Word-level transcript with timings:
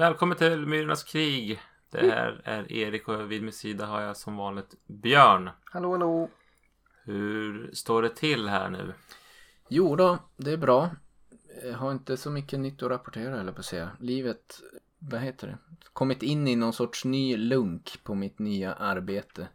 Välkommen 0.00 0.38
till 0.38 0.66
Myrornas 0.66 1.02
krig. 1.02 1.60
Det 1.90 2.10
här 2.10 2.40
är 2.44 2.72
Erik 2.72 3.08
och 3.08 3.32
vid 3.32 3.42
min 3.42 3.52
sida 3.52 3.86
har 3.86 4.00
jag 4.00 4.16
som 4.16 4.36
vanligt 4.36 4.74
Björn. 4.86 5.50
Hallå 5.64 5.92
hallå. 5.92 6.30
Hur 7.04 7.70
står 7.72 8.02
det 8.02 8.16
till 8.16 8.48
här 8.48 8.70
nu? 8.70 8.94
Jo 9.68 9.96
då, 9.96 10.18
det 10.36 10.50
är 10.50 10.56
bra. 10.56 10.90
Jag 11.62 11.74
har 11.74 11.92
inte 11.92 12.16
så 12.16 12.30
mycket 12.30 12.60
nytt 12.60 12.82
att 12.82 12.90
rapportera 12.90 13.40
eller 13.40 13.52
på 13.52 13.58
att 13.58 13.64
säga. 13.64 13.90
Livet, 14.00 14.60
vad 14.98 15.20
heter 15.20 15.46
det? 15.46 15.58
Kommit 15.92 16.22
in 16.22 16.48
i 16.48 16.56
någon 16.56 16.72
sorts 16.72 17.04
ny 17.04 17.36
lunk 17.36 18.04
på 18.04 18.14
mitt 18.14 18.38
nya 18.38 18.74
arbete. 18.74 19.48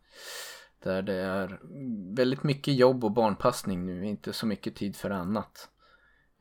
Där 0.84 1.01
det 1.01 1.15
är 1.15 1.59
väldigt 2.15 2.43
mycket 2.43 2.75
jobb 2.75 3.03
och 3.03 3.12
barnpassning 3.12 3.85
nu, 3.85 4.05
inte 4.05 4.34
så 4.34 4.45
mycket 4.45 4.75
tid 4.75 4.95
för 4.95 5.09
annat. 5.09 5.70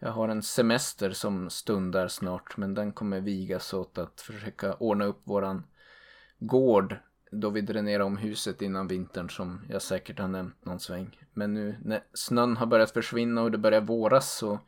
Jag 0.04 0.12
har 0.12 0.28
en 0.28 0.42
semester 0.42 1.10
som 1.10 1.50
stundar 1.50 2.08
snart 2.08 2.56
men 2.56 2.74
den 2.74 2.92
kommer 2.92 3.20
vigas 3.20 3.74
åt 3.74 3.98
att 3.98 4.20
försöka 4.20 4.74
ordna 4.74 5.04
upp 5.04 5.20
våran 5.24 5.66
gård 6.38 6.96
då 7.30 7.50
vi 7.50 7.60
dränerar 7.60 8.04
om 8.04 8.16
huset 8.16 8.62
innan 8.62 8.88
vintern 8.88 9.30
som 9.30 9.64
jag 9.68 9.82
säkert 9.82 10.18
har 10.18 10.28
nämnt 10.28 10.64
någon 10.64 10.80
sväng. 10.80 11.18
Men 11.32 11.54
nu 11.54 11.76
när 11.84 12.04
snön 12.12 12.56
har 12.56 12.66
börjat 12.66 12.90
försvinna 12.90 13.42
och 13.42 13.50
det 13.50 13.58
börjar 13.58 13.80
våras 13.80 14.36
så 14.36 14.58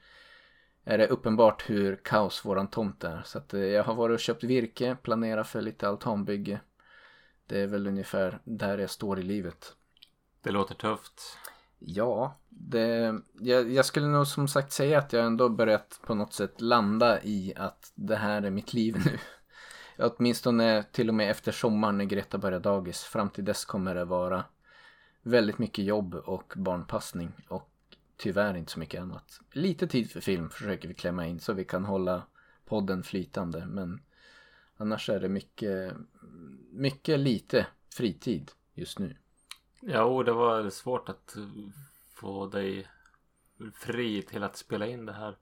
är 0.85 0.99
det 0.99 1.07
uppenbart 1.09 1.71
hur 1.71 1.97
kaos 1.97 2.45
våran 2.45 2.71
tomt 2.71 3.05
är. 3.05 3.23
Så 3.25 3.39
att 3.39 3.55
eh, 3.55 3.61
jag 3.61 3.85
har 3.85 3.95
varit 3.95 4.15
och 4.15 4.21
köpt 4.21 4.45
virke, 4.45 4.97
planerat 5.03 5.49
för 5.49 5.63
lite 5.63 5.89
altanbygge. 5.89 6.61
Det 7.47 7.61
är 7.61 7.67
väl 7.67 7.87
ungefär 7.87 8.41
där 8.45 8.79
jag 8.79 8.91
står 8.91 9.19
i 9.19 9.23
livet. 9.23 9.77
Det 10.43 10.51
låter 10.51 10.75
tufft. 10.75 11.39
Ja, 11.79 12.39
det, 12.49 13.21
jag, 13.41 13.73
jag 13.73 13.85
skulle 13.85 14.07
nog 14.07 14.27
som 14.27 14.49
sagt 14.49 14.73
säga 14.73 14.99
att 14.99 15.13
jag 15.13 15.27
ändå 15.27 15.49
börjat 15.49 16.01
på 16.07 16.15
något 16.15 16.33
sätt 16.33 16.61
landa 16.61 17.23
i 17.23 17.53
att 17.57 17.93
det 17.95 18.17
här 18.17 18.43
är 18.43 18.51
mitt 18.51 18.75
liv 18.75 18.97
nu. 19.07 19.19
Åtminstone 19.99 20.83
till 20.83 21.09
och 21.09 21.15
med 21.15 21.31
efter 21.31 21.53
sommaren 21.53 21.99
när 21.99 22.05
Greta 22.05 22.39
börjar 22.39 22.61
dagis. 22.61 23.03
Fram 23.03 23.31
till 23.31 23.45
dess 23.45 23.65
kommer 23.65 23.95
det 23.95 24.05
vara 24.05 24.45
väldigt 25.23 25.59
mycket 25.59 25.85
jobb 25.85 26.15
och 26.15 26.53
barnpassning 26.57 27.33
och 27.49 27.71
tyvärr 28.17 28.57
inte 28.57 28.73
så 28.73 28.79
mycket 28.79 29.01
annat. 29.01 29.41
Lite 29.53 29.87
tid 29.87 30.11
för 30.11 30.21
film 30.21 30.51
försöker 30.51 30.89
vi 30.89 30.95
klämma 30.95 31.27
in 31.27 31.41
så 31.41 31.53
vi 31.53 31.65
kan 31.65 31.85
hålla 31.85 32.23
podden 32.65 33.03
flytande 33.03 33.67
men 33.67 34.01
annars 34.77 35.11
är 35.11 35.21
det 35.21 35.29
mycket, 35.29 35.93
mycket 36.73 37.21
lite 37.21 37.67
fritid 37.95 38.51
just 38.75 38.99
nu. 38.99 39.17
Ja, 39.89 40.03
och 40.03 40.25
det 40.25 40.33
var 40.33 40.71
svårt 40.71 41.09
att 41.09 41.37
få 42.15 42.47
dig 42.47 42.87
fri 43.75 44.23
till 44.23 44.43
att 44.43 44.57
spela 44.57 44.87
in 44.87 45.07
det 45.07 45.13
här. 45.13 45.37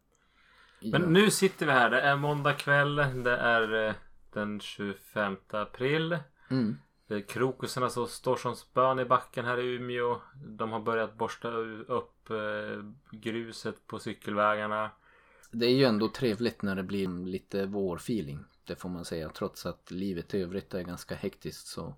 Men 0.80 1.02
Ja. 1.02 1.08
nu 1.08 1.30
sitter 1.30 1.66
vi 1.66 1.72
här. 1.72 1.90
Det 1.90 2.00
är 2.00 2.16
måndag 2.16 2.52
kväll. 2.52 2.96
Det 2.96 3.36
är 3.36 3.88
eh, 3.88 3.94
den 4.32 4.60
25 4.60 5.36
april. 5.50 6.18
Mm. 6.50 6.78
Är 7.08 7.20
krokusarna 7.20 7.90
som 7.90 8.06
står 8.06 8.36
som 8.36 8.56
spön 8.56 8.98
i 8.98 9.04
backen 9.04 9.44
här 9.44 9.58
i 9.58 9.74
Umeå. 9.74 10.20
De 10.34 10.72
har 10.72 10.80
börjat 10.80 11.14
borsta 11.14 11.48
upp 11.48 12.30
eh, 12.30 12.84
gruset 13.10 13.86
på 13.86 13.98
cykelvägarna. 13.98 14.90
Det 15.50 15.66
är 15.66 15.70
ju 15.74 15.84
ändå 15.84 16.08
trevligt 16.08 16.62
när 16.62 16.76
det 16.76 16.82
blir 16.82 17.26
lite 17.26 17.66
vårfeeling. 17.66 18.44
Det 18.64 18.76
får 18.76 18.88
man 18.88 19.04
säga. 19.04 19.28
Trots 19.28 19.66
att 19.66 19.90
livet 19.90 20.34
i 20.34 20.42
övrigt 20.42 20.74
är 20.74 20.82
ganska 20.82 21.14
hektiskt 21.14 21.66
så. 21.66 21.94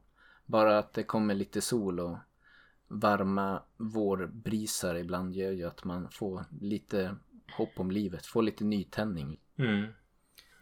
Bara 0.47 0.78
att 0.78 0.93
det 0.93 1.03
kommer 1.03 1.34
lite 1.34 1.60
sol 1.60 2.00
och 2.00 2.16
varma 2.88 3.62
vårbrisar 3.76 4.94
ibland 4.94 5.34
gör 5.34 5.52
ju 5.52 5.64
att 5.64 5.84
man 5.84 6.10
får 6.10 6.44
lite 6.60 7.16
hopp 7.56 7.72
om 7.76 7.91
livet. 7.91 8.26
Får 8.26 8.42
lite 8.42 8.64
nytändning. 8.64 9.41
Mm. 9.56 9.86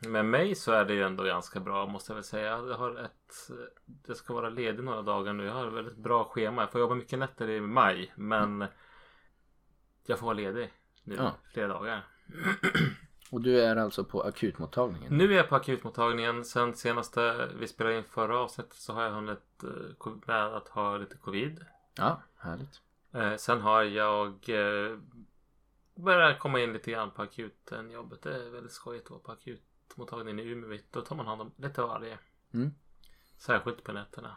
Med 0.07 0.25
mig 0.27 0.55
så 0.55 0.73
är 0.73 0.85
det 0.85 0.95
ju 0.95 1.03
ändå 1.03 1.25
ganska 1.25 1.61
bra 1.61 1.87
måste 1.87 2.13
jag 2.13 2.15
väl 2.15 2.25
säga. 2.25 2.49
Jag 2.49 2.77
har 2.77 3.05
ett... 3.05 3.51
Det 3.87 4.15
ska 4.15 4.35
vara 4.35 4.51
ledig 4.51 4.85
några 4.85 5.03
dagar 5.03 5.33
nu. 5.33 5.45
Jag 5.45 5.53
har 5.53 5.67
ett 5.67 5.73
väldigt 5.73 5.97
bra 5.97 6.25
schema. 6.25 6.63
Jag 6.63 6.73
får 6.73 6.81
jobba 6.81 6.95
mycket 6.95 7.19
nätter 7.19 7.51
i 7.51 7.61
maj. 7.61 8.13
Men 8.17 8.65
jag 10.07 10.19
får 10.19 10.27
vara 10.27 10.37
ledig 10.37 10.71
nu 11.05 11.15
Ja. 11.15 11.33
flera 11.53 11.69
dagar. 11.69 12.05
Och 13.31 13.41
du 13.41 13.61
är 13.61 13.77
alltså 13.77 14.05
på 14.05 14.23
akutmottagningen? 14.23 15.17
Nu 15.17 15.33
är 15.33 15.37
jag 15.37 15.49
på 15.49 15.57
akutmottagningen. 15.57 16.45
Sen 16.45 16.75
senaste 16.75 17.49
vi 17.59 17.67
spelade 17.69 17.97
in 17.97 18.05
förra 18.05 18.39
avsnittet 18.39 18.75
så 18.75 18.93
har 18.93 19.03
jag 19.03 19.11
hunnit 19.11 19.63
eh, 19.63 20.13
med 20.27 20.47
att 20.47 20.69
ha 20.69 20.97
lite 20.97 21.17
covid. 21.17 21.65
Ja, 21.97 22.23
härligt. 22.37 22.81
Eh, 23.13 23.37
sen 23.37 23.61
har 23.61 23.83
jag 23.83 24.49
eh, 24.49 24.99
börjat 25.95 26.39
komma 26.39 26.61
in 26.61 26.73
lite 26.73 26.91
grann 26.91 27.11
på 27.11 27.23
akuten 27.23 27.91
jobbet. 27.91 28.23
Det 28.23 28.47
är 28.47 28.51
väldigt 28.51 28.73
skojigt 28.73 29.05
att 29.05 29.11
vara 29.11 29.21
på 29.21 29.33
akutmottagningen 29.33 30.47
i 30.47 30.51
Umeå. 30.51 30.79
Då 30.91 31.01
tar 31.01 31.17
man 31.17 31.27
hand 31.27 31.41
om 31.41 31.53
lite 31.57 31.83
av 31.83 31.89
varje. 31.89 32.19
Mm. 32.55 32.75
Särskilt 33.37 33.85
på 33.85 33.93
nätterna. 33.93 34.37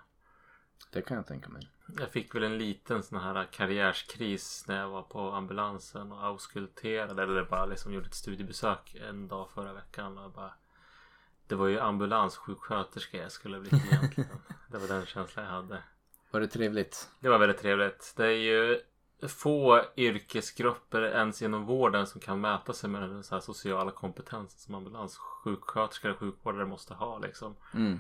Det 0.92 1.02
kan 1.02 1.18
jag 1.18 1.28
tänka 1.28 1.50
mig. 1.50 1.70
Jag 2.00 2.12
fick 2.12 2.36
väl 2.36 2.44
en 2.44 2.58
liten 2.58 3.04
sån 3.04 3.20
här 3.20 3.46
karriärskris 3.52 4.68
när 4.68 4.80
jag 4.80 4.90
var 4.90 5.02
på 5.02 5.32
ambulansen 5.32 6.12
och 6.12 6.24
auskulterade 6.24 7.24
eller 7.24 7.46
bara 7.46 7.66
liksom 7.66 7.94
gjorde 7.94 8.08
ett 8.08 8.14
studiebesök 8.14 8.96
en 8.96 9.28
dag 9.28 9.50
förra 9.52 9.74
veckan. 9.74 10.18
Och 10.18 10.32
bara, 10.32 10.54
det 11.48 11.56
var 11.56 11.68
ju 11.68 11.80
ambulanssjuksköterska 11.80 13.18
jag 13.18 13.32
skulle 13.32 13.60
bli 13.60 13.70
egentligen. 13.70 14.38
det 14.72 14.78
var 14.78 14.88
den 14.88 15.06
känslan 15.06 15.46
jag 15.46 15.52
hade. 15.52 15.84
Var 16.38 16.42
det 16.42 16.48
trevligt? 16.48 17.10
Det 17.20 17.30
var 17.30 17.38
väldigt 17.38 17.58
trevligt. 17.58 18.14
Det 18.18 18.26
är 18.26 18.32
ju 18.32 18.80
få 19.28 19.82
yrkesgrupper 19.96 21.02
ens 21.02 21.42
inom 21.42 21.66
vården 21.66 22.08
som 22.08 22.22
kan 22.22 22.42
mäta 22.42 22.74
sig 22.74 22.90
med 22.90 23.02
den 23.02 23.24
så 23.24 23.36
här 23.36 23.40
sociala 23.40 23.92
kompetensen 23.92 24.60
som 24.60 24.76
ambulanssjuksköterskor 24.76 26.12
och 26.12 26.18
sjukvårdare 26.18 26.66
måste 26.66 26.94
ha 26.94 27.20
liksom. 27.20 27.56
Mm. 27.74 28.00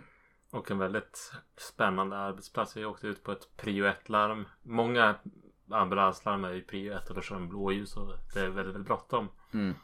Och 0.52 0.72
en 0.72 0.78
väldigt 0.78 1.34
spännande 1.56 2.18
arbetsplats. 2.18 2.78
Jag 2.78 2.92
åkte 2.92 3.08
ut 3.08 3.24
på 3.24 3.32
ett 3.32 3.58
prio 3.58 3.86
1-larm. 3.86 4.46
Många 4.64 5.16
ambulanslarm 5.72 6.44
är 6.44 6.54
ju 6.54 6.62
prio 6.62 6.94
1 6.94 7.10
och 7.10 7.16
då 7.16 7.22
kör 7.22 7.36
de 7.36 7.50
blåljus 7.50 7.98
och 7.98 8.14
det 8.34 8.40
är 8.40 8.48
väldigt, 8.48 8.76
väldigt 8.76 8.88
bråttom. 8.88 9.30
Mm. 9.54 9.76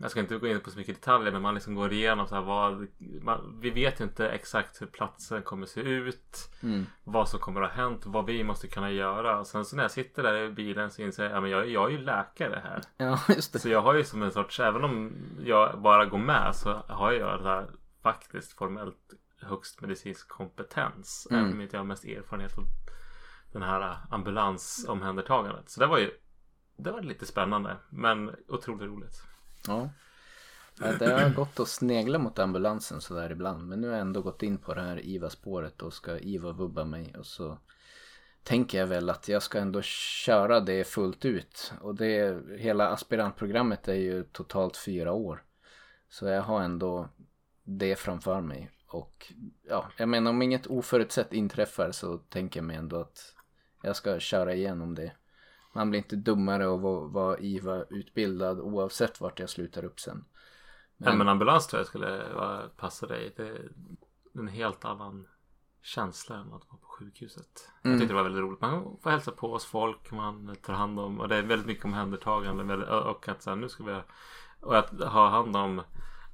Jag 0.00 0.10
ska 0.10 0.20
inte 0.20 0.38
gå 0.38 0.46
in 0.46 0.60
på 0.60 0.70
så 0.70 0.78
mycket 0.78 0.94
detaljer 0.94 1.32
men 1.32 1.42
man 1.42 1.54
liksom 1.54 1.74
går 1.74 1.92
igenom 1.92 2.26
så 2.26 2.34
här 2.34 2.42
vad 2.42 2.86
man, 3.22 3.58
Vi 3.60 3.70
vet 3.70 4.00
ju 4.00 4.04
inte 4.04 4.28
exakt 4.28 4.82
hur 4.82 4.86
platsen 4.86 5.42
kommer 5.42 5.66
se 5.66 5.80
ut. 5.80 6.50
Mm. 6.62 6.86
Vad 7.04 7.28
som 7.28 7.40
kommer 7.40 7.62
att 7.62 7.70
ha 7.70 7.82
hänt. 7.82 8.06
Vad 8.06 8.26
vi 8.26 8.44
måste 8.44 8.68
kunna 8.68 8.90
göra. 8.90 9.38
Och 9.38 9.46
sen 9.46 9.64
så 9.64 9.76
när 9.76 9.82
jag 9.82 9.90
sitter 9.90 10.22
där 10.22 10.42
i 10.42 10.50
bilen 10.50 10.90
så 10.90 11.02
inser 11.02 11.24
jag 11.24 11.44
att 11.44 11.50
jag, 11.50 11.68
jag 11.68 11.86
är 11.86 11.90
ju 11.90 11.98
läkare 11.98 12.62
här. 12.64 12.82
Ja, 12.96 13.20
just 13.28 13.52
det. 13.52 13.58
Så 13.58 13.68
jag 13.68 13.82
har 13.82 13.94
ju 13.94 14.04
som 14.04 14.22
en 14.22 14.32
sorts, 14.32 14.60
även 14.60 14.84
om 14.84 15.12
jag 15.44 15.80
bara 15.80 16.06
går 16.06 16.18
med 16.18 16.54
så 16.54 16.82
har 16.88 17.12
jag 17.12 17.42
det 17.42 17.48
här 17.48 17.66
faktiskt 18.02 18.52
formellt 18.52 19.14
högst 19.40 19.80
medicinsk 19.80 20.28
kompetens. 20.28 21.28
Mm. 21.30 21.42
Även 21.42 21.52
om 21.54 21.60
inte 21.60 21.76
jag 21.76 21.80
har 21.80 21.86
mest 21.86 22.04
erfarenhet 22.04 22.58
av 22.58 22.64
den 23.52 23.62
här 23.62 23.96
ambulansomhändertagandet. 24.10 25.70
Så 25.70 25.80
det 25.80 25.86
var 25.86 25.98
ju 25.98 26.10
det 26.76 26.90
var 26.90 27.02
lite 27.02 27.26
spännande 27.26 27.76
men 27.90 28.34
otroligt 28.48 28.88
roligt. 28.88 29.22
Ja. 29.66 29.90
Det 30.98 31.12
har 31.12 31.34
gått 31.34 31.60
att 31.60 31.68
snegla 31.68 32.18
mot 32.18 32.38
ambulansen 32.38 33.00
sådär 33.00 33.30
ibland. 33.30 33.68
Men 33.68 33.80
nu 33.80 33.86
har 33.86 33.94
jag 33.94 34.00
ändå 34.00 34.22
gått 34.22 34.42
in 34.42 34.58
på 34.58 34.74
det 34.74 34.80
här 34.80 35.06
IVA-spåret 35.06 35.82
och 35.82 35.92
ska 35.92 36.18
IVA 36.18 36.52
vubba 36.52 36.84
mig. 36.84 37.14
Och 37.18 37.26
så 37.26 37.58
tänker 38.42 38.78
jag 38.78 38.86
väl 38.86 39.10
att 39.10 39.28
jag 39.28 39.42
ska 39.42 39.58
ändå 39.58 39.82
köra 39.82 40.60
det 40.60 40.84
fullt 40.84 41.24
ut. 41.24 41.72
Och 41.80 41.94
det, 41.94 42.42
hela 42.58 42.88
aspirantprogrammet 42.88 43.88
är 43.88 43.94
ju 43.94 44.22
totalt 44.22 44.76
fyra 44.76 45.12
år. 45.12 45.42
Så 46.08 46.26
jag 46.26 46.42
har 46.42 46.62
ändå 46.62 47.08
det 47.64 47.96
framför 47.96 48.40
mig. 48.40 48.70
Och 48.86 49.32
ja, 49.68 49.90
jag 49.96 50.08
menar 50.08 50.30
om 50.30 50.42
inget 50.42 50.66
oförutsett 50.66 51.32
inträffar 51.32 51.90
så 51.92 52.18
tänker 52.18 52.60
jag 52.60 52.66
mig 52.66 52.76
ändå 52.76 53.00
att 53.00 53.34
jag 53.82 53.96
ska 53.96 54.18
köra 54.18 54.54
igenom 54.54 54.94
det. 54.94 55.12
Man 55.72 55.90
blir 55.90 55.98
inte 56.00 56.16
dummare 56.16 56.66
av 56.68 56.86
att 56.86 57.12
vara 57.12 57.38
IVA-utbildad 57.38 58.60
oavsett 58.60 59.20
vart 59.20 59.38
jag 59.40 59.50
slutar 59.50 59.84
upp 59.84 60.00
sen. 60.00 60.24
Men, 60.96 61.18
men 61.18 61.28
ambulans 61.28 61.66
tror 61.66 61.80
jag 61.80 61.86
skulle 61.86 62.22
passa 62.76 63.06
dig. 63.06 63.34
Det 63.36 63.48
är 63.48 63.68
en 64.34 64.48
helt 64.48 64.84
annan 64.84 65.26
känsla 65.82 66.36
än 66.36 66.42
att 66.46 66.50
vara 66.68 66.80
på 66.80 66.86
sjukhuset. 66.98 67.70
Jag 67.82 67.88
Mm. 67.90 68.00
tyckte 68.00 68.12
det 68.14 68.16
var 68.16 68.22
väldigt 68.22 68.42
roligt. 68.42 68.60
Man 68.60 68.98
får 69.02 69.10
hälsa 69.10 69.30
på 69.30 69.52
oss 69.52 69.64
folk. 69.64 70.10
Man 70.12 70.56
tar 70.62 70.72
hand 70.72 71.00
om. 71.00 71.20
Och 71.20 71.28
det 71.28 71.36
är 71.36 71.42
väldigt 71.42 71.66
mycket 71.66 71.84
omhändertagande. 71.84 72.76
Och 73.00 73.28
att 73.28 73.42
så 73.42 73.50
här, 73.50 73.56
nu 73.56 73.68
ska 73.68 73.84
vi 73.84 74.00
Och 74.60 74.78
att 74.78 74.90
ha 74.90 75.28
hand 75.28 75.56
om 75.56 75.82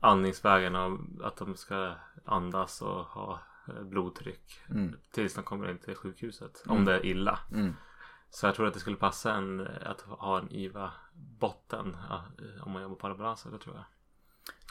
andningsvägarna. 0.00 0.84
och 0.86 0.98
Att 1.22 1.36
de 1.36 1.56
ska 1.56 1.94
andas 2.24 2.82
och 2.82 3.04
ha 3.04 3.40
eh, 3.68 3.82
blodtryck. 3.82 4.60
Mm. 4.70 4.96
Tills 5.12 5.34
de 5.34 5.44
kommer 5.44 5.70
in 5.70 5.78
till 5.78 5.94
sjukhuset. 5.96 6.62
Mm. 6.66 6.78
Om 6.78 6.84
det 6.84 6.94
är 6.94 7.06
illa. 7.06 7.38
Mm. 7.52 7.74
Så 8.34 8.46
jag 8.46 8.54
tror 8.54 8.66
att 8.66 8.74
det 8.74 8.80
skulle 8.80 8.96
passa 8.96 9.32
en 9.34 9.68
att 9.84 10.00
ha 10.00 10.38
en 10.38 10.48
IVA-botten. 10.52 11.96
Ja, 12.08 12.24
om 12.62 12.72
man 12.72 12.82
jobbar 12.82 12.96
på 12.96 13.06
ambulanser. 13.06 13.50
Det 13.50 13.58
tror 13.58 13.74
jag. 13.76 13.84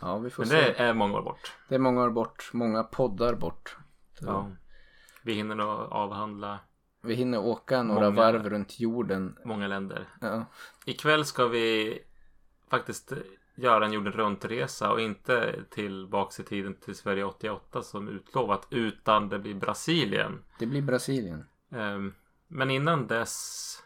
Ja, 0.02 0.18
vi 0.18 0.30
får 0.30 0.44
Men 0.44 0.50
se. 0.50 0.56
det 0.62 0.78
är 0.78 0.94
många 0.94 1.18
år 1.18 1.22
bort. 1.22 1.52
Det 1.70 1.76
är 1.76 1.80
många 1.80 2.04
år 2.04 2.10
bort, 2.10 2.50
många 2.54 2.84
poddar 2.84 3.36
bort. 3.36 3.78
Så 4.20 4.26
Ja. 4.26 4.52
Vi 5.24 5.34
hinner 5.34 5.56
nog 5.56 5.68
avhandla 5.70 6.60
Vi 7.02 7.16
hinner 7.16 7.38
åka 7.40 7.84
några 7.84 8.10
Många- 8.10 8.22
varv 8.22 8.50
runt 8.50 8.80
jorden. 8.80 9.38
många 9.46 9.68
länder. 9.68 10.06
Ja. 10.22 10.46
Ikväll 10.86 11.26
ska 11.26 11.48
vi 11.48 12.00
faktiskt 12.70 13.14
göra 13.56 13.86
en 13.86 13.94
jorden 13.94 14.14
runt-resa 14.14 14.92
och 14.92 15.02
inte 15.02 15.56
tillbaks 15.70 16.40
i 16.40 16.44
tiden 16.44 16.74
till 16.76 16.96
Sverige 16.96 17.24
88 17.24 17.82
som 17.84 18.08
utlovat 18.08 18.68
utan 18.70 19.30
det 19.30 19.40
blir 19.40 19.54
Brasilien. 19.56 20.44
Det 20.60 20.66
blir 20.66 20.82
Brasilien. 20.82 21.46
Ehm, 21.72 22.14
men 22.56 22.72
innan 22.72 23.08
dess 23.08 23.78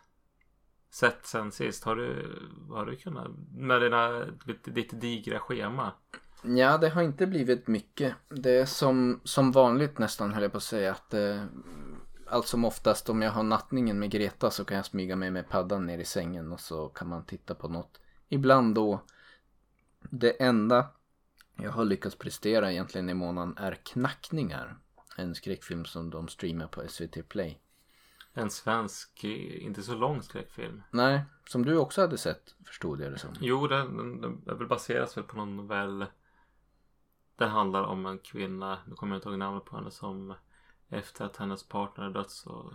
sett 0.90 1.26
sen 1.26 1.52
sist 1.52 1.84
har 1.84 1.96
du, 1.96 2.40
har 2.70 2.86
du 2.86 2.96
kunnat 2.96 3.28
med 3.52 3.82
dina, 3.82 4.26
ditt, 4.46 4.76
ditt 4.76 5.02
digra 5.02 5.40
schema 5.40 5.92
Ja, 6.44 6.78
det 6.78 6.90
har 6.90 7.02
inte 7.02 7.28
blivit 7.28 7.68
mycket. 7.68 8.16
Det 8.30 8.52
är 8.52 8.66
som, 8.66 9.22
som 9.24 9.52
vanligt 9.52 9.98
nästan 9.98 10.34
höll 10.34 10.44
jag 10.44 10.52
på 10.52 10.58
att 10.58 10.64
säga 10.64 10.92
att 10.92 11.14
eh, 11.14 11.44
allt 12.28 12.48
som 12.48 12.66
oftast 12.66 13.10
om 13.10 13.22
jag 13.22 13.32
har 13.32 13.44
nattningen 13.44 14.00
med 14.00 14.12
Greta 14.12 14.52
så 14.52 14.66
kan 14.66 14.78
jag 14.78 14.86
smyga 14.86 15.16
mig 15.16 15.32
med 15.32 15.50
paddan 15.50 15.86
ner 15.86 15.98
i 15.98 16.06
sängen 16.06 16.52
och 16.52 16.60
så 16.60 16.90
kan 16.90 17.08
man 17.08 17.26
titta 17.26 17.56
på 17.56 17.68
något. 17.68 18.00
Ibland 18.30 18.76
då 18.76 19.00
det 20.00 20.32
enda 20.44 20.88
jag 21.56 21.72
har 21.72 21.86
lyckats 21.86 22.16
prestera 22.16 22.72
egentligen 22.72 23.10
i 23.10 23.14
månaden 23.14 23.58
är 23.58 23.78
Knackningar. 23.84 24.78
En 25.18 25.36
skräckfilm 25.36 25.86
som 25.86 26.10
de 26.10 26.28
streamar 26.28 26.68
på 26.68 26.88
SVT 26.88 27.30
Play. 27.30 27.60
En 28.38 28.50
svensk, 28.50 29.24
eh, 29.24 29.66
inte 29.66 29.84
så 29.84 29.96
lång 29.96 30.22
skräckfilm. 30.22 30.84
Nej, 30.92 31.22
som 31.48 31.66
du 31.66 31.78
också 31.78 32.02
hade 32.02 32.18
sett 32.18 32.56
förstod 32.66 33.02
jag 33.02 33.12
det 33.12 33.18
som. 33.20 33.30
Jo, 33.40 33.68
den, 33.68 34.22
den, 34.22 34.44
den 34.46 34.68
baseras 34.68 35.18
väl 35.18 35.24
på 35.24 35.38
någon 35.38 35.56
novell. 35.58 36.06
Det 37.36 37.46
handlar 37.46 37.84
om 37.84 38.06
en 38.06 38.20
kvinna, 38.20 38.78
nu 38.88 38.96
kommer 38.96 39.16
jag 39.16 39.18
inte 39.18 39.30
ihåg 39.30 39.38
namnet 39.40 39.66
på 39.66 39.76
henne, 39.76 39.92
som 39.92 40.34
efter 40.90 41.26
att 41.26 41.38
hennes 41.38 41.64
partner 41.64 42.06
är 42.06 42.10
dött 42.10 42.32
så 42.32 42.74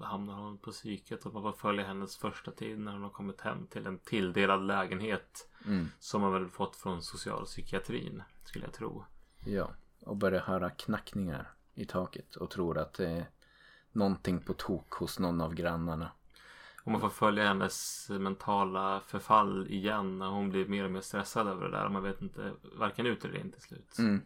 hamnar 0.00 0.34
hon 0.34 0.58
på 0.58 0.70
psyket 0.70 1.26
och 1.26 1.32
man 1.34 1.42
får 1.42 1.52
följa 1.52 1.86
hennes 1.86 2.16
första 2.16 2.50
tid 2.50 2.78
när 2.78 2.92
hon 2.92 3.02
har 3.02 3.10
kommit 3.10 3.40
hem 3.40 3.66
till 3.66 3.86
en 3.86 3.98
tilldelad 3.98 4.66
lägenhet 4.66 5.48
Mm. 5.66 5.86
som 5.98 6.20
man 6.20 6.32
väl 6.32 6.48
fått 6.48 6.76
från 6.76 7.02
socialpsykiatrin 7.02 8.22
skulle 8.44 8.64
jag 8.64 8.74
tro. 8.74 9.04
Ja, 9.44 9.70
och 10.00 10.16
börjar 10.16 10.40
höra 10.40 10.70
knackningar 10.70 11.52
i 11.74 11.84
taket 11.86 12.36
och 12.36 12.50
tror 12.50 12.78
att 12.78 12.94
det 12.94 13.08
är 13.08 13.26
någonting 13.94 14.40
på 14.40 14.52
tok 14.52 14.92
hos 14.92 15.18
någon 15.18 15.40
av 15.40 15.54
grannarna. 15.54 16.10
Och 16.84 16.92
man 16.92 17.00
får 17.00 17.10
följa 17.10 17.44
hennes 17.44 18.08
mentala 18.10 19.00
förfall 19.00 19.66
igen 19.70 20.18
när 20.18 20.28
hon 20.28 20.50
blir 20.50 20.66
mer 20.66 20.84
och 20.84 20.90
mer 20.90 21.00
stressad 21.00 21.48
över 21.48 21.64
det 21.64 21.76
där 21.76 21.88
man 21.88 22.02
vet 22.02 22.22
inte 22.22 22.52
varken 22.78 23.06
ut 23.06 23.24
eller 23.24 23.38
in 23.38 23.52
till 23.52 23.62
slut. 23.62 23.98
Mm. 23.98 24.22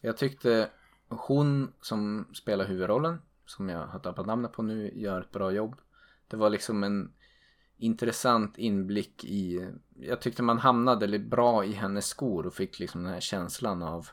Jag 0.00 0.16
tyckte 0.16 0.70
hon 1.08 1.72
som 1.80 2.26
spelar 2.34 2.64
huvudrollen, 2.64 3.18
som 3.46 3.68
jag 3.68 3.86
har 3.86 3.98
tappat 3.98 4.26
namnet 4.26 4.52
på 4.52 4.62
nu, 4.62 4.92
gör 4.94 5.20
ett 5.20 5.32
bra 5.32 5.50
jobb. 5.50 5.76
Det 6.28 6.36
var 6.36 6.50
liksom 6.50 6.84
en 6.84 7.12
intressant 7.76 8.58
inblick 8.58 9.24
i, 9.24 9.70
jag 9.96 10.20
tyckte 10.20 10.42
man 10.42 10.58
hamnade 10.58 11.18
bra 11.18 11.64
i 11.64 11.72
hennes 11.72 12.06
skor 12.06 12.46
och 12.46 12.54
fick 12.54 12.78
liksom 12.78 13.02
den 13.02 13.12
här 13.12 13.20
känslan 13.20 13.82
av 13.82 14.08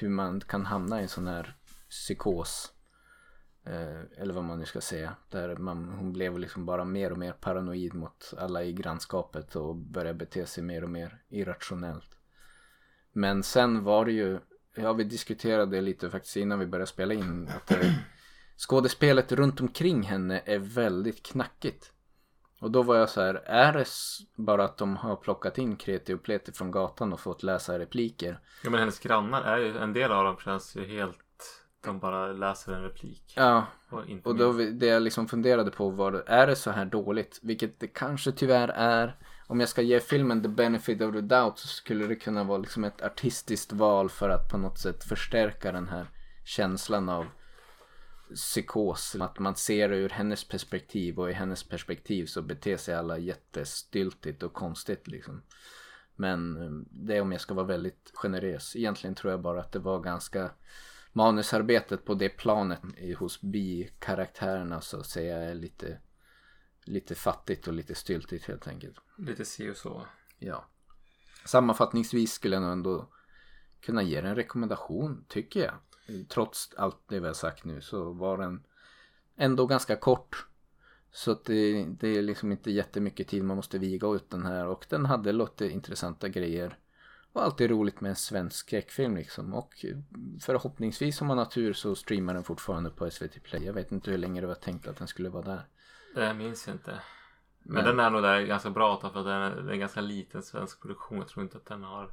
hur 0.00 0.08
man 0.08 0.40
kan 0.40 0.66
hamna 0.66 1.00
i 1.00 1.02
en 1.02 1.08
sån 1.08 1.26
här 1.26 1.56
psykos. 1.88 2.72
Eh, 3.64 4.22
eller 4.22 4.34
vad 4.34 4.44
man 4.44 4.58
nu 4.58 4.64
ska 4.64 4.80
säga. 4.80 5.14
Där 5.28 5.56
man, 5.56 5.88
hon 5.88 6.12
blev 6.12 6.38
liksom 6.38 6.66
bara 6.66 6.84
mer 6.84 7.12
och 7.12 7.18
mer 7.18 7.32
paranoid 7.32 7.94
mot 7.94 8.34
alla 8.38 8.64
i 8.64 8.72
grannskapet 8.72 9.56
och 9.56 9.76
började 9.76 10.18
bete 10.18 10.46
sig 10.46 10.64
mer 10.64 10.84
och 10.84 10.90
mer 10.90 11.22
irrationellt. 11.28 12.18
Men 13.12 13.42
sen 13.42 13.84
var 13.84 14.04
det 14.04 14.12
ju, 14.12 14.38
ja 14.74 14.92
vi 14.92 15.04
diskuterade 15.04 15.76
det 15.76 15.80
lite 15.80 16.10
faktiskt 16.10 16.36
innan 16.36 16.58
vi 16.58 16.66
började 16.66 16.90
spela 16.90 17.14
in. 17.14 17.48
Att 17.48 17.66
det, 17.66 17.94
skådespelet 18.56 19.32
runt 19.32 19.60
omkring 19.60 20.02
henne 20.02 20.42
är 20.44 20.58
väldigt 20.58 21.22
knackigt. 21.22 21.92
Och 22.60 22.70
då 22.70 22.82
var 22.82 22.96
jag 22.96 23.08
så 23.08 23.20
här, 23.20 23.34
är 23.34 23.72
det 23.72 23.86
bara 24.36 24.64
att 24.64 24.78
de 24.78 24.96
har 24.96 25.16
plockat 25.16 25.58
in 25.58 25.76
kreti 25.76 26.14
och 26.14 26.22
pleti 26.22 26.52
från 26.52 26.70
gatan 26.70 27.12
och 27.12 27.20
fått 27.20 27.42
läsa 27.42 27.78
repliker? 27.78 28.40
Ja 28.64 28.70
men 28.70 28.80
hennes 28.80 28.98
grannar 28.98 29.42
är 29.42 29.58
ju, 29.58 29.78
en 29.78 29.92
del 29.92 30.12
av 30.12 30.24
dem 30.24 30.36
känns 30.36 30.76
ju 30.76 30.86
helt, 30.86 31.18
de 31.84 31.98
bara 31.98 32.32
läser 32.32 32.72
en 32.72 32.82
replik. 32.82 33.32
Ja, 33.36 33.66
Och, 33.90 34.04
och 34.22 34.36
då 34.36 34.52
det 34.52 34.86
jag 34.86 35.02
liksom 35.02 35.28
funderade 35.28 35.70
på 35.70 35.90
var, 35.90 36.12
är 36.26 36.46
det 36.46 36.56
så 36.56 36.70
här 36.70 36.84
dåligt? 36.84 37.38
Vilket 37.42 37.80
det 37.80 37.86
kanske 37.86 38.32
tyvärr 38.32 38.68
är. 38.68 39.16
Om 39.46 39.60
jag 39.60 39.68
ska 39.68 39.82
ge 39.82 40.00
filmen 40.00 40.42
the 40.42 40.48
benefit 40.48 41.00
of 41.00 41.12
the 41.12 41.20
doubt 41.20 41.58
så 41.58 41.68
skulle 41.68 42.06
det 42.06 42.16
kunna 42.16 42.44
vara 42.44 42.58
liksom 42.58 42.84
ett 42.84 43.02
artistiskt 43.02 43.72
val 43.72 44.10
för 44.10 44.28
att 44.28 44.50
på 44.50 44.58
något 44.58 44.78
sätt 44.78 45.04
förstärka 45.04 45.72
den 45.72 45.88
här 45.88 46.06
känslan 46.44 47.08
av 47.08 47.26
psykos. 48.34 49.16
Att 49.20 49.38
man 49.38 49.56
ser 49.56 49.88
det 49.88 49.96
ur 49.96 50.08
hennes 50.08 50.48
perspektiv 50.48 51.18
och 51.18 51.30
i 51.30 51.32
hennes 51.32 51.68
perspektiv 51.68 52.26
så 52.26 52.42
beter 52.42 52.76
sig 52.76 52.94
alla 52.94 53.18
jättestyltigt 53.18 54.42
och 54.42 54.52
konstigt 54.52 55.08
liksom. 55.08 55.42
Men 56.16 56.56
eh, 56.56 56.70
det 56.90 57.16
är 57.16 57.20
om 57.20 57.32
jag 57.32 57.40
ska 57.40 57.54
vara 57.54 57.66
väldigt 57.66 58.10
generös. 58.14 58.76
Egentligen 58.76 59.14
tror 59.14 59.30
jag 59.30 59.40
bara 59.40 59.60
att 59.60 59.72
det 59.72 59.78
var 59.78 60.00
ganska 60.00 60.50
manusarbetet 61.12 62.04
på 62.04 62.14
det 62.14 62.28
planet 62.28 62.80
hos 63.18 63.40
bikaraktärerna 63.40 64.80
så 64.80 65.00
att 65.00 65.06
säga 65.06 65.36
är 65.36 65.54
lite, 65.54 65.98
lite 66.84 67.14
fattigt 67.14 67.68
och 67.68 67.74
lite 67.74 67.94
styltigt 67.94 68.44
helt 68.44 68.68
enkelt. 68.68 68.96
Lite 69.18 69.44
si 69.44 69.70
och 69.70 69.76
så. 69.76 70.06
Ja. 70.38 70.64
Sammanfattningsvis 71.44 72.32
skulle 72.32 72.56
jag 72.56 72.62
nog 72.62 72.72
ändå 72.72 73.08
kunna 73.80 74.02
ge 74.02 74.16
en 74.16 74.34
rekommendation 74.34 75.24
tycker 75.28 75.60
jag. 75.60 75.74
Trots 76.28 76.74
allt 76.76 77.08
det 77.08 77.20
vi 77.20 77.26
har 77.26 77.34
sagt 77.34 77.64
nu 77.64 77.80
så 77.80 78.12
var 78.12 78.38
den 78.38 78.62
ändå 79.36 79.66
ganska 79.66 79.96
kort. 79.96 80.46
Så 81.12 81.30
att 81.30 81.44
det, 81.44 81.84
det 81.84 82.08
är 82.08 82.22
liksom 82.22 82.52
inte 82.52 82.70
jättemycket 82.70 83.28
tid 83.28 83.44
man 83.44 83.56
måste 83.56 83.78
viga 83.78 84.08
ut 84.08 84.30
den 84.30 84.46
här 84.46 84.66
och 84.66 84.86
den 84.88 85.06
hade 85.06 85.32
lite 85.32 85.68
intressanta 85.68 86.28
grejer. 86.28 86.78
Och 87.32 87.42
alltid 87.42 87.70
roligt 87.70 88.00
med 88.00 88.08
en 88.08 88.16
svensk 88.16 88.56
skräckfilm 88.56 89.16
liksom. 89.16 89.54
Och 89.54 89.84
förhoppningsvis 90.40 91.20
om 91.20 91.26
man 91.26 91.38
har 91.38 91.44
tur 91.44 91.72
så 91.72 91.94
streamar 91.94 92.34
den 92.34 92.44
fortfarande 92.44 92.90
på 92.90 93.10
SVT 93.10 93.42
Play. 93.42 93.64
Jag 93.64 93.72
vet 93.72 93.92
inte 93.92 94.10
hur 94.10 94.18
länge 94.18 94.40
det 94.40 94.46
var 94.46 94.54
tänkt 94.54 94.88
att 94.88 94.96
den 94.96 95.08
skulle 95.08 95.28
vara 95.28 95.44
där. 95.44 95.66
Det 96.14 96.34
minns 96.34 96.66
jag 96.66 96.74
inte. 96.74 97.00
Men, 97.62 97.74
Men- 97.74 97.84
den 97.84 98.00
är 98.00 98.10
nog 98.10 98.22
där 98.22 98.40
ganska 98.40 98.70
bra 98.70 99.00
för 99.00 99.08
att 99.08 99.14
den 99.14 99.26
är, 99.26 99.50
det 99.50 99.70
är 99.70 99.72
en 99.72 99.80
ganska 99.80 100.00
liten 100.00 100.42
svensk 100.42 100.82
produktion. 100.82 101.18
Jag 101.18 101.28
tror 101.28 101.42
inte 101.42 101.56
att 101.56 101.66
den 101.66 101.82
har 101.82 102.10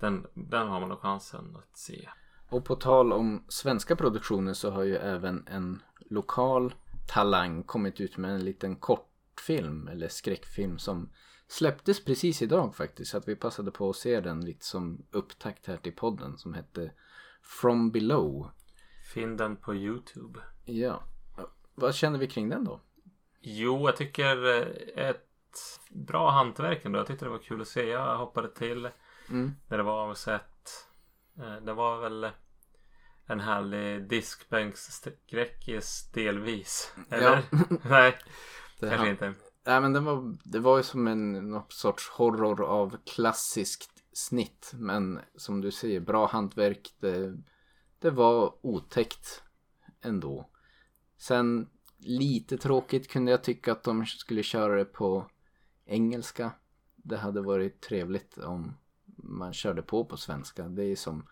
den, 0.00 0.26
den 0.34 0.68
har 0.68 0.80
man 0.80 0.88
nog 0.88 0.98
chansen 1.00 1.56
att 1.56 1.78
se. 1.78 2.08
Och 2.48 2.64
på 2.64 2.74
tal 2.76 3.12
om 3.12 3.44
svenska 3.48 3.96
produktioner 3.96 4.52
så 4.52 4.70
har 4.70 4.82
ju 4.82 4.96
även 4.96 5.46
en 5.46 5.82
lokal 6.10 6.74
talang 7.08 7.62
kommit 7.62 8.00
ut 8.00 8.16
med 8.16 8.30
en 8.30 8.44
liten 8.44 8.76
kortfilm 8.76 9.88
eller 9.88 10.08
skräckfilm 10.08 10.78
som 10.78 11.10
släpptes 11.50 12.04
precis 12.04 12.42
idag 12.42 12.76
faktiskt. 12.76 13.10
Så 13.10 13.16
att 13.16 13.28
vi 13.28 13.36
passade 13.36 13.70
på 13.70 13.90
att 13.90 13.96
se 13.96 14.20
den 14.20 14.44
lite 14.44 14.64
som 14.66 15.06
upptakt 15.10 15.66
här 15.66 15.76
till 15.76 15.92
podden 15.96 16.38
som 16.38 16.54
hette 16.54 16.92
From 17.42 17.90
Below. 17.90 18.50
Finn 19.14 19.36
den 19.36 19.56
på 19.56 19.74
Youtube. 19.74 20.40
Ja, 20.64 21.02
vad 21.74 21.94
känner 21.94 22.18
vi 22.18 22.26
kring 22.26 22.48
den 22.48 22.64
då? 22.64 22.80
Jo, 23.40 23.88
jag 23.88 23.96
tycker 23.96 24.56
eh, 24.58 24.66
ett 25.06 25.26
bra 25.90 26.30
hantverk 26.30 26.84
ändå. 26.84 26.98
Jag 26.98 27.06
tyckte 27.06 27.24
det 27.24 27.30
var 27.30 27.38
kul 27.38 27.60
att 27.60 27.68
se. 27.68 27.88
Jag 27.88 28.18
hoppade 28.18 28.48
till 28.54 28.88
Mm. 29.30 29.52
när 29.68 29.76
det 29.76 29.82
var 29.84 30.14
sett. 30.14 30.86
eh, 31.38 31.56
Det 31.56 31.72
var 31.72 32.00
väl 32.00 32.30
en 33.26 33.40
härlig 33.40 34.08
diskbänksskräckis 34.08 36.10
delvis. 36.14 36.94
Eller? 37.10 37.42
Nej, 37.88 38.18
Det 38.80 38.88
kanske 38.90 39.10
inte. 39.10 39.34
Nej 39.66 39.80
men 39.80 39.92
det 39.92 40.00
var, 40.00 40.36
det 40.44 40.58
var 40.58 40.76
ju 40.76 40.82
som 40.82 41.06
en 41.06 41.32
någon 41.32 41.62
sorts 41.68 42.08
horror 42.08 42.62
av 42.62 42.96
klassiskt 43.06 44.02
snitt. 44.12 44.72
Men 44.74 45.20
som 45.34 45.60
du 45.60 45.70
säger, 45.70 46.00
bra 46.00 46.26
hantverk. 46.26 46.94
Det, 47.00 47.38
det 47.98 48.10
var 48.10 48.66
otäckt 48.66 49.42
ändå. 50.00 50.50
Sen 51.18 51.68
lite 51.98 52.58
tråkigt 52.58 53.08
kunde 53.08 53.30
jag 53.30 53.44
tycka 53.44 53.72
att 53.72 53.84
de 53.84 54.06
skulle 54.06 54.42
köra 54.42 54.76
det 54.76 54.84
på 54.84 55.30
engelska. 55.84 56.52
Det 56.96 57.16
hade 57.16 57.40
varit 57.40 57.80
trevligt 57.80 58.38
om 58.38 58.76
man 59.16 59.52
körde 59.52 59.82
på 59.82 60.04
på 60.04 60.16
svenska. 60.16 60.68
Det 60.68 60.84
är 60.84 60.96
som 60.96 61.26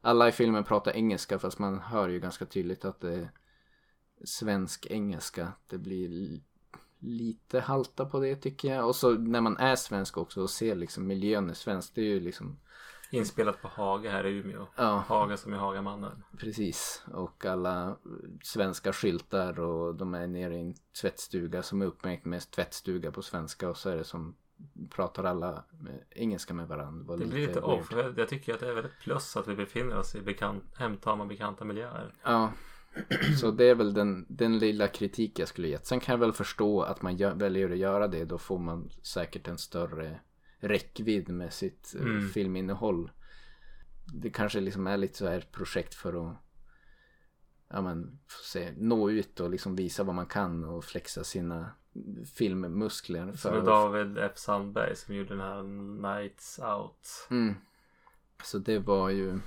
alla 0.00 0.28
i 0.28 0.32
filmen 0.32 0.64
pratar 0.64 0.92
engelska 0.92 1.38
fast 1.38 1.58
man 1.58 1.78
hör 1.78 2.08
ju 2.08 2.20
ganska 2.20 2.46
tydligt 2.46 2.84
att 2.84 3.00
det 3.00 3.14
är 3.14 3.30
svensk 4.24 4.86
engelska. 4.86 5.52
Det 5.66 5.78
blir 5.78 6.40
lite 7.00 7.60
halta 7.60 8.04
på 8.04 8.20
det 8.20 8.36
tycker 8.36 8.74
jag. 8.74 8.86
Och 8.86 8.96
så 8.96 9.10
när 9.10 9.40
man 9.40 9.56
är 9.56 9.76
svensk 9.76 10.18
också 10.18 10.42
och 10.42 10.50
ser 10.50 10.74
liksom 10.74 11.06
miljön 11.06 11.50
är 11.50 11.54
svensk. 11.54 11.94
Det 11.94 12.00
är 12.00 12.04
ju 12.04 12.20
liksom, 12.20 12.58
Inspelat 13.10 13.62
på 13.62 13.68
Haga 13.68 14.10
här 14.10 14.26
i 14.26 14.30
Umeå. 14.30 14.66
ja 14.76 15.04
Haga 15.08 15.36
som 15.36 15.52
är 15.52 15.56
Hagamannen. 15.56 16.24
precis. 16.38 17.04
Och 17.12 17.44
alla 17.44 17.96
svenska 18.42 18.92
skyltar 18.92 19.60
och 19.60 19.94
de 19.94 20.14
är 20.14 20.26
nere 20.26 20.54
i 20.54 20.60
en 20.60 20.74
tvättstuga 21.00 21.62
som 21.62 21.82
är 21.82 21.86
uppmärkt 21.86 22.24
med 22.24 22.50
tvättstuga 22.50 23.12
på 23.12 23.22
svenska. 23.22 23.68
Och 23.68 23.76
så 23.76 23.90
är 23.90 23.96
det 23.96 24.04
som 24.04 24.34
pratar 24.90 25.24
alla 25.24 25.64
med, 25.70 26.04
engelska 26.10 26.54
med 26.54 26.68
varandra. 26.68 27.04
var 27.04 27.16
Det 27.16 27.26
blir 27.26 27.46
lite 27.46 27.60
off. 27.60 27.92
Jag 27.92 28.18
jag 28.18 28.28
tycker 28.28 28.54
att 28.54 28.60
det 28.60 28.68
är 28.68 28.74
väldigt 28.74 28.98
plus 29.00 29.36
att 29.36 29.48
vi 29.48 29.54
befinner 29.54 29.98
oss 29.98 30.14
i 30.14 30.20
bekant, 30.20 30.64
hemtama 30.76 31.26
bekanta 31.26 31.64
miljöer. 31.64 32.14
Ja, 32.22 32.52
så 33.40 33.50
det 33.50 33.64
är 33.64 33.74
väl 33.74 33.94
den, 33.94 34.26
den 34.28 34.58
lilla 34.58 34.88
kritik 34.88 35.38
jag 35.38 35.48
skulle 35.48 35.68
gett. 35.68 35.86
Sen 35.86 36.00
kan 36.00 36.12
jag 36.12 36.18
väl 36.20 36.32
förstå 36.32 36.82
att 36.82 37.02
man 37.02 37.16
gör, 37.16 37.34
väljer 37.34 37.70
att 37.70 37.78
göra 37.78 38.08
det. 38.08 38.24
Då 38.24 38.38
får 38.38 38.58
man 38.58 38.90
säkert 39.02 39.48
en 39.48 39.58
större 39.58 40.20
räckvidd 40.58 41.28
med 41.28 41.52
sitt 41.52 41.94
eh, 41.98 42.02
Mm. 42.02 42.28
filminnehåll. 42.28 43.10
Det 44.14 44.30
kanske 44.30 44.60
liksom 44.60 44.86
är 44.86 44.96
lite 44.96 45.18
så 45.18 45.26
här 45.28 45.38
ett 45.38 45.52
projekt 45.52 45.94
för 45.94 46.30
att 46.30 46.36
ja, 47.68 47.80
men, 47.80 48.18
se, 48.44 48.72
nå 48.76 49.10
ut 49.10 49.40
och 49.40 49.50
liksom 49.50 49.76
visa 49.76 50.02
vad 50.04 50.14
man 50.14 50.26
kan 50.26 50.64
och 50.64 50.84
flexa 50.84 51.24
sina 51.24 51.70
filmmuskler. 52.34 53.26
Som 53.26 53.36
För 53.36 53.58
att- 53.58 53.64
David 53.66 54.18
F 54.18 54.32
Sandberg 54.34 54.96
som 54.96 55.14
gjorde 55.14 55.28
den 55.28 55.40
här 55.40 55.62
Nights 56.18 56.58
Out. 56.58 57.28
Mm. 57.30 57.54
Så 58.44 58.58
det 58.58 58.78
var 58.78 59.10
ju 59.10 59.38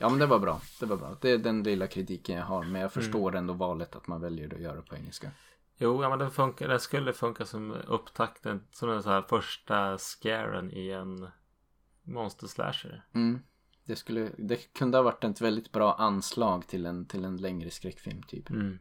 Ja 0.00 0.08
men 0.08 0.18
det 0.18 0.26
var 0.26 0.38
bra. 0.38 0.60
Det 0.80 0.86
var 0.86 0.96
bra. 0.96 1.16
Det 1.20 1.30
är 1.30 1.38
den 1.38 1.62
lilla 1.62 1.86
kritiken 1.86 2.36
jag 2.36 2.44
har. 2.44 2.64
Men 2.64 2.80
jag 2.82 2.92
förstår 2.92 3.36
ändå 3.36 3.52
valet 3.52 3.96
att 3.96 4.06
man 4.06 4.20
väljer 4.20 4.54
att 4.54 4.60
göra 4.60 4.82
på 4.82 4.96
engelska. 4.96 5.30
Jo, 5.76 6.02
ja, 6.02 6.08
men 6.08 6.18
den, 6.18 6.30
funkar, 6.30 6.68
den 6.68 6.80
skulle 6.80 7.12
funka 7.12 7.44
som 7.44 7.72
upptakten, 7.86 8.62
som 8.72 8.88
den 8.88 9.02
så 9.02 9.10
här 9.10 9.22
första 9.22 9.98
scaren 9.98 10.70
i 10.70 10.90
en 10.90 11.28
monster 12.02 12.46
slasher. 12.46 13.04
Mm. 13.14 13.40
Det, 13.84 13.96
skulle, 13.96 14.30
det 14.38 14.72
kunde 14.72 14.98
ha 14.98 15.02
varit 15.02 15.24
ett 15.24 15.40
väldigt 15.40 15.72
bra 15.72 15.94
anslag 15.94 16.66
till 16.66 16.86
en, 16.86 17.06
till 17.06 17.24
en 17.24 17.36
längre 17.36 17.70
skräckfilm 17.70 18.22
typ. 18.22 18.50
Mm. 18.50 18.78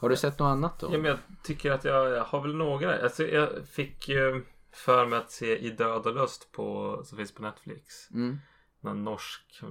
Har 0.00 0.08
du 0.08 0.16
sett 0.16 0.38
något 0.38 0.46
annat 0.46 0.80
då? 0.80 0.88
Ja, 0.92 0.98
men 0.98 1.04
jag 1.04 1.18
tycker 1.42 1.70
att 1.70 1.84
jag, 1.84 2.10
jag 2.10 2.24
har 2.24 2.42
väl 2.42 2.56
några. 2.56 3.02
Alltså, 3.02 3.26
jag 3.26 3.68
fick 3.68 4.08
ju 4.08 4.44
för 4.72 5.06
mig 5.06 5.18
att 5.18 5.30
se 5.30 5.58
I 5.58 5.70
död 5.70 6.06
och 6.06 6.14
lust 6.14 6.52
på, 6.52 7.00
som 7.04 7.18
finns 7.18 7.34
på 7.34 7.42
Netflix. 7.42 8.10
Mm. 8.10 8.38
En 8.80 9.04
norsk 9.04 9.62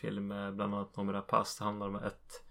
film 0.00 0.26
med 0.26 0.54
bland 0.56 0.74
annat 0.74 0.96
Noomi 0.96 1.12
Rapace. 1.12 1.58
Det 1.58 1.64
handlar 1.64 1.88
om 1.88 1.96
ett 1.96 2.44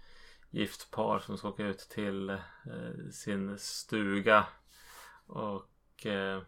gift 0.49 0.91
par 0.91 1.19
som 1.19 1.37
ska 1.37 1.49
åka 1.49 1.65
ut 1.65 1.79
till 1.79 2.29
eh, 2.29 3.09
sin 3.11 3.57
stuga. 3.57 4.47
Och 5.25 6.05
eh, 6.05 6.41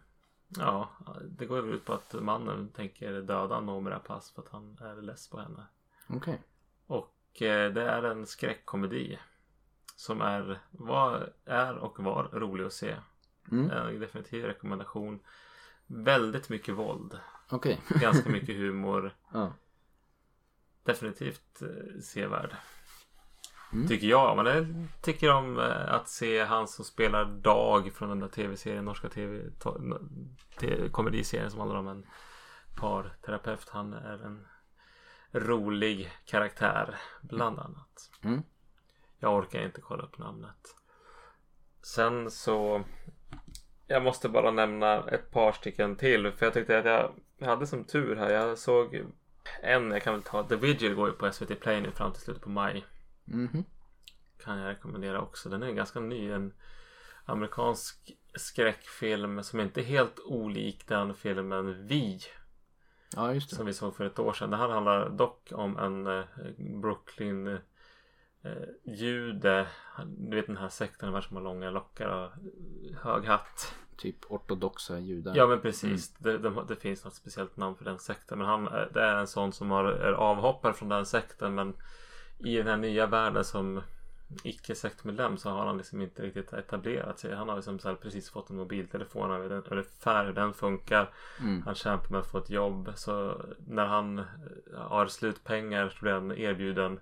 ja, 0.47 0.89
det 1.23 1.45
går 1.45 1.69
ut 1.69 1.85
på 1.85 1.93
att 1.93 2.13
mannen 2.13 2.69
tänker 2.69 3.21
döda 3.21 3.59
Noomi 3.59 3.89
Rapace 3.89 4.33
för 4.33 4.41
att 4.41 4.49
han 4.49 4.77
är 4.81 5.01
less 5.01 5.29
på 5.29 5.39
henne. 5.39 5.65
Okej. 6.07 6.41
Och 6.87 7.41
eh, 7.41 7.73
det 7.73 7.83
är 7.83 8.03
en 8.03 8.25
skräckkomedi. 8.25 9.19
Som 9.95 10.21
är, 10.21 10.59
var, 10.71 11.33
är 11.45 11.77
och 11.77 11.99
var 11.99 12.23
rolig 12.23 12.65
att 12.65 12.73
se. 12.73 12.95
Mm. 13.51 13.71
En 13.71 13.99
definitiv 13.99 14.45
rekommendation. 14.45 15.19
Väldigt 15.87 16.49
mycket 16.49 16.75
våld. 16.75 17.19
Okej. 17.49 17.81
Ganska 18.01 18.29
mycket 18.29 18.55
humor. 18.55 19.15
ja. 19.33 19.53
Definitivt 20.83 21.61
eh, 21.61 22.01
sevärd. 22.01 22.55
Mm. 23.73 23.87
Tycker 23.87 24.07
jag. 24.07 24.37
Men 24.37 24.45
jag 24.45 24.87
tycker 25.01 25.33
om 25.33 25.59
eh, 25.59 25.93
att 25.93 26.09
se 26.09 26.43
han 26.43 26.67
som 26.67 26.85
spelar 26.85 27.25
Dag 27.25 27.93
från 27.93 28.09
den 28.09 28.19
där 28.19 28.27
tv-serien. 28.27 28.85
Norska 28.85 29.09
tv, 29.09 29.51
te, 30.59 30.89
komediserien 30.89 31.51
som 31.51 31.59
handlar 31.59 31.79
om 31.79 31.87
en 31.87 32.05
parterapeut. 32.75 33.69
Han 33.69 33.93
är 33.93 34.25
en 34.25 34.47
rolig 35.31 36.11
karaktär. 36.25 36.95
Bland 37.21 37.59
annat. 37.59 38.11
Mm. 38.21 38.43
Jag 39.19 39.35
orkar 39.35 39.61
inte 39.61 39.81
kolla 39.81 40.03
upp 40.03 40.17
namnet. 40.17 40.75
Sen 41.81 42.31
så 42.31 42.83
Jag 43.87 44.03
måste 44.03 44.29
bara 44.29 44.51
nämna 44.51 45.09
ett 45.09 45.31
par 45.31 45.51
stycken 45.51 45.95
till. 45.95 46.31
För 46.31 46.45
jag 46.45 46.53
tyckte 46.53 46.79
att 46.79 46.85
jag, 47.39 47.47
hade 47.47 47.67
som 47.67 47.83
tur 47.83 48.15
här. 48.15 48.29
Jag 48.29 48.57
såg 48.57 49.05
en, 49.61 49.91
jag 49.91 50.03
kan 50.03 50.13
väl 50.13 50.23
ta 50.23 50.43
The 50.43 50.55
Vigil 50.55 50.95
går 50.95 51.07
ju 51.07 51.13
på 51.13 51.31
SVT 51.31 51.59
Play 51.59 51.81
nu 51.81 51.91
fram 51.91 52.13
till 52.13 52.21
slutet 52.21 52.43
på 52.43 52.49
maj. 52.49 52.85
Mhm. 53.25 53.63
Kan 54.43 54.57
jag 54.57 54.69
rekommendera 54.69 55.21
också. 55.21 55.49
Den 55.49 55.63
är 55.63 55.71
ganska 55.71 55.99
ny. 55.99 56.31
En 56.31 56.53
amerikansk 57.25 58.11
skräckfilm 58.35 59.43
som 59.43 59.59
inte 59.59 59.81
är 59.81 59.85
helt 59.85 60.19
olik 60.19 60.87
den 60.87 61.15
filmen 61.15 61.87
Vi. 61.87 62.19
Ja. 63.15 63.39
Som 63.39 63.65
vi 63.65 63.73
såg 63.73 63.95
för 63.95 64.05
ett 64.05 64.19
år 64.19 64.33
sedan. 64.33 64.49
Det 64.49 64.57
här 64.57 64.69
handlar 64.69 65.09
dock 65.09 65.51
om 65.51 65.77
en 65.77 66.07
eh, 66.07 66.25
Brooklyn 66.81 67.59
eh, 68.45 68.93
jude. 68.93 69.67
Du 70.05 70.35
vet 70.35 70.47
den 70.47 70.57
här 70.57 70.69
sekten 70.69 71.09
de 71.09 71.13
här 71.15 71.21
som 71.21 71.35
har 71.37 71.43
långa 71.43 71.69
lockar 71.71 72.07
och 72.07 72.31
hög 73.01 73.25
hatt. 73.25 73.75
Typ 73.97 74.15
ortodoxa 74.31 74.99
judar. 74.99 75.33
Ja 75.35 75.47
men 75.47 75.61
precis. 75.61 76.13
Det, 76.17 76.37
det, 76.37 76.53
det 76.67 76.75
finns 76.75 77.03
något 77.05 77.13
speciellt 77.13 77.57
namn 77.57 77.75
för 77.75 77.85
den 77.85 77.99
sekten. 77.99 78.37
Men 78.37 78.47
han 78.47 78.67
är- 78.67 78.89
det 78.93 79.01
är 79.01 79.15
en 79.15 79.27
sån 79.27 79.51
som 79.53 79.71
har, 79.71 79.83
är 79.85 80.13
avhoppare 80.13 80.73
från 80.73 80.89
den 80.89 81.05
sekten. 81.05 81.55
Men 81.55 81.73
i 82.39 82.57
den 82.57 82.67
här 82.67 82.77
nya 82.77 83.07
världen 83.07 83.43
som 83.45 83.81
icke 84.43 84.75
sektmedlem 84.75 85.37
så 85.37 85.49
har 85.49 85.65
han 85.65 85.77
liksom 85.77 86.01
inte 86.01 86.21
riktigt 86.23 86.53
etablerat 86.53 87.19
sig. 87.19 87.35
Han 87.35 87.49
har 87.49 87.55
liksom 87.55 87.79
så 87.79 87.95
precis 87.95 88.29
fått 88.29 88.49
en 88.49 88.55
mobiltelefon. 88.57 89.29
Han 89.31 89.49
vet 89.49 89.67
ungefär 89.71 90.25
hur 90.25 90.33
den 90.33 90.53
funkar. 90.53 91.09
Mm. 91.41 91.61
Han 91.61 91.75
kämpar 91.75 92.09
med 92.09 92.19
att 92.19 92.31
få 92.31 92.37
ett 92.37 92.49
jobb. 92.49 92.91
Så 92.95 93.41
när 93.67 93.85
han 93.85 94.19
eh, 94.19 94.25
har 94.73 95.07
slutpengar 95.07 95.89
så 95.89 95.97
blir 96.01 96.13
han 96.13 96.31
erbjuden 96.31 96.99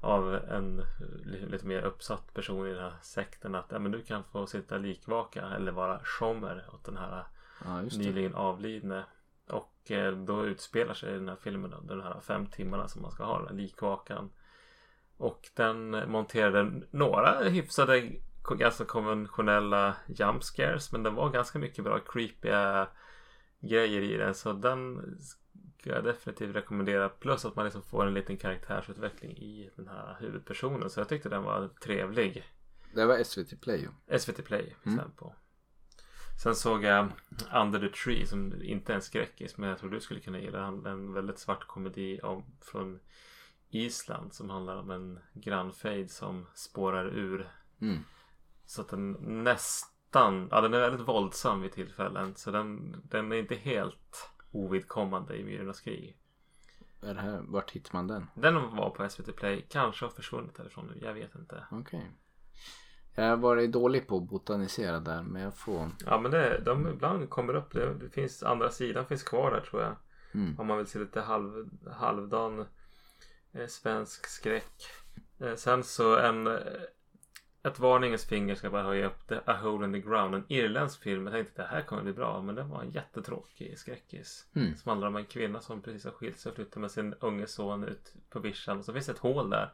av 0.00 0.34
en 0.34 0.84
li- 1.24 1.46
lite 1.46 1.66
mer 1.66 1.82
uppsatt 1.82 2.34
person 2.34 2.66
i 2.66 2.70
den 2.70 2.82
här 2.82 2.94
sekten 3.02 3.54
att 3.54 3.66
ja, 3.68 3.78
men 3.78 3.92
du 3.92 4.02
kan 4.02 4.24
få 4.24 4.46
sitta 4.46 4.78
likvaka 4.78 5.42
eller 5.46 5.72
vara 5.72 6.00
shomer 6.04 6.64
åt 6.72 6.84
den 6.84 6.96
här 6.96 7.24
Ja 7.64 7.80
nyligen 7.82 8.34
avlidne. 8.34 9.04
Och 9.48 9.90
eh, 9.90 10.12
då 10.12 10.46
utspelar 10.46 10.94
sig 10.94 11.12
den 11.12 11.28
här 11.28 11.36
filmen 11.36 11.72
under 11.74 11.96
de 11.96 12.02
här 12.02 12.20
fem 12.20 12.46
timmarna 12.46 12.88
som 12.88 13.02
man 13.02 13.10
ska 13.10 13.24
ha 13.24 13.42
den 13.42 13.56
likvakan. 13.56 14.30
Och 15.16 15.48
den 15.54 16.10
monterade 16.10 16.72
några 16.90 17.40
hyfsade 17.40 18.10
ganska 18.58 18.84
konventionella 18.84 19.96
jump 20.06 20.42
scares 20.44 20.92
men 20.92 21.02
det 21.02 21.10
var 21.10 21.30
ganska 21.30 21.58
mycket 21.58 21.84
bra 21.84 21.98
creepiga 21.98 22.88
grejer 23.60 24.02
i 24.02 24.16
den 24.16 24.34
så 24.34 24.52
den 24.52 25.00
ska 25.78 25.90
jag 25.90 26.04
definitivt 26.04 26.56
rekommendera. 26.56 27.08
Plus 27.08 27.44
att 27.44 27.56
man 27.56 27.64
liksom 27.64 27.82
får 27.82 28.06
en 28.06 28.14
liten 28.14 28.36
karaktärsutveckling 28.36 29.30
i 29.30 29.70
den 29.76 29.88
här 29.88 30.16
huvudpersonen 30.20 30.90
så 30.90 31.00
jag 31.00 31.08
tyckte 31.08 31.28
den 31.28 31.42
var 31.42 31.68
trevlig. 31.68 32.44
Det 32.94 33.06
var 33.06 33.24
SVT 33.24 33.60
Play 33.60 33.80
ju. 33.80 34.18
SVT 34.18 34.44
Play 34.44 34.76
Mm. 34.86 34.98
den 34.98 35.10
på. 35.10 35.34
Sen 36.42 36.54
såg 36.54 36.84
jag 36.84 37.08
Under 37.54 37.80
the 37.80 37.88
Tree 37.88 38.26
som 38.26 38.62
inte 38.62 38.92
är 38.92 38.96
en 38.96 39.02
skräckis 39.02 39.56
men 39.56 39.68
jag 39.68 39.78
tror 39.78 39.90
du 39.90 40.00
skulle 40.00 40.20
kunna 40.20 40.40
gilla 40.40 40.58
den. 40.58 40.86
En 40.86 41.12
väldigt 41.12 41.38
svart 41.38 41.66
komedi 41.66 42.20
om, 42.20 42.44
från 42.60 43.00
Island 43.70 44.34
som 44.34 44.50
handlar 44.50 44.76
om 44.76 44.90
en 44.90 45.18
grannfejd 45.32 46.10
som 46.10 46.46
spårar 46.54 47.06
ur. 47.06 47.48
Mm. 47.80 47.98
Så 48.66 48.80
att 48.80 48.88
den 48.88 49.12
nästan, 49.20 50.48
ja 50.50 50.60
den 50.60 50.74
är 50.74 50.80
väldigt 50.80 51.08
våldsam 51.08 51.62
vid 51.62 51.72
tillfällen. 51.72 52.34
Så 52.36 52.50
den, 52.50 52.96
den 53.04 53.32
är 53.32 53.36
inte 53.36 53.54
helt 53.54 54.30
ovidkommande 54.52 55.36
i 55.36 55.44
Myrornas 55.44 55.80
krig. 55.80 56.16
Är 57.02 57.14
det 57.14 57.20
här, 57.20 57.40
vart 57.48 57.70
hittar 57.70 57.92
man 57.92 58.06
den? 58.06 58.26
Den 58.34 58.76
var 58.76 58.90
på 58.90 59.08
SVT 59.08 59.36
Play, 59.36 59.66
kanske 59.68 60.04
har 60.04 60.10
försvunnit 60.10 60.58
härifrån 60.58 60.86
nu, 60.86 61.06
jag 61.06 61.14
vet 61.14 61.34
inte. 61.34 61.64
Okej. 61.70 62.10
Jag 63.14 63.28
har 63.28 63.36
varit 63.36 63.72
dålig 63.72 64.06
på 64.06 64.16
att 64.16 64.28
botanisera 64.28 65.00
där 65.00 65.22
men 65.22 65.42
jag 65.42 65.56
får. 65.56 65.90
Ja 66.06 66.20
men 66.20 66.30
det, 66.30 66.62
de 66.64 66.88
ibland 66.88 67.30
kommer 67.30 67.54
upp, 67.54 67.72
det, 67.72 67.94
det 67.94 68.10
finns 68.10 68.42
andra 68.42 68.70
sidan 68.70 69.06
finns 69.06 69.22
kvar 69.22 69.50
där 69.50 69.60
tror 69.60 69.82
jag. 69.82 69.96
Mm. 70.34 70.58
Om 70.58 70.66
man 70.66 70.78
vill 70.78 70.86
se 70.86 70.98
lite 70.98 71.20
halv, 71.20 71.70
halvdan 71.92 72.66
eh, 73.52 73.66
svensk 73.66 74.26
skräck. 74.26 74.82
Eh, 75.40 75.54
sen 75.54 75.82
så 75.84 76.16
en 76.16 76.46
ett 77.62 77.78
varningens 77.78 78.24
finger 78.24 78.54
ska 78.54 78.70
bara 78.70 78.82
höja 78.82 79.06
upp. 79.06 79.32
A 79.44 79.56
Hole 79.62 79.86
in 79.86 79.92
the 79.92 80.08
Ground. 80.08 80.34
En 80.34 80.44
irländsk 80.48 81.02
film. 81.02 81.26
Jag 81.26 81.32
tänkte 81.32 81.62
att 81.62 81.70
det 81.70 81.76
här 81.76 81.82
kommer 81.82 82.02
bli 82.02 82.12
bra. 82.12 82.42
Men 82.42 82.54
den 82.54 82.68
var 82.68 82.82
en 82.82 82.90
jättetråkig 82.90 83.78
skräckis. 83.78 84.46
Mm. 84.54 84.76
Som 84.76 84.88
handlar 84.88 85.08
om 85.08 85.16
en 85.16 85.24
kvinna 85.24 85.60
som 85.60 85.82
precis 85.82 86.04
har 86.04 86.12
skilt 86.12 86.38
sig 86.38 86.50
och 86.50 86.56
flyttar 86.56 86.80
med 86.80 86.90
sin 86.90 87.14
unge 87.20 87.46
son 87.46 87.84
ut 87.84 88.14
på 88.30 88.40
vischan. 88.40 88.78
Och 88.78 88.84
så 88.84 88.92
finns 88.92 89.06
det 89.06 89.12
ett 89.12 89.18
hål 89.18 89.50
där. 89.50 89.72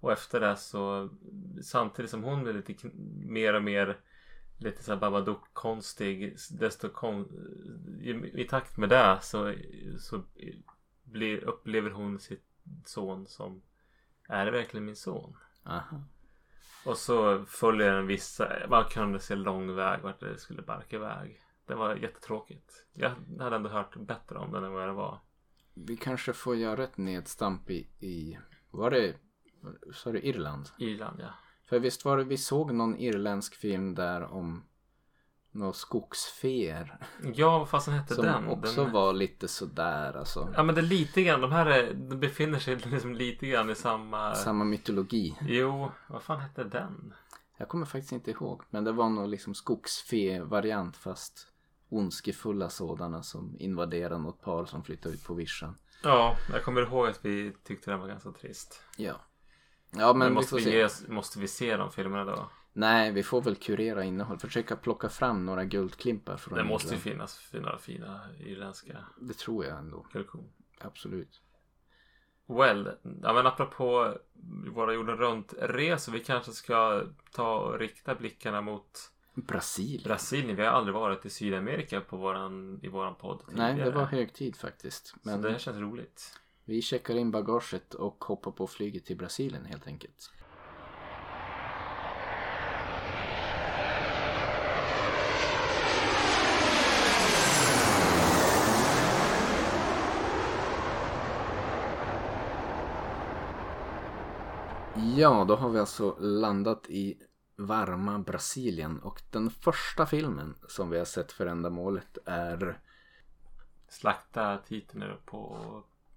Och 0.00 0.12
efter 0.12 0.40
det 0.40 0.56
så 0.56 1.10
samtidigt 1.62 2.10
som 2.10 2.24
hon 2.24 2.42
blir 2.42 2.52
lite 2.52 2.74
mer 3.26 3.54
och 3.54 3.62
mer 3.62 3.98
lite 4.58 4.82
så 4.82 4.92
här 4.92 5.00
Babadook-konstig 5.00 6.36
desto 6.50 6.88
kon... 6.88 7.28
i, 8.02 8.40
i 8.42 8.44
takt 8.44 8.76
med 8.76 8.88
det 8.88 9.18
så, 9.22 9.54
så 9.98 10.22
blir, 11.02 11.44
upplever 11.44 11.90
hon 11.90 12.18
sitt 12.18 12.44
son 12.84 13.26
som 13.26 13.62
är 14.28 14.44
det 14.44 14.50
verkligen 14.50 14.84
min 14.84 14.96
son? 14.96 15.36
Aha. 15.64 16.04
Och 16.84 16.96
så 16.96 17.44
följer 17.44 17.92
en 17.92 18.06
viss 18.06 18.40
man 18.68 18.84
kunde 18.84 19.20
se 19.20 19.34
lång 19.34 19.74
väg 19.74 20.00
vart 20.02 20.20
det 20.20 20.38
skulle 20.38 20.62
barka 20.62 20.96
iväg. 20.96 21.40
Det 21.66 21.74
var 21.74 21.94
jättetråkigt. 21.94 22.86
Jag 22.92 23.14
hade 23.38 23.56
ändå 23.56 23.68
hört 23.68 23.96
bättre 23.96 24.38
om 24.38 24.52
den 24.52 24.64
än 24.64 24.72
vad 24.72 24.88
det 24.88 24.92
var. 24.92 25.20
Vi 25.74 25.96
kanske 25.96 26.32
får 26.32 26.56
göra 26.56 26.84
ett 26.84 26.96
nedstamp 26.96 27.70
i, 27.70 27.88
i 28.00 28.38
var 28.70 28.90
det, 28.90 29.14
sa 29.92 30.12
du 30.12 30.20
Irland? 30.20 30.68
Irland 30.78 31.20
ja. 31.20 31.34
För 31.64 31.78
visst 31.78 32.04
var 32.04 32.16
det, 32.16 32.24
vi 32.24 32.36
såg 32.36 32.74
någon 32.74 32.96
irländsk 32.96 33.54
film 33.54 33.94
där 33.94 34.22
om 34.22 34.64
några 35.58 35.72
skogsfeer. 35.72 36.98
Ja 37.34 37.58
vad 37.58 37.68
fasen 37.68 37.94
hette 37.94 38.14
Som 38.14 38.24
den? 38.24 38.48
också 38.48 38.84
den... 38.84 38.92
var 38.92 39.12
lite 39.12 39.48
sådär 39.48 40.16
alltså. 40.16 40.52
Ja 40.56 40.62
men 40.62 40.74
det 40.74 40.80
är 40.80 40.82
lite 40.82 41.22
grann. 41.22 41.40
De 41.40 41.52
här 41.52 41.66
är, 41.66 41.94
de 41.94 42.20
befinner 42.20 42.58
sig 42.58 42.76
liksom 42.84 43.14
lite 43.14 43.46
grann 43.46 43.70
i 43.70 43.74
samma... 43.74 44.34
Samma 44.34 44.64
mytologi. 44.64 45.36
Jo, 45.40 45.90
vad 46.06 46.22
fan 46.22 46.40
hette 46.40 46.64
den? 46.64 47.14
Jag 47.56 47.68
kommer 47.68 47.86
faktiskt 47.86 48.12
inte 48.12 48.30
ihåg. 48.30 48.62
Men 48.70 48.84
det 48.84 48.92
var 48.92 49.08
nog 49.08 49.28
liksom 49.28 49.54
skogsfe-variant 49.54 50.96
fast 50.96 51.46
ondskefulla 51.88 52.70
sådana 52.70 53.22
som 53.22 53.56
invaderar 53.58 54.18
något 54.18 54.40
par 54.42 54.64
som 54.64 54.84
flyttar 54.84 55.10
ut 55.10 55.24
på 55.24 55.34
vischan. 55.34 55.76
Ja, 56.02 56.36
jag 56.52 56.64
kommer 56.64 56.80
ihåg 56.80 57.06
att 57.08 57.24
vi 57.24 57.52
tyckte 57.64 57.90
den 57.90 58.00
var 58.00 58.08
ganska 58.08 58.30
trist. 58.30 58.82
Ja. 58.96 59.14
Ja 59.90 60.12
men, 60.12 60.18
Men 60.18 60.32
måste 60.34 60.56
vi, 60.56 60.88
se. 60.88 61.12
måste 61.12 61.38
vi 61.38 61.48
se 61.48 61.76
de 61.76 61.92
filmerna 61.92 62.24
då? 62.24 62.50
Nej, 62.78 63.12
vi 63.12 63.22
får 63.22 63.42
väl 63.42 63.56
kurera 63.56 64.04
innehåll. 64.04 64.38
Försöka 64.38 64.76
plocka 64.76 65.08
fram 65.08 65.46
några 65.46 65.64
guldklimpar 65.64 66.36
från 66.36 66.58
Det 66.58 66.64
måste 66.64 66.94
ju 66.94 67.00
finnas 67.00 67.38
fina, 67.38 67.78
fina 67.78 68.20
irländska 68.40 68.98
Det 69.20 69.34
tror 69.34 69.64
jag 69.64 69.78
ändå. 69.78 70.06
guldkorn. 70.12 70.44
Absolut. 70.80 71.40
Well, 72.46 72.90
ja 73.22 73.32
men 73.32 73.46
apropå 73.46 74.14
våra 74.72 74.92
jorden 74.94 75.16
runt 75.16 75.54
resor. 75.58 76.12
Vi 76.12 76.20
kanske 76.20 76.52
ska 76.52 77.02
ta 77.32 77.58
och 77.58 77.78
rikta 77.78 78.14
blickarna 78.14 78.60
mot 78.60 79.12
Brasilien. 79.34 80.02
Brasilien. 80.04 80.56
Vi 80.56 80.62
har 80.64 80.72
aldrig 80.72 80.94
varit 80.94 81.26
i 81.26 81.30
Sydamerika 81.30 82.00
på 82.00 82.16
våran, 82.16 82.80
i 82.82 82.88
våran 82.88 83.14
podd 83.14 83.42
Nej, 83.48 83.66
det 83.70 83.76
tidigare. 83.76 83.94
var 83.98 84.04
hög 84.04 84.32
tid 84.32 84.56
faktiskt. 84.56 85.14
Men 85.22 85.32
Men 85.32 85.42
Så 85.42 85.46
det 85.46 85.52
här 85.52 85.58
känns 85.58 85.78
roligt. 85.78 86.38
vi 86.64 86.82
checkar 86.82 87.14
in 87.14 87.30
bagaget 87.30 87.94
och 87.94 88.24
hoppar 88.24 88.50
på 88.50 88.66
flyget 88.66 89.04
till 89.04 89.16
Brasilien 89.16 89.64
helt 89.64 89.86
enkelt. 89.86 90.30
Ja, 105.18 105.44
då 105.48 105.56
har 105.56 105.70
vi 105.70 105.78
alltså 105.78 106.16
landat 106.18 106.86
i 106.88 107.18
varma 107.56 108.18
Brasilien 108.18 108.98
och 108.98 109.22
den 109.30 109.50
första 109.50 110.06
filmen 110.06 110.54
som 110.68 110.90
vi 110.90 110.98
har 110.98 111.04
sett 111.04 111.32
för 111.32 111.46
ändamålet 111.46 112.18
är 112.24 112.78
Slakta 113.88 114.58
titeln 114.58 115.00
nu 115.00 115.16
på 115.24 115.58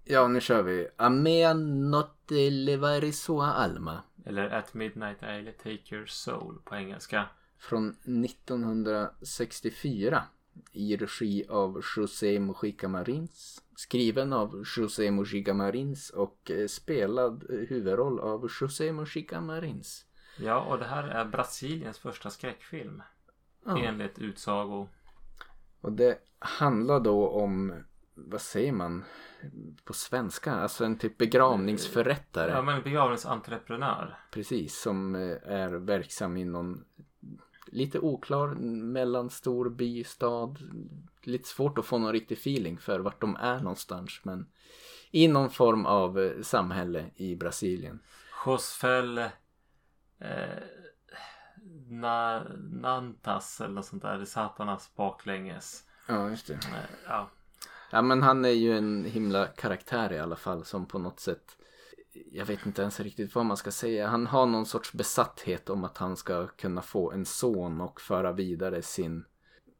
Ja, 0.04 0.28
nu 0.28 0.40
kör 0.40 0.62
vi. 0.62 0.88
A 0.96 1.08
mea 1.08 1.54
notte 1.54 2.50
levare 2.50 3.12
sua 3.12 3.52
alma. 3.52 4.02
eller 4.24 4.50
At 4.50 4.74
Midnight 4.74 5.20
I'll 5.20 5.52
Take 5.52 5.94
Your 5.94 6.06
Soul 6.06 6.58
på 6.64 6.76
engelska. 6.76 7.26
Från 7.58 7.90
1964. 7.90 10.22
I 10.72 10.96
regi 10.96 11.46
av 11.48 11.82
José 11.96 12.40
Mujica 12.40 12.88
Marins. 12.88 13.62
Skriven 13.76 14.32
av 14.32 14.64
José 14.76 15.10
Mujica 15.10 15.54
Marins 15.54 16.10
och 16.10 16.50
eh, 16.50 16.66
spelad 16.66 17.44
eh, 17.50 17.56
huvudroll 17.56 18.20
av 18.20 18.50
José 18.60 18.92
Mujica 18.92 19.40
Marins. 19.40 20.06
Ja, 20.36 20.60
och 20.60 20.78
det 20.78 20.84
här 20.84 21.08
är 21.08 21.24
Brasiliens 21.24 21.98
första 21.98 22.30
skräckfilm. 22.30 23.02
Ja. 23.64 23.78
Enligt 23.78 24.18
utsago. 24.18 24.88
Och 25.80 25.92
det 25.92 26.18
handlar 26.38 27.00
då 27.00 27.28
om, 27.28 27.84
vad 28.14 28.40
säger 28.40 28.72
man 28.72 29.04
på 29.84 29.92
svenska? 29.92 30.52
Alltså 30.52 30.84
en 30.84 30.98
typ 30.98 31.18
begravningsförrättare. 31.18 32.50
Ja, 32.50 32.62
men 32.62 32.82
begravningsentreprenör. 32.82 34.18
Precis, 34.30 34.80
som 34.80 35.14
eh, 35.14 35.36
är 35.44 35.70
verksam 35.70 36.36
i 36.36 36.44
någon 36.44 36.84
lite 37.66 37.98
oklar 37.98 38.48
mellanstor 38.54 39.70
by, 39.70 40.04
stad. 40.04 40.58
Lite 41.22 41.48
svårt 41.48 41.78
att 41.78 41.84
få 41.84 41.98
någon 41.98 42.12
riktig 42.12 42.38
feeling 42.38 42.78
för 42.78 43.00
vart 43.00 43.20
de 43.20 43.36
är 43.36 43.58
någonstans. 43.58 44.20
Men 44.22 44.46
i 45.10 45.28
någon 45.28 45.50
form 45.50 45.86
av 45.86 46.20
eh, 46.20 46.42
samhälle 46.42 47.04
i 47.16 47.36
Brasilien. 47.36 48.00
Josfel 48.46 49.18
eh, 49.18 49.28
na, 51.88 52.42
Nantas 52.70 53.60
eller 53.60 53.74
något 53.74 53.86
sånt 53.86 54.02
där. 54.02 54.24
Satanas 54.24 54.94
baklänges. 54.96 55.84
Ja, 56.08 56.30
just 56.30 56.46
det. 56.46 56.54
Eh, 56.54 56.60
ja. 57.06 57.30
Ja, 57.90 58.02
men 58.02 58.22
han 58.22 58.44
är 58.44 58.48
ju 58.48 58.76
en 58.76 59.04
himla 59.04 59.46
karaktär 59.46 60.12
i 60.12 60.18
alla 60.18 60.36
fall 60.36 60.64
som 60.64 60.86
på 60.86 60.98
något 60.98 61.20
sätt 61.20 61.56
jag 62.32 62.46
vet 62.46 62.66
inte 62.66 62.82
ens 62.82 63.00
riktigt 63.00 63.34
vad 63.34 63.46
man 63.46 63.56
ska 63.56 63.70
säga. 63.70 64.08
Han 64.08 64.26
har 64.26 64.46
någon 64.46 64.66
sorts 64.66 64.92
besatthet 64.92 65.70
om 65.70 65.84
att 65.84 65.98
han 65.98 66.16
ska 66.16 66.46
kunna 66.46 66.82
få 66.82 67.12
en 67.12 67.24
son 67.24 67.80
och 67.80 68.00
föra 68.00 68.32
vidare 68.32 68.82
sin 68.82 69.24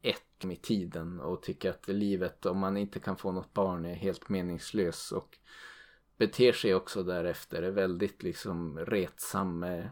ett 0.03 0.45
med 0.45 0.63
tiden 0.63 1.21
och 1.21 1.43
tycker 1.43 1.71
att 1.71 1.89
livet 1.89 2.47
om 2.47 2.59
man 2.59 2.77
inte 2.77 3.01
kan 3.01 3.17
få 3.17 3.33
något 3.33 3.55
barn 3.55 3.85
är 3.85 3.95
helt 3.95 4.29
meningslös 4.29 5.13
och 5.13 5.39
beter 6.17 6.53
sig 6.53 6.75
också 6.75 7.03
därefter. 7.03 7.63
Är 7.63 7.71
väldigt 7.71 8.23
liksom 8.23 8.79
retsam 8.79 9.59
med 9.59 9.89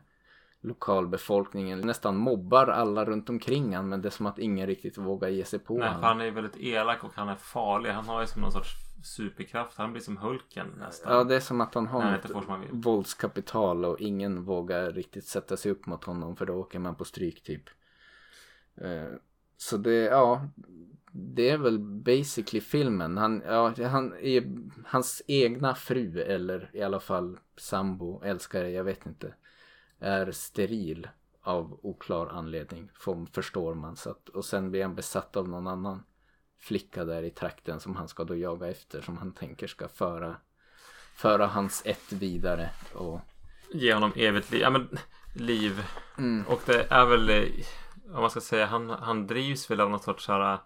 lokalbefolkningen. 0.61 1.81
Nästan 1.81 2.16
mobbar 2.16 2.66
alla 2.66 3.05
runt 3.05 3.31
omkring 3.31 3.76
han 3.76 3.88
men 3.88 4.03
det 4.03 4.09
är 4.09 4.11
som 4.11 4.26
att 4.26 4.38
ingen 4.38 4.66
riktigt 4.66 4.98
vågar 4.98 5.29
ge 5.29 5.44
sig 5.44 5.59
på 5.59 5.79
Nej, 5.79 5.94
för 5.94 6.00
han 6.00 6.20
är 6.20 6.31
väldigt 6.31 6.57
elak 6.57 7.05
och 7.05 7.12
han 7.14 7.29
är 7.29 7.35
farlig. 7.35 7.90
Han 7.90 8.09
har 8.09 8.20
ju 8.20 8.26
som 8.26 8.42
någon 8.42 8.53
sorts 8.53 8.89
superkraft. 9.03 9.79
Han 9.79 9.93
blir 9.93 10.03
som 10.03 10.17
Hulken 10.17 10.69
nästan. 10.79 11.13
Ja, 11.13 11.25
det 11.25 11.37
är 11.37 11.41
som 11.41 11.61
att 11.61 11.75
han 11.75 11.87
har 11.87 12.05
Nej, 12.05 12.21
något 12.29 12.67
våldskapital 12.71 13.85
och 13.85 14.01
ingen 14.01 14.45
vågar 14.45 14.93
riktigt 14.93 15.25
sätta 15.25 15.57
sig 15.57 15.73
upp 15.73 15.87
mot 15.87 16.05
honom 16.05 16.37
för 16.37 16.47
då 16.47 16.55
åker 16.55 16.79
man 16.79 16.95
på 16.95 17.05
stryk 17.05 17.43
typ. 17.43 17.65
Eh, 18.77 19.09
Så 19.57 19.77
det, 19.77 19.95
ja, 19.95 20.49
det 21.13 21.51
är 21.51 21.59
väl 21.59 21.79
basically 21.79 22.61
filmen. 22.61 23.17
Han, 23.19 23.43
ja, 23.47 23.75
han 23.89 24.13
är, 24.21 24.45
hans 24.85 25.23
egna 25.27 25.75
fru 25.75 26.21
eller 26.21 26.71
i 26.73 26.83
alla 26.83 27.01
fall 27.01 27.39
sambo, 27.57 28.23
älskare, 28.25 28.71
jag 28.71 28.85
vet 28.85 29.07
inte, 29.07 29.35
är 29.99 30.31
steril 30.33 31.09
av 31.43 31.81
oklar 31.83 32.27
anledning, 32.27 32.91
förstår 33.33 33.75
man. 33.75 33.97
Så 33.97 34.11
att, 34.11 34.29
och 34.29 34.45
sen 34.45 34.71
blir 34.71 34.83
han 34.83 34.95
besatt 34.95 35.37
av 35.37 35.49
någon 35.49 35.67
annan 35.67 36.03
flicka 36.61 37.05
där 37.05 37.23
i 37.23 37.31
trakten 37.31 37.81
som 37.81 37.96
han 37.96 38.09
ska 38.09 38.25
då 38.25 38.37
jaga 38.37 38.68
efter 38.68 39.01
som 39.03 39.18
han 39.18 39.33
tänker 39.33 39.66
ska 39.66 39.88
föra 39.88 40.37
föra 41.14 41.46
hans 41.46 41.83
ett 41.85 42.12
vidare 42.12 42.70
och 42.94 43.20
Ge 43.73 43.94
honom 43.94 44.12
evigt 44.16 44.51
liv. 44.51 44.61
Ja, 44.62 44.70
men 44.70 44.88
liv. 45.35 45.85
Mm. 46.18 46.44
Och 46.49 46.62
det 46.66 46.87
är 46.90 47.07
väl, 47.07 47.31
eh, 47.31 47.44
om 48.14 48.20
man 48.20 48.31
ska 48.31 48.40
säga, 48.40 48.66
han, 48.66 48.90
han 48.90 49.27
drivs 49.27 49.70
väl 49.70 49.81
av 49.81 49.90
någon 49.90 50.01
sorts 50.01 50.29
här 50.29 50.59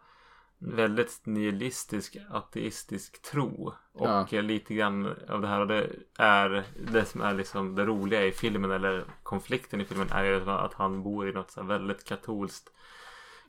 väldigt 0.58 1.20
nihilistisk 1.26 2.16
ateistisk 2.30 3.22
tro. 3.22 3.74
Och 3.92 4.08
Ja. 4.08 4.26
eh, 4.32 4.42
lite 4.42 4.74
grann 4.74 5.14
av 5.28 5.40
det 5.40 5.48
här 5.48 5.66
det 5.66 5.90
är 6.18 6.64
det 6.92 7.04
som 7.04 7.20
är 7.20 7.34
liksom 7.34 7.74
det 7.74 7.84
roliga 7.84 8.24
i 8.24 8.32
filmen 8.32 8.70
eller 8.70 9.04
konflikten 9.22 9.80
i 9.80 9.84
filmen 9.84 10.08
är 10.10 10.24
ju 10.24 10.50
att 10.50 10.74
han 10.74 11.02
bor 11.02 11.28
i 11.28 11.32
något 11.32 11.50
så 11.50 11.62
väldigt 11.62 12.04
katolskt 12.04 12.70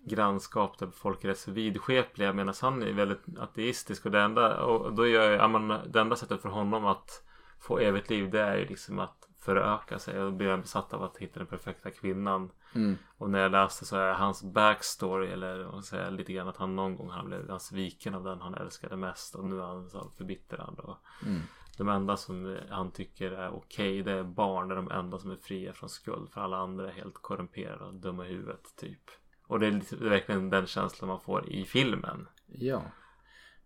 grannskap 0.06 0.80
där 0.80 0.88
folk 0.88 1.24
är 1.24 1.34
så 1.34 1.52
vidskepliga 1.52 2.34
medan 2.34 2.54
han 2.62 2.84
är 2.84 2.94
väldigt 2.94 3.24
ateistisk 3.40 4.06
och 4.06 4.12
det 4.12 4.22
enda, 4.22 4.64
och 4.64 4.94
då 4.94 5.08
gör 5.08 5.32
jag, 5.32 5.40
ja, 5.40 5.48
men, 5.48 5.92
det 5.92 6.00
enda 6.02 6.16
sättet 6.16 6.42
för 6.42 6.50
honom 6.50 6.86
att 6.86 7.24
få 7.60 7.80
evigt 7.80 8.10
liv 8.10 8.32
det 8.32 8.42
är 8.42 8.58
ju 8.58 8.66
liksom 8.66 9.00
att 9.00 9.26
föröka 9.46 10.00
sig 10.00 10.22
och 10.22 10.34
blir 10.34 10.58
besatt 10.58 10.94
av 10.94 11.04
att 11.04 11.18
hitta 11.18 11.40
den 11.40 11.48
perfekta 11.48 11.92
kvinnan. 11.92 12.52
mm, 12.76 12.98
Och 13.18 13.30
när 13.30 13.40
jag 13.40 13.52
läste 13.52 13.86
så 13.86 13.98
är 13.98 14.14
hans 14.14 14.44
backstory 14.44 15.28
eller 15.28 15.82
säga 15.82 16.10
lite 16.10 16.34
grann 16.34 16.48
att 16.48 16.58
han 16.58 16.76
någon 16.76 16.96
gång 16.96 17.10
han 17.10 17.26
blev 17.26 17.58
sviken 17.58 18.16
av 18.16 18.24
den 18.24 18.42
han 18.42 18.56
älskade 18.56 18.96
mest 18.96 19.36
och 19.36 19.46
nu 19.46 19.60
är 19.60 19.66
han 19.66 19.90
så 19.90 20.12
förbittrad. 20.18 20.80
Och 20.80 20.98
mm. 21.26 21.42
de 21.78 21.90
enda 21.90 22.18
som 22.18 22.58
han 22.70 22.92
tycker 22.92 23.32
är 23.32 23.56
okej 23.56 24.04
det 24.04 24.12
är 24.12 24.24
barn. 24.24 24.68
Det 24.68 24.74
är 24.74 24.76
de 24.76 24.92
enda 24.92 25.20
som 25.20 25.32
är 25.32 25.36
fria 25.36 25.74
från 25.74 25.90
skuld. 25.90 26.30
För 26.32 26.42
alla 26.42 26.58
andra 26.58 26.88
är 26.88 26.94
helt 26.94 27.22
korrumperade 27.22 27.86
och 27.86 27.94
dumma 27.94 28.26
i 28.26 28.30
huvudet 28.30 28.76
typ. 28.76 29.12
Och 29.48 29.60
det 29.60 29.68
är, 29.68 30.10
verkligen 30.10 30.50
den 30.50 30.68
känslan 30.68 31.08
man 31.08 31.20
får 31.20 31.50
i 31.50 31.66
filmen. 31.66 32.28
ja. 32.48 32.82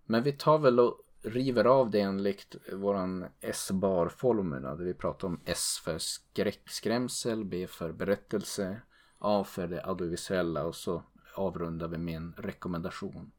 Men 0.06 0.24
vi 0.24 0.32
tar 0.32 0.58
väl 0.58 0.80
och 0.80 1.02
river 1.22 1.66
av 1.66 1.92
det 1.92 2.00
enligt 2.00 2.56
våran 2.74 3.26
S-bar-formula 3.42 4.76
där 4.76 4.86
vi 4.86 4.94
pratar 4.94 5.28
om 5.28 5.40
S 5.46 5.82
för 5.84 5.98
skräck, 5.98 6.62
skrämsel, 6.66 7.46
B 7.46 7.68
för 7.68 7.92
berättelse, 7.92 8.82
A 9.20 9.44
för 9.44 9.68
det 9.68 9.86
audiovisuella 9.86 10.64
och 10.64 10.76
så 10.76 11.04
avrundar 11.36 11.88
vi 11.88 11.98
med 11.98 12.16
en 12.16 12.34
rekommendation. 12.38 13.32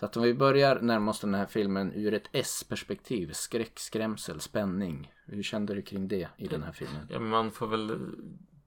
Så 0.00 0.06
att 0.06 0.16
om 0.16 0.22
vi 0.22 0.34
börjar 0.34 0.80
närma 0.80 1.10
oss 1.10 1.20
den 1.20 1.34
här 1.34 1.46
filmen 1.46 1.92
ur 1.94 2.14
ett 2.14 2.28
S-perspektiv, 2.32 3.32
skräck, 3.32 3.78
skrämsel, 3.78 4.40
spänning. 4.40 5.12
Hur 5.26 5.42
kände 5.42 5.74
du 5.74 5.82
kring 5.82 6.08
det 6.08 6.28
i 6.36 6.46
den 6.46 6.62
här 6.62 6.72
filmen? 6.72 7.06
Ja, 7.10 7.20
man 7.20 7.50
får 7.50 7.66
väl 7.66 7.98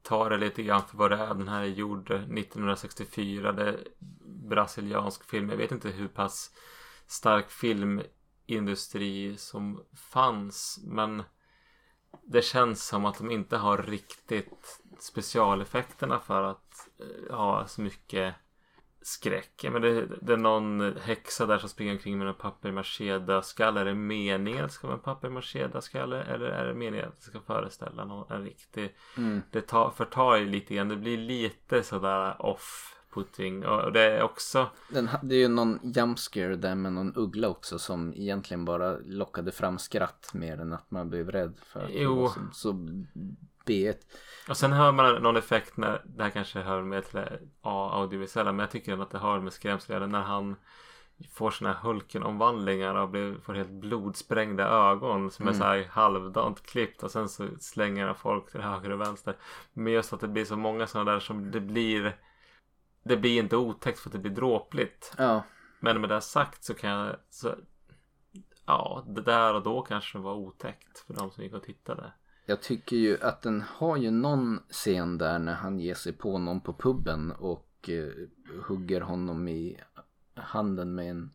ta 0.03 0.29
det 0.29 0.37
lite 0.37 0.63
grann 0.63 0.81
för 0.87 0.97
vad 0.97 1.11
det 1.11 1.17
är. 1.17 1.33
Den 1.33 1.47
här 1.47 1.61
är 1.61 1.65
gjord 1.65 2.11
1964. 2.11 3.51
Det 3.51 3.69
är 3.69 3.79
brasiliansk 4.49 5.23
film. 5.23 5.49
Jag 5.49 5.57
vet 5.57 5.71
inte 5.71 5.89
hur 5.89 6.07
pass 6.07 6.51
stark 7.07 7.51
filmindustri 7.51 9.37
som 9.37 9.83
fanns. 9.95 10.79
Men 10.83 11.23
det 12.23 12.41
känns 12.41 12.87
som 12.87 13.05
att 13.05 13.17
de 13.17 13.31
inte 13.31 13.57
har 13.57 13.77
riktigt 13.77 14.81
specialeffekterna 14.99 16.19
för 16.19 16.43
att 16.43 16.89
eh, 16.99 17.35
ha 17.35 17.67
så 17.67 17.81
mycket 17.81 18.35
skräck. 19.03 19.65
Men 19.71 19.81
det, 19.81 20.05
det 20.21 20.33
är 20.33 20.37
någon 20.37 20.97
häxa 21.01 21.45
där 21.45 21.57
som 21.57 21.69
springer 21.69 21.91
omkring 21.91 22.17
med 22.17 22.27
en 22.27 22.33
papier-maché-dödskalle. 22.33 23.81
Är 23.81 23.85
det 23.85 23.93
meningen 23.93 24.65
att 24.65 24.69
det 24.69 24.75
ska 24.75 24.87
vara 24.87 24.97
en 24.97 25.03
papier-maché-dödskalle? 25.03 26.23
Eller 26.23 26.45
är 26.45 26.65
det 26.65 26.73
meningen 26.73 27.07
att 27.07 27.19
det 27.19 27.25
ska 27.25 27.39
föreställa 27.39 28.05
någon, 28.05 28.31
en 28.31 28.43
riktig 28.43 28.95
Mm. 29.17 29.41
det 29.51 29.61
tar, 29.61 29.89
förtar 29.89 30.35
ju 30.35 30.45
lite 30.45 30.75
grann. 30.75 30.89
Det 30.89 30.95
blir 30.95 31.17
lite 31.17 31.83
sådär 31.83 32.45
off 32.45 32.93
off-putting 33.13 33.65
och 33.65 33.91
det 33.91 34.01
är 34.01 34.23
också 34.23 34.69
Den, 34.89 35.09
det 35.23 35.35
är 35.35 35.39
ju 35.39 35.47
någon 35.47 35.79
jumpscare 35.95 36.55
där 36.55 36.75
med 36.75 36.93
någon 36.93 37.13
uggla 37.15 37.49
också 37.49 37.79
som 37.79 38.13
egentligen 38.13 38.65
bara 38.65 38.97
lockade 39.05 39.51
fram 39.51 39.79
skratt 39.79 40.33
mer 40.33 40.57
än 40.57 40.73
att 40.73 40.91
man 40.91 41.09
blev 41.09 41.31
rädd 41.31 41.53
för 41.63 41.79
att 41.79 41.89
Jo. 41.93 42.27
så, 42.27 42.39
så 42.53 42.73
B1. 43.65 43.95
och 44.49 44.57
sen 44.57 44.73
hör 44.73 44.91
man 44.91 45.23
någon 45.23 45.37
effekt 45.37 45.77
när 45.77 46.01
det 46.05 46.23
här 46.23 46.29
kanske 46.29 46.59
hör 46.59 46.81
med 46.81 47.05
till 47.05 47.19
audiovisuella 47.61 48.51
men 48.51 48.59
jag 48.59 48.71
tycker 48.71 49.01
att 49.01 49.11
det 49.11 49.17
har 49.17 49.39
med 49.39 49.53
skrämsel 49.53 50.07
när 50.07 50.21
han 50.21 50.55
får 51.31 51.51
såna 51.51 51.73
här 51.73 51.79
Hulken-omvandlingar 51.81 52.95
och 52.95 53.09
blir, 53.09 53.35
får 53.39 53.53
helt 53.53 53.69
blodsprängda 53.69 54.63
ögon 54.67 55.31
som 55.31 55.47
är 55.47 55.51
Mm. 55.51 55.59
så 55.59 55.65
här 55.65 55.87
halvdant 55.91 56.63
klippt 56.63 57.03
och 57.03 57.11
sen 57.11 57.29
så 57.29 57.47
slänger 57.59 58.05
han 58.05 58.15
folk 58.15 58.51
till 58.51 58.61
höger 58.61 58.89
och 58.89 59.01
vänster. 59.01 59.35
Men 59.73 59.93
just 59.93 60.13
att 60.13 60.19
det 60.19 60.27
blir 60.27 60.45
så 60.45 60.55
många 60.57 60.87
sådana 60.87 61.11
där 61.11 61.19
som 61.19 61.51
det 61.51 61.59
blir 61.59 62.17
det 63.03 63.17
blir 63.17 63.39
inte 63.39 63.57
otäckt 63.57 63.99
för 63.99 64.09
att 64.09 64.13
det 64.13 64.19
blir 64.19 64.31
dråpligt. 64.31 65.13
Ja, 65.17 65.43
Men 65.79 66.01
med 66.01 66.09
det 66.09 66.21
sagt 66.21 66.63
så 66.63 66.73
kan 66.73 66.89
jag 66.89 67.15
så, 67.29 67.55
Ja, 68.65 69.03
det 69.07 69.21
där 69.21 69.53
och 69.53 69.63
då 69.63 69.81
kanske 69.81 70.17
var 70.17 70.33
otäckt 70.33 70.99
för 70.99 71.13
de 71.13 71.31
som 71.31 71.43
gick 71.43 71.53
och 71.53 71.63
tittade. 71.63 72.13
Jag 72.45 72.61
tycker 72.61 72.95
ju 72.95 73.21
att 73.21 73.41
den 73.41 73.63
har 73.67 73.97
ju 73.97 74.11
någon 74.11 74.59
scen 74.69 75.17
där 75.17 75.39
när 75.39 75.53
han 75.53 75.79
ger 75.79 75.95
sig 75.95 76.13
på 76.13 76.37
någon 76.37 76.61
på 76.61 76.73
puben 76.73 77.31
och 77.31 77.89
eh, 77.89 78.11
hugger 78.63 79.01
honom 79.01 79.47
i 79.47 79.77
handen 80.35 80.95
med 80.95 81.09
en 81.09 81.31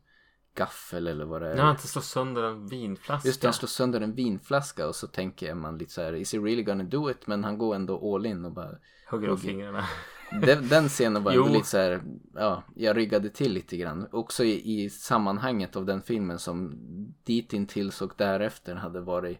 gaffel 0.55 1.07
eller 1.07 1.25
vad 1.25 1.43
det 1.43 1.49
är. 1.49 1.55
När 1.57 1.63
han 1.63 1.79
slår 1.79 2.03
sönder 2.03 2.43
en 2.43 2.67
vinflaska. 2.67 3.29
Just 3.29 3.41
det, 3.41 3.47
han 3.47 3.55
slår 3.55 3.67
sönder 3.67 4.01
en 4.01 4.15
vinflaska 4.15 4.89
och 4.89 4.95
så 4.95 5.07
tänker 5.07 5.55
man 5.55 5.79
lite 5.79 5.93
så 5.93 6.03
här, 6.03 6.13
is 6.13 6.33
he 6.33 6.39
really 6.39 6.63
gonna 6.63 6.85
do 6.85 7.11
it? 7.11 7.27
Men 7.27 7.45
han 7.45 7.59
går 7.59 7.75
ändå 7.75 8.15
all 8.15 8.27
in 8.27 8.45
och 8.45 8.53
bara 8.53 8.71
Hugger 9.11 9.29
av 9.29 9.37
fingrarna. 9.37 9.85
Den, 10.31 10.69
den 10.69 10.89
scenen 10.89 11.23
var 11.23 11.33
ändå 11.33 11.49
lite 11.49 11.67
så 11.67 11.79
här, 11.79 12.03
ja, 12.35 12.63
jag 12.75 12.97
ryggade 12.97 13.31
till 13.31 13.53
lite 13.53 13.77
grann. 13.77 14.09
Också 14.13 14.45
i, 14.45 14.85
i 14.85 14.91
sammanhanget 14.91 15.77
av 15.77 15.87
den 15.87 16.03
filmen 16.03 16.39
som 16.39 16.79
ditintills 17.25 18.03
och 18.03 18.13
därefter 18.17 18.75
hade 18.75 19.01
varit 19.01 19.39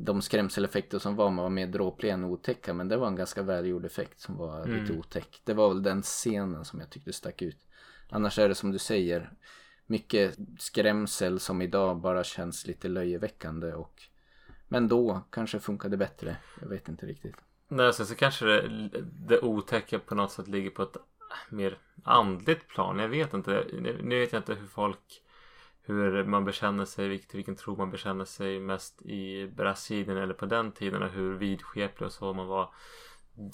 de 0.00 0.22
skrämseleffekter 0.22 0.98
som 0.98 1.16
var, 1.16 1.30
man 1.30 1.42
var 1.42 1.50
mer 1.50 1.66
dråpliga 1.66 2.14
än 2.14 2.24
otäcka. 2.24 2.74
Men 2.74 2.88
det 2.88 2.96
var 2.96 3.06
en 3.06 3.16
ganska 3.16 3.42
välgjord 3.42 3.84
effekt 3.84 4.20
som 4.20 4.36
var 4.36 4.66
lite 4.66 4.78
Mm. 4.92 4.98
otäck. 4.98 5.40
Det 5.44 5.54
var 5.54 5.68
väl 5.68 5.82
den 5.82 6.02
scenen 6.02 6.64
som 6.64 6.80
jag 6.80 6.90
tyckte 6.90 7.12
stack 7.12 7.42
ut. 7.42 7.58
Annars 8.10 8.38
är 8.38 8.48
det 8.48 8.54
som 8.54 8.72
du 8.72 8.78
säger, 8.78 9.32
mycket 9.86 10.36
skrämsel 10.58 11.40
som 11.40 11.62
idag 11.62 11.96
bara 11.96 12.24
känns 12.24 12.66
lite 12.66 12.88
löjeväckande 12.88 13.72
och 13.72 14.02
men 14.68 14.88
då 14.88 15.22
kanske 15.30 15.60
funkade 15.60 15.96
bättre. 15.96 16.36
Jag 16.60 16.68
vet 16.68 16.88
inte 16.88 17.06
riktigt. 17.06 17.36
Nej, 17.68 17.92
så, 17.92 18.04
så 18.04 18.14
kanske 18.14 18.46
det, 18.46 18.88
det 19.02 19.40
otäcka 19.40 19.98
på 19.98 20.14
något 20.14 20.32
sätt 20.32 20.48
ligger 20.48 20.70
på 20.70 20.82
ett 20.82 20.96
mer 21.50 21.78
andligt 22.04 22.68
plan. 22.68 22.98
Jag 22.98 23.08
vet 23.08 23.34
inte. 23.34 23.64
Nu 24.02 24.18
vet 24.20 24.32
jag 24.32 24.40
inte 24.40 24.54
hur 24.54 24.66
folk 24.66 25.22
hur 25.88 26.24
man 26.24 26.44
bekänner 26.44 26.84
sig, 26.84 27.08
vilket, 27.08 27.34
vilken 27.34 27.56
tro 27.56 27.76
man 27.76 27.90
bekänner 27.90 28.24
sig 28.24 28.60
mest 28.60 29.02
i 29.02 29.46
Brasilien 29.56 30.16
eller 30.16 30.34
på 30.34 30.46
den 30.46 30.72
tiden 30.72 31.02
och 31.02 31.10
hur 31.10 31.34
vidskeplig 31.34 32.06
och 32.06 32.12
så 32.12 32.32
man 32.32 32.46
var. 32.46 32.74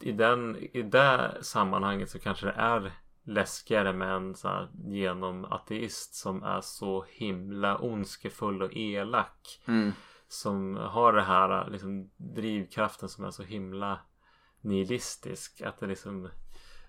I, 0.01 0.12
den, 0.12 0.57
I 0.57 0.83
det 0.83 1.38
sammanhanget 1.40 2.11
så 2.11 2.18
kanske 2.18 2.47
det 2.47 2.53
är 2.53 2.92
läskigare 3.23 3.92
med 3.92 4.09
en 4.16 4.35
så 4.35 4.49
här 4.49 4.68
genomateist 4.85 6.14
som 6.14 6.42
är 6.42 6.61
så 6.61 7.05
himla 7.09 7.79
ondskefull 7.79 8.62
och 8.62 8.70
elak 8.77 9.61
Mm. 9.66 9.92
som 10.29 10.77
har 10.77 11.12
det 11.12 11.23
här 11.23 11.70
liksom 11.70 12.11
drivkraften 12.16 13.09
som 13.09 13.25
är 13.25 13.31
så 13.31 13.42
himla 13.42 13.99
nihilistisk 14.61 15.61
att 15.62 15.81
det 15.81 15.87
liksom 15.87 16.29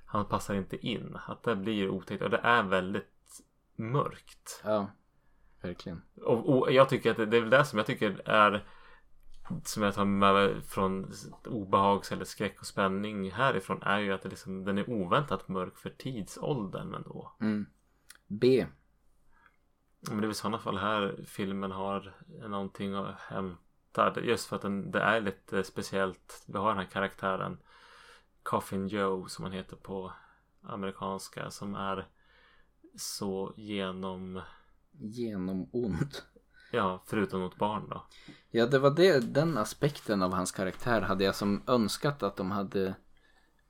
han 0.05 0.25
passar 0.25 0.55
inte 0.55 0.87
in 0.87 1.17
att 1.27 1.43
det 1.43 1.55
blir 1.55 1.89
otäckt 1.89 2.23
och 2.23 2.29
det 2.29 2.37
är 2.43 2.63
väldigt 2.63 3.41
mörkt 3.75 4.61
Ja, 4.63 4.87
verkligen. 5.67 6.01
och, 6.21 6.49
och 6.49 6.71
jag 6.71 6.89
tycker 6.89 7.11
att 7.11 7.17
det, 7.17 7.25
det 7.25 7.37
är 7.37 7.41
väl 7.41 7.49
det 7.49 7.65
som 7.65 7.77
jag 7.77 7.85
tycker 7.85 8.29
är 8.29 8.65
som 9.63 9.83
jag 9.83 9.93
tar 9.93 10.05
med 10.05 10.33
mig 10.33 10.61
från 10.61 11.11
obehags 11.45 12.11
eller 12.11 12.25
skräck 12.25 12.59
och 12.59 12.65
spänning 12.65 13.31
härifrån 13.31 13.81
är 13.81 13.99
ju 13.99 14.13
att 14.13 14.21
det 14.21 14.29
liksom, 14.29 14.65
den 14.65 14.77
är 14.77 14.89
oväntat 14.89 15.47
mörk 15.47 15.77
för 15.77 15.89
tidsåldern 15.89 16.93
ändå. 16.93 17.31
Mm. 17.41 17.65
B. 18.27 18.65
Men 19.99 20.17
det 20.17 20.19
är 20.19 20.21
väl 20.21 20.31
i 20.31 20.33
sådana 20.33 20.59
fall 20.59 20.77
här 20.77 21.23
filmen 21.27 21.71
har 21.71 22.13
någonting 22.47 22.93
att 22.93 23.19
hämta. 23.19 24.21
Just 24.21 24.47
för 24.47 24.55
att 24.55 24.61
den, 24.61 24.91
det 24.91 24.99
är 24.99 25.21
lite 25.21 25.63
speciellt. 25.63 26.43
Vi 26.47 26.57
har 26.57 26.67
den 26.67 26.77
här 26.77 26.85
karaktären 26.85 27.57
Coffin 28.43 28.87
Joe 28.87 29.27
som 29.27 29.43
han 29.43 29.53
heter 29.53 29.75
på 29.75 30.13
amerikanska. 30.61 31.51
Som 31.51 31.75
är 31.75 32.07
så 32.95 33.53
genom, 33.57 34.41
Genom 34.99 35.69
ond. 35.71 36.15
ja 36.71 37.03
förutom 37.05 37.41
mot 37.41 37.55
barn 37.55 37.89
då. 37.89 38.05
Ja, 38.51 38.65
det 38.65 38.79
var 38.79 38.91
det, 38.91 39.33
den 39.33 39.57
aspekten 39.57 40.21
av 40.21 40.33
hans 40.33 40.51
karaktär 40.51 41.01
hade 41.01 41.23
jag 41.23 41.35
som 41.35 41.63
önskat 41.67 42.23
att 42.23 42.37
de 42.37 42.51
hade 42.51 42.95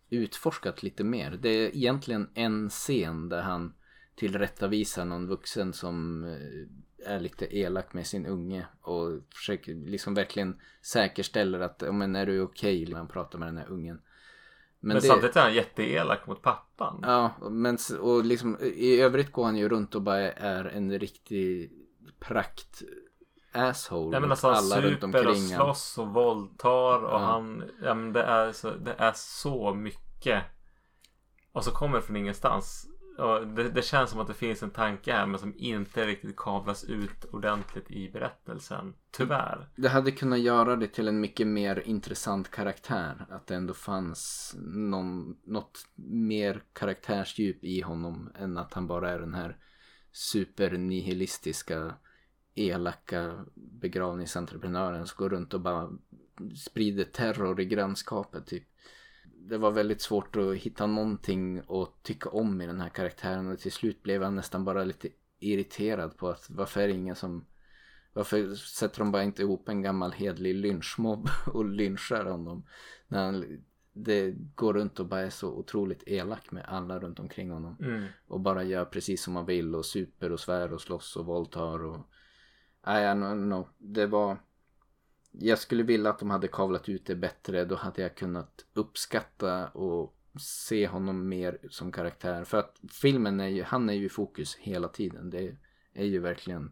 utforskat 0.10 0.84
lite 0.84 1.04
mer. 1.04 1.32
Det 1.32 1.50
är 1.50 1.76
egentligen 1.76 2.30
en 2.34 2.70
scen 2.70 3.30
där 3.30 3.42
han 3.42 3.74
tillrättavisar 4.16 5.06
någon 5.06 5.28
vuxen 5.28 5.74
som 5.74 6.24
eh, 6.24 7.14
är 7.14 7.20
lite 7.20 7.58
elak 7.58 7.94
med 7.94 8.08
sin 8.08 8.26
unge 8.26 8.68
och 8.82 9.22
försöker 9.36 9.76
liksom 9.76 10.14
verkligen 10.14 10.60
säkerställer 10.82 11.60
att, 11.60 11.84
men 11.94 12.16
är 12.16 12.26
du 12.26 12.42
okej 12.42 12.86
när 12.86 12.98
han 12.98 13.08
pratar 13.08 13.40
med 13.40 13.48
den 13.48 13.58
här 13.58 13.70
ungen. 13.70 14.02
Men, 14.94 15.02
samtidigt 15.02 15.36
är 15.36 15.42
han 15.42 15.54
jätteelak 15.54 16.28
mot 16.28 16.42
pappan. 16.42 17.00
Ja, 17.04 17.32
men 17.50 17.78
och 18.00 18.26
liksom 18.26 18.58
i 18.62 19.02
övrigt 19.02 19.32
går 19.32 19.46
han 19.46 19.56
ju 19.58 19.70
runt 19.70 19.96
och 19.96 20.02
bara 20.02 20.32
är 20.32 20.66
en 20.66 21.00
riktig 21.00 21.72
prakt 22.20 22.82
asshole 23.52 24.16
Ja 24.16 24.20
men 24.20 24.32
alltså 24.32 24.48
han 24.48 24.56
alla 24.58 24.82
runt 24.82 25.02
super 25.02 25.08
och 25.08 25.26
omkring 25.26 25.42
han. 25.52 25.66
slåss 25.66 25.98
och 25.98 26.08
våldtar 26.08 27.04
och 27.04 27.12
Ja. 27.14 27.18
han 27.18 27.64
Ja 27.84 27.94
men 27.94 28.14
det 28.14 28.24
är 28.24 28.52
så, 28.52 28.72
det 28.72 28.96
är 28.98 29.14
så 29.16 29.74
mycket 29.74 30.44
Och 31.52 31.64
så 31.64 31.72
kommer 31.72 31.96
det 31.96 32.02
från 32.02 32.16
ingenstans 32.16 32.88
och 32.90 32.95
det, 33.56 33.70
det 33.70 33.82
känns 33.82 34.10
som 34.10 34.20
att 34.20 34.28
det 34.28 34.34
finns 34.34 34.64
en 34.64 34.70
tanke 34.70 35.14
här 35.14 35.26
men 35.26 35.40
som 35.40 35.54
inte 35.58 36.06
riktigt 36.06 36.36
kavlas 36.36 36.84
ut 36.84 37.26
ordentligt 37.32 37.92
i 37.92 38.10
berättelsen 38.10 38.94
Tyvärr 39.18 39.70
Det 39.76 39.90
hade 39.90 40.12
kunnat 40.12 40.40
göra 40.40 40.76
det 40.76 40.88
till 40.88 41.08
en 41.08 41.22
mycket 41.22 41.48
mer 41.48 41.84
intressant 41.86 42.52
karaktär. 42.52 43.26
Att 43.30 43.48
det 43.48 43.56
ändå 43.56 43.74
fanns 43.74 44.56
någon, 44.60 45.38
något 45.44 45.80
mer 45.96 46.64
karaktärsdjup 46.74 47.64
i 47.64 47.82
honom 47.82 48.32
än 48.40 48.58
att 48.58 48.74
han 48.74 48.88
bara 48.88 49.12
är 49.12 49.20
den 49.20 49.34
här 49.34 49.58
supernihilistiska 50.12 51.94
elaka 52.56 53.46
begravningsentreprenören 53.56 55.08
som 55.08 55.16
går 55.18 55.30
runt 55.30 55.54
och 55.54 55.62
bara 55.62 55.90
sprider 56.56 57.04
terror 57.04 57.62
i 57.62 57.66
grannskapet 57.66 58.48
typ. 58.48 58.68
Det 59.50 59.58
var 59.58 59.72
väldigt 59.72 60.02
svårt 60.02 60.36
att 60.36 60.56
hitta 60.56 60.88
någonting 60.88 61.58
att 61.58 62.04
tycka 62.04 62.30
om 62.30 62.62
i 62.62 62.68
den 62.68 62.82
här 62.82 62.90
karaktären 62.90 63.52
och 63.52 63.60
till 63.60 63.72
slut 63.72 64.04
blev 64.04 64.24
han 64.24 64.36
nästan 64.36 64.66
bara 64.66 64.84
lite 64.84 65.10
irriterad 65.40 66.18
på 66.18 66.30
att 66.30 66.50
varför 66.50 66.82
är 66.82 66.88
det 66.88 66.94
ingen 66.94 67.16
som 67.16 67.46
varför 68.14 68.56
sätter 68.56 69.00
de 69.00 69.12
bara 69.12 69.24
inte 69.24 69.42
ihop 69.42 69.70
en 69.70 69.82
gammal 69.82 70.12
hedlig 70.12 70.56
lynchmobb 70.56 71.30
och 71.54 71.66
lynchar 71.66 72.26
honom? 72.26 72.66
När 73.08 73.26
han 73.26 73.64
det 73.96 74.36
går 74.56 74.74
runt 74.74 75.00
och 75.00 75.06
bara 75.06 75.22
är 75.22 75.30
så 75.30 75.52
otroligt 75.52 76.04
elak 76.06 76.52
med 76.52 76.66
alla 76.68 77.00
runt 77.00 77.20
omkring 77.20 77.52
honom. 77.52 77.78
mm. 77.82 78.06
Och 78.28 78.40
bara 78.40 78.64
gör 78.64 78.86
precis 78.86 79.24
som 79.24 79.34
man 79.34 79.46
vill 79.46 79.76
och 79.76 79.86
super 79.86 80.32
och 80.32 80.40
svär 80.40 80.74
och 80.74 80.82
slåss 80.82 81.16
och 81.16 81.26
våldtar 81.26 81.84
och... 81.84 82.00
Nej, 82.86 83.06
don't 83.06 83.44
know. 83.44 83.68
Det 83.78 84.06
var... 84.06 84.38
Jag 85.40 85.60
skulle 85.60 85.84
vilja 85.84 86.10
att 86.10 86.20
de 86.20 86.30
hade 86.30 86.48
kavlat 86.48 86.90
ut 86.90 87.06
det 87.06 87.16
bättre. 87.16 87.66
Då 87.66 87.76
hade 87.76 88.02
jag 88.02 88.16
kunnat 88.16 88.66
uppskatta 88.74 89.68
och 89.68 90.16
se 90.40 90.88
honom 90.88 91.30
mer 91.30 91.58
som 91.70 91.92
karaktär. 91.92 92.44
För 92.44 92.58
att 92.58 92.80
filmen 93.02 93.40
är 93.40 93.48
ju, 93.48 93.64
han 93.64 93.90
är 93.90 93.94
ju 93.94 94.06
i 94.06 94.10
fokus 94.10 94.56
hela 94.56 94.88
tiden. 94.88 95.30
Det 95.30 95.56
är 95.94 96.06
ju 96.06 96.20
verkligen 96.20 96.72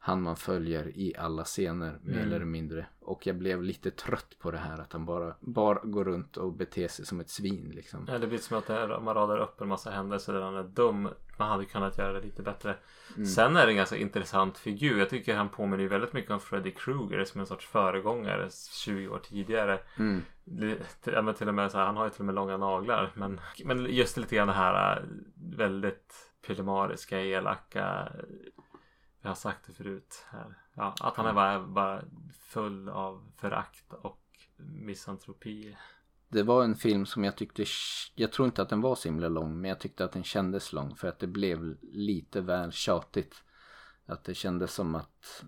han 0.00 0.22
man 0.22 0.36
följer 0.36 0.98
i 0.98 1.14
alla 1.18 1.44
scener 1.44 1.98
mer 2.02 2.14
Mm. 2.20 2.32
eller 2.34 2.44
mindre. 2.44 2.86
Och 3.00 3.26
jag 3.26 3.36
blev 3.36 3.62
lite 3.62 3.90
trött 3.90 4.36
på 4.38 4.50
det 4.50 4.58
här 4.58 4.78
att 4.80 4.92
han 4.92 5.04
bara, 5.04 5.34
bara 5.40 5.80
går 5.82 6.04
runt 6.04 6.36
och 6.36 6.52
beter 6.52 6.88
sig 6.88 7.06
som 7.06 7.20
ett 7.20 7.30
svin 7.30 7.72
liksom. 7.74 8.04
Ja, 8.08 8.18
det 8.18 8.26
blir 8.26 8.38
som 8.38 8.58
att 8.58 8.68
man 9.02 9.14
radar 9.14 9.38
upp 9.38 9.60
en 9.60 9.68
massa 9.68 9.90
händelser 9.90 10.32
där 10.32 10.40
han 10.42 10.56
är 10.56 10.62
dum. 10.62 11.08
Man 11.38 11.48
hade 11.48 11.64
kunnat 11.64 11.98
göra 11.98 12.12
det 12.12 12.20
lite 12.20 12.42
bättre. 12.42 12.76
Mm. 13.16 13.26
Sen 13.26 13.56
är 13.56 13.66
det 13.66 13.72
en 13.72 13.76
ganska 13.76 13.96
intressant 13.96 14.58
figur. 14.58 14.98
Jag 14.98 15.10
tycker 15.10 15.36
han 15.36 15.48
påminner 15.48 15.88
väldigt 15.88 16.12
mycket 16.12 16.30
om 16.30 16.40
Freddy 16.40 16.70
Krueger 16.70 17.24
som 17.24 17.40
en 17.40 17.46
sorts 17.46 17.66
föregångare 17.66 18.48
20 18.72 19.08
år 19.08 19.18
tidigare. 19.18 19.80
Mm. 19.98 20.22
Ja, 21.04 21.32
till 21.32 21.48
och 21.48 21.54
med 21.54 21.70
så 21.70 21.78
här, 21.78 21.86
han 21.86 21.96
har 21.96 22.04
ju 22.04 22.10
till 22.10 22.20
och 22.20 22.26
med 22.26 22.34
långa 22.34 22.56
naglar. 22.56 23.12
Men, 23.14 23.40
men 23.64 23.84
just 23.84 24.16
lite 24.16 24.36
grann 24.36 24.46
det 24.48 24.54
här 24.54 24.96
äh, 24.96 25.02
väldigt 25.56 26.14
pillemariska, 26.46 27.20
elaka. 27.20 28.08
Jag 29.22 29.30
har 29.30 29.34
sagt 29.34 29.66
det 29.66 29.72
förut 29.72 30.26
här. 30.30 30.54
Ja, 30.74 30.94
att 31.00 31.16
han 31.16 31.26
är 31.26 31.32
bara, 31.32 31.66
bara 31.66 32.04
full 32.40 32.88
av 32.88 33.32
förakt 33.36 33.92
och 33.92 34.20
misantropi. 34.56 35.76
det 36.28 36.42
var 36.42 36.64
en 36.64 36.74
film 36.74 37.06
som 37.06 37.24
jag 37.24 37.36
tyckte, 37.36 37.64
jag 38.14 38.32
tror 38.32 38.46
inte 38.46 38.62
att 38.62 38.68
den 38.68 38.80
var 38.80 38.94
så 38.94 39.08
himla 39.08 39.28
lång, 39.28 39.60
men 39.60 39.68
jag 39.68 39.80
tyckte 39.80 40.04
att 40.04 40.12
den 40.12 40.24
kändes 40.24 40.72
lång 40.72 40.96
för 40.96 41.08
att 41.08 41.18
det 41.18 41.26
blev 41.26 41.76
lite 41.82 42.40
väl 42.40 42.72
tjatigt. 42.72 43.44
Att 44.06 44.24
det 44.24 44.34
kändes 44.34 44.74
som 44.74 44.94
att 44.94 45.44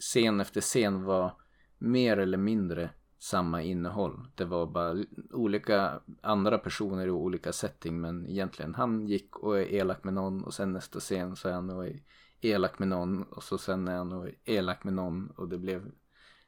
scen 0.00 0.40
efter 0.40 0.60
scen 0.60 1.04
var 1.04 1.36
mer 1.78 2.16
eller 2.16 2.38
mindre 2.38 2.90
samma 3.18 3.62
innehåll. 3.62 4.26
Det 4.34 4.44
var 4.44 4.66
bara 4.66 5.04
olika 5.30 6.00
andra 6.20 6.58
personer 6.58 7.06
i 7.06 7.10
olika 7.10 7.52
setting 7.52 8.00
men 8.00 8.26
egentligen 8.26 8.74
han 8.74 9.06
gick 9.06 9.36
och 9.36 9.58
är 9.58 9.72
elak 9.72 10.04
med 10.04 10.14
någon 10.14 10.44
och 10.44 10.54
sen 10.54 10.72
nästa 10.72 11.00
scen 11.00 11.36
så 11.36 11.48
är 11.48 11.52
han 11.52 11.70
och 11.70 11.86
är 11.86 12.00
elak 12.42 12.78
med 12.78 12.88
någon 12.88 13.22
och 13.22 13.42
så 13.42 13.58
sen 13.58 13.88
är 13.88 13.96
han 13.96 14.32
elak 14.44 14.84
med 14.84 14.94
någon 14.94 15.30
och 15.36 15.48
det 15.48 15.58
blev 15.58 15.90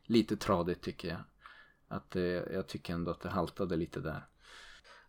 lite 0.02 0.37
tradigt 0.37 0.83
tycker 0.83 1.09
jag. 1.09 1.18
Att 1.88 2.11
det, 2.11 2.48
jag 2.52 2.66
tycker 2.66 2.94
ändå 2.94 3.11
att 3.11 3.20
det 3.20 3.28
haltade 3.28 3.76
lite 3.76 4.00
där. 4.00 4.26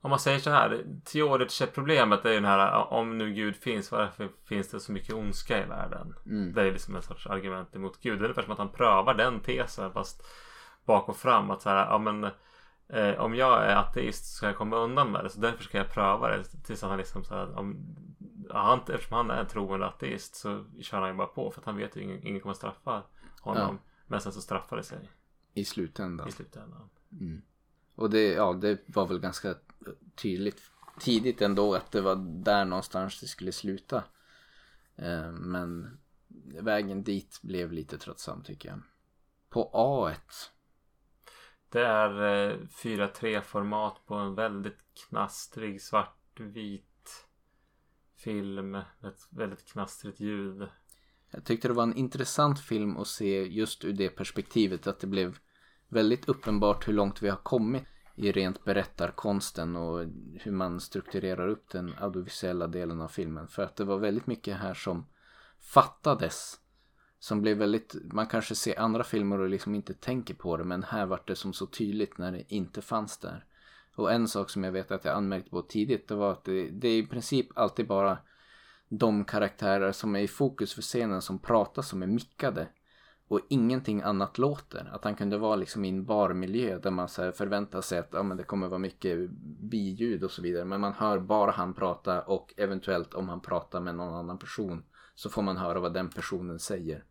Om 0.01 0.09
man 0.09 0.19
säger 0.19 0.39
så 0.39 0.49
här. 0.49 0.85
Teoretiskt 1.05 1.73
problemet 1.73 2.25
är 2.25 2.29
ju 2.29 2.35
den 2.35 2.45
här 2.45 2.93
om 2.93 3.17
nu 3.17 3.33
Gud 3.33 3.55
finns 3.55 3.91
varför 3.91 4.29
finns 4.45 4.67
det 4.67 4.79
så 4.79 4.91
mycket 4.91 5.13
ondska 5.13 5.63
i 5.63 5.69
världen? 5.69 6.13
Mm. 6.25 6.53
Det 6.53 6.61
är 6.61 6.71
liksom 6.71 6.95
en 6.95 7.01
sorts 7.01 7.27
argument 7.27 7.75
emot 7.75 8.01
Gud. 8.01 8.19
Det 8.19 8.21
är 8.21 8.23
ungefär 8.23 8.41
som 8.41 8.51
att 8.51 8.57
han 8.57 8.71
prövar 8.71 9.13
den 9.13 9.39
tesen 9.39 9.91
fast 9.91 10.25
bak 10.85 11.09
och 11.09 11.17
fram. 11.17 11.51
Att 11.51 11.61
så 11.61 11.69
här, 11.69 11.85
ja 11.85 11.97
men 11.97 12.23
eh, 12.89 13.19
om 13.19 13.35
jag 13.35 13.65
är 13.65 13.75
ateist 13.75 14.25
så 14.25 14.35
ska 14.35 14.45
jag 14.45 14.57
komma 14.57 14.77
undan 14.77 15.11
med 15.11 15.23
det. 15.23 15.29
Så 15.29 15.39
därför 15.39 15.63
ska 15.63 15.77
jag 15.77 15.93
pröva 15.93 16.27
det. 16.27 16.43
Tills 16.43 16.81
han 16.81 16.97
liksom 16.97 17.23
så 17.23 17.35
här, 17.35 17.59
om, 17.59 17.95
han, 18.49 18.79
eftersom 18.79 19.17
han 19.17 19.31
är 19.31 19.39
en 19.39 19.47
troende 19.47 19.86
ateist 19.86 20.36
så 20.36 20.65
kör 20.81 20.99
han 20.99 21.10
ju 21.10 21.15
bara 21.15 21.27
på. 21.27 21.51
För 21.51 21.62
att 21.62 21.65
han 21.65 21.77
vet 21.77 21.97
ju 21.97 22.01
ingen, 22.01 22.27
ingen 22.27 22.41
kommer 22.41 22.55
straffa 22.55 23.03
honom. 23.41 23.79
Ja. 23.84 23.91
Men 24.08 24.21
sen 24.21 24.31
så 24.31 24.41
straffar 24.41 24.77
det 24.77 24.84
sig. 24.84 25.10
I 25.53 25.65
slutändan. 25.65 26.27
I 26.27 26.31
slutändan. 26.31 26.89
Mm. 27.12 27.41
Och 27.95 28.10
det, 28.10 28.34
ja, 28.34 28.53
det 28.53 28.79
var 28.86 29.08
väl 29.08 29.19
ganska 29.19 29.55
tydligt 30.15 30.71
tidigt 30.99 31.41
ändå 31.41 31.75
att 31.75 31.91
det 31.91 32.01
var 32.01 32.15
där 32.43 32.65
någonstans 32.65 33.19
det 33.19 33.27
skulle 33.27 33.51
sluta. 33.51 34.03
Eh, 34.95 35.31
men 35.31 35.99
vägen 36.62 37.03
dit 37.03 37.39
blev 37.41 37.71
lite 37.71 37.97
tröttsam 37.97 38.43
tycker 38.43 38.69
jag. 38.69 38.81
På 39.49 39.71
A1 39.73 40.49
det 41.75 41.86
är 41.86 42.12
4.3 42.58 43.36
eh, 43.36 43.41
format 43.41 44.05
på 44.05 44.15
en 44.15 44.36
väldigt 44.36 44.77
knastrig 45.08 45.81
svartvit 45.81 46.86
film 48.25 48.71
med 48.71 48.85
ett 49.03 49.27
väldigt 49.29 49.65
knastrigt 49.65 50.19
ljud. 50.19 50.67
Jag 51.31 51.43
tyckte 51.43 51.67
det 51.67 51.73
var 51.73 51.83
en 51.83 51.97
intressant 51.97 52.59
film 52.59 52.97
att 52.97 53.07
se 53.07 53.43
just 53.43 53.85
ur 53.85 53.93
det 53.93 54.09
perspektivet 54.09 54.88
att 54.88 54.99
det 54.99 55.07
blev 55.07 55.38
väldigt 55.89 56.29
uppenbart 56.29 56.88
hur 56.88 56.93
långt 56.93 57.21
vi 57.21 57.29
har 57.29 57.38
kommit 57.38 57.83
i 58.15 58.31
rent 58.31 58.63
berättarkonsten 58.63 59.75
och 59.75 59.99
hur 60.39 60.51
man 60.51 60.79
strukturerar 60.79 61.47
upp 61.47 61.69
den 61.69 61.93
audiovisuella 61.99 62.67
delen 62.67 63.01
av 63.01 63.07
filmen. 63.07 63.47
För 63.47 63.63
att 63.63 63.75
det 63.75 63.83
var 63.83 63.97
väldigt 63.97 64.27
mycket 64.27 64.57
här 64.57 64.73
som 64.73 65.05
fattades 65.59 66.59
som 67.19 67.41
blev 67.41 67.57
väldigt, 67.57 67.95
man 68.13 68.27
kanske 68.27 68.55
ser 68.55 68.79
andra 68.79 69.03
filmer 69.03 69.39
och 69.39 69.49
liksom 69.49 69.75
inte 69.75 69.93
tänker 69.93 70.33
på 70.33 70.57
det 70.57 70.63
men 70.63 70.83
här 70.83 71.05
var 71.05 71.21
det 71.27 71.35
som 71.35 71.53
så 71.53 71.65
tydligt 71.65 72.17
när 72.17 72.31
det 72.31 72.43
inte 72.47 72.81
fanns 72.81 73.17
där. 73.17 73.45
Och 73.95 74.12
en 74.12 74.27
sak 74.27 74.49
som 74.49 74.63
jag 74.63 74.71
vet 74.71 74.91
att 74.91 75.05
jag 75.05 75.15
anmärkte 75.15 75.49
på 75.49 75.62
tidigt 75.62 76.08
det 76.08 76.15
var 76.15 76.31
att 76.31 76.43
det, 76.43 76.69
det 76.69 76.88
är 76.88 76.97
i 76.97 77.08
princip 77.08 77.47
alltid 77.55 77.88
bara 77.88 78.17
de 78.89 79.25
karaktärer 79.25 79.91
som 79.91 80.15
är 80.15 80.19
i 80.19 80.27
fokus 80.27 80.73
för 80.73 80.81
scenen 80.81 81.21
som 81.21 81.39
pratar 81.39 81.81
som 81.81 82.03
är 82.03 82.08
mickade. 82.08 82.67
Och 83.27 83.39
ingenting 83.49 84.01
annat 84.01 84.38
låter. 84.38 84.89
Att 84.93 85.03
han 85.03 85.15
kunde 85.15 85.38
vara 85.38 85.55
liksom 85.55 85.86
i 85.86 85.89
en 85.89 86.05
barmiljö 86.05 86.79
där 86.79 86.91
man 86.91 87.08
så 87.08 87.31
förväntar 87.31 87.81
sig 87.81 87.99
att 87.99 88.10
ja, 88.12 88.23
men 88.23 88.38
det 88.38 88.43
kommer 88.43 88.67
vara 88.67 88.79
mycket 88.79 89.29
biljud 89.60 90.23
och 90.23 90.31
så 90.31 90.41
vidare. 90.41 90.65
Men 90.65 90.81
man 90.81 90.93
hör 90.93 91.19
bara 91.19 91.51
han 91.51 91.73
prata 91.73 92.21
och 92.21 92.53
eventuellt 92.58 93.13
om 93.13 93.29
han 93.29 93.41
pratar 93.41 93.79
med 93.79 93.95
någon 93.95 94.13
annan 94.13 94.38
person 94.38 94.84
så 95.15 95.29
får 95.29 95.41
man 95.41 95.58
höra 95.58 95.79
vad 95.79 95.93
den 95.93 96.10
personen 96.10 96.60
säger. 96.60 97.03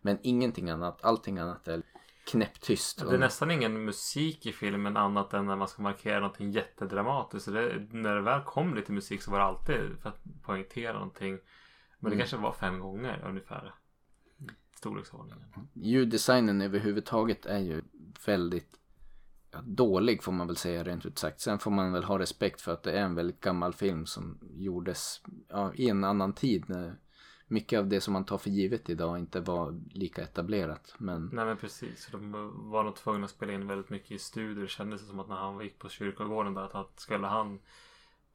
Men 0.00 0.18
ingenting 0.22 0.70
annat, 0.70 1.04
allting 1.04 1.38
annat 1.38 1.68
är 1.68 1.82
knäpptyst. 2.24 3.08
Det 3.08 3.14
är 3.14 3.18
nästan 3.18 3.50
ingen 3.50 3.84
musik 3.84 4.46
i 4.46 4.52
filmen 4.52 4.96
annat 4.96 5.34
än 5.34 5.46
när 5.46 5.56
man 5.56 5.68
ska 5.68 5.82
markera 5.82 6.20
någonting 6.20 6.50
jättedramatiskt. 6.50 7.44
Så 7.44 7.50
det, 7.50 7.86
när 7.90 8.14
det 8.14 8.22
väl 8.22 8.42
kom 8.42 8.74
lite 8.74 8.92
musik 8.92 9.22
så 9.22 9.30
var 9.30 9.38
det 9.38 9.44
alltid 9.44 9.98
för 10.02 10.08
att 10.08 10.20
poängtera 10.42 10.92
någonting. 10.92 11.38
Men 11.98 12.10
det 12.10 12.14
mm. 12.14 12.18
kanske 12.18 12.36
var 12.36 12.52
fem 12.52 12.80
gånger 12.80 13.24
ungefär. 13.28 13.74
Storleksordningen. 14.76 15.44
Ljuddesignen 15.72 16.60
överhuvudtaget 16.60 17.46
är 17.46 17.58
ju 17.58 17.82
väldigt 18.26 18.78
dålig 19.62 20.22
får 20.22 20.32
man 20.32 20.46
väl 20.46 20.56
säga 20.56 20.84
rent 20.84 21.06
ut 21.06 21.18
sagt. 21.18 21.40
Sen 21.40 21.58
får 21.58 21.70
man 21.70 21.92
väl 21.92 22.04
ha 22.04 22.18
respekt 22.18 22.60
för 22.60 22.72
att 22.72 22.82
det 22.82 22.92
är 22.92 23.02
en 23.02 23.14
väldigt 23.14 23.40
gammal 23.40 23.72
film 23.72 24.06
som 24.06 24.38
gjordes 24.50 25.22
ja, 25.48 25.72
i 25.74 25.88
en 25.88 26.04
annan 26.04 26.32
tid. 26.32 26.64
När 26.66 26.98
mycket 27.52 27.78
av 27.78 27.88
det 27.88 28.00
som 28.00 28.12
man 28.12 28.24
tar 28.24 28.38
för 28.38 28.50
givet 28.50 28.90
idag 28.90 29.18
inte 29.18 29.40
var 29.40 29.80
lika 29.92 30.22
etablerat. 30.22 30.94
Men... 30.98 31.30
Nej 31.32 31.44
men 31.44 31.56
precis. 31.56 32.08
De 32.12 32.32
var 32.70 32.84
nog 32.84 32.96
tvungna 32.96 33.24
att 33.24 33.30
spela 33.30 33.52
in 33.52 33.66
väldigt 33.66 33.90
mycket 33.90 34.10
i 34.10 34.18
studier. 34.18 34.62
Det 34.62 34.68
kändes 34.68 35.08
som 35.08 35.20
att 35.20 35.28
när 35.28 35.36
han 35.36 35.60
gick 35.60 35.78
på 35.78 35.88
kyrkogården 35.88 36.54
där 36.54 36.76
att 36.76 37.00
skulle 37.00 37.26
han 37.26 37.58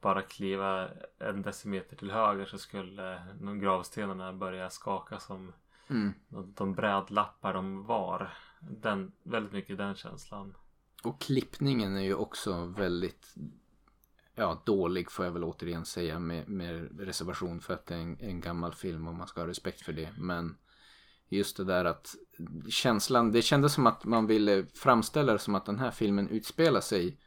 bara 0.00 0.22
kliva 0.22 0.88
en 1.18 1.42
decimeter 1.42 1.96
till 1.96 2.10
höger 2.10 2.46
så 2.46 2.58
skulle 2.58 3.22
gravstenarna 3.60 4.32
börja 4.32 4.70
skaka 4.70 5.20
som 5.20 5.52
mm. 5.88 6.14
de 6.28 6.74
brädlappar 6.74 7.54
de 7.54 7.86
var. 7.86 8.32
Den, 8.60 9.12
väldigt 9.22 9.52
mycket 9.52 9.78
den 9.78 9.94
känslan. 9.94 10.54
Och 11.02 11.20
klippningen 11.20 11.96
är 11.96 12.02
ju 12.02 12.14
också 12.14 12.64
väldigt 12.64 13.34
ja, 14.38 14.62
dålig 14.66 15.10
får 15.10 15.24
jag 15.24 15.32
väl 15.32 15.44
återigen 15.44 15.84
säga 15.84 16.18
med, 16.18 16.48
med 16.48 17.00
reservation 17.00 17.60
för 17.60 17.74
att 17.74 17.86
det 17.86 17.94
är 17.94 17.98
en, 17.98 18.18
en, 18.20 18.40
gammal 18.40 18.74
film 18.74 19.08
och 19.08 19.14
man 19.14 19.28
ska 19.28 19.40
ha 19.40 19.48
respekt 19.48 19.80
för 19.80 19.92
det. 19.92 20.08
Men 20.18 20.56
just 21.28 21.56
det 21.56 21.64
där 21.64 21.84
att 21.84 22.14
känslan, 22.68 23.32
det 23.32 23.42
kändes 23.42 23.72
som 23.72 23.86
att 23.86 24.04
man 24.04 24.26
ville 24.26 24.66
framställa 24.74 25.32
det 25.32 25.38
som 25.38 25.54
att 25.54 25.66
den 25.66 25.78
här 25.78 25.90
filmen 25.90 26.28
utspelar 26.28 26.80
sig 26.80 27.18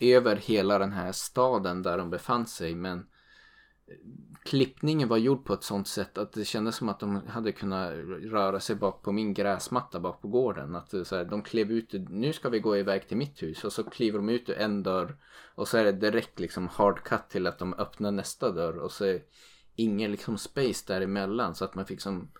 över 0.00 0.36
hela 0.36 0.78
den 0.78 0.92
här 0.92 1.12
staden 1.12 1.82
där 1.82 1.98
de 1.98 2.10
befann 2.10 2.46
sig. 2.46 2.74
Men 2.74 3.06
klippningen 4.44 5.08
var 5.08 5.16
gjord 5.16 5.44
på 5.44 5.54
ett 5.54 5.62
sånt 5.62 5.88
sätt 5.88 6.18
att 6.18 6.32
det 6.32 6.44
kändes 6.44 6.76
som 6.76 6.88
att 6.88 7.00
de 7.00 7.26
hade 7.28 7.52
kunnat 7.52 7.92
röra 8.22 8.60
sig 8.60 8.76
bak 8.76 9.02
på 9.02 9.12
min 9.12 9.34
gräsmatta 9.34 10.00
bak 10.00 10.22
på 10.22 10.28
gården. 10.28 10.76
Att 10.76 10.90
så 11.06 11.16
här, 11.16 11.24
de 11.24 11.42
klev 11.42 11.70
ut, 11.70 11.92
nu 11.92 12.32
ska 12.32 12.48
vi 12.48 12.60
gå 12.60 12.76
iväg 12.76 13.08
till 13.08 13.16
mitt 13.16 13.42
hus. 13.42 13.64
Och 13.64 13.72
så 13.72 13.84
kliver 13.84 14.18
de 14.18 14.28
ut 14.28 14.48
ur 14.48 14.58
en 14.58 14.82
dörr. 14.82 15.16
Och 15.54 15.68
så 15.68 15.78
är 15.78 15.84
det 15.84 15.92
direkt 15.92 16.40
liksom 16.40 16.68
hard 16.68 17.02
cut 17.02 17.28
till 17.28 17.46
att 17.46 17.58
de 17.58 17.74
öppnar 17.74 18.10
nästa 18.10 18.50
dörr. 18.50 18.78
Och 18.78 18.92
så 18.92 19.04
är 19.04 19.22
ingen 19.76 20.10
liksom 20.10 20.38
space 20.38 20.84
däremellan. 20.86 21.54
Så 21.54 21.64
att 21.64 21.74
man 21.74 21.86
fick 21.86 22.00
som 22.00 22.30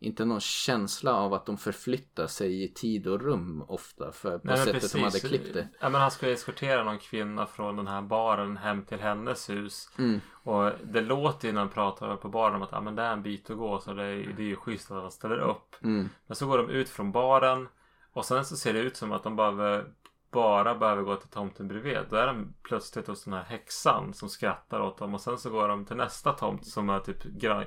inte 0.00 0.24
någon 0.24 0.40
känsla 0.40 1.14
av 1.14 1.34
att 1.34 1.46
de 1.46 1.58
förflyttar 1.58 2.26
sig 2.26 2.64
i 2.64 2.68
tid 2.68 3.06
och 3.06 3.20
rum 3.20 3.64
ofta 3.68 4.12
för 4.12 4.38
på 4.38 4.46
Nej, 4.46 4.56
sättet 4.56 4.72
precis. 4.72 4.92
de 4.92 5.02
hade 5.02 5.20
klippt 5.20 5.54
det. 5.54 5.68
Ja 5.80 5.88
men 5.88 6.00
han 6.00 6.10
skulle 6.10 6.32
eskortera 6.32 6.84
någon 6.84 6.98
kvinna 6.98 7.46
från 7.46 7.76
den 7.76 7.86
här 7.86 8.02
baren 8.02 8.56
hem 8.56 8.84
till 8.84 9.00
hennes 9.00 9.50
hus. 9.50 9.90
Mm. 9.98 10.20
Och 10.42 10.72
det 10.84 11.00
låter 11.00 11.48
ju 11.48 11.54
när 11.54 11.60
han 11.60 11.70
pratar 11.70 12.16
på 12.16 12.28
baren 12.28 12.54
om 12.54 12.62
att 12.62 12.72
ja, 12.72 12.80
men 12.80 12.94
det 12.94 13.02
är 13.02 13.12
en 13.12 13.22
bit 13.22 13.50
att 13.50 13.56
gå 13.56 13.80
så 13.80 13.92
det 13.92 14.04
är, 14.04 14.34
det 14.36 14.42
är 14.42 14.46
ju 14.46 14.56
schysst 14.56 14.90
att 14.90 15.02
han 15.02 15.10
ställer 15.10 15.38
upp. 15.38 15.76
Mm. 15.82 16.08
Men 16.26 16.36
så 16.36 16.46
går 16.46 16.58
de 16.58 16.70
ut 16.70 16.88
från 16.88 17.12
baren 17.12 17.68
och 18.12 18.24
sen 18.24 18.44
så 18.44 18.56
ser 18.56 18.72
det 18.72 18.78
ut 18.78 18.96
som 18.96 19.12
att 19.12 19.22
de 19.22 19.36
bara 19.36 19.84
bara 20.30 20.74
behöver 20.74 21.02
gå 21.02 21.16
till 21.16 21.28
tomten 21.28 21.68
bredvid. 21.68 21.98
Då 22.10 22.16
är 22.16 22.26
de 22.26 22.54
plötsligt 22.62 23.06
hos 23.06 23.24
den 23.24 23.34
här 23.34 23.42
häxan 23.42 24.14
som 24.14 24.28
skrattar 24.28 24.80
åt 24.80 24.98
dem. 24.98 25.14
Och 25.14 25.20
sen 25.20 25.38
så 25.38 25.50
går 25.50 25.68
de 25.68 25.84
till 25.84 25.96
nästa 25.96 26.32
tomt 26.32 26.66
som 26.66 26.90
är 26.90 27.00
typ 27.00 27.16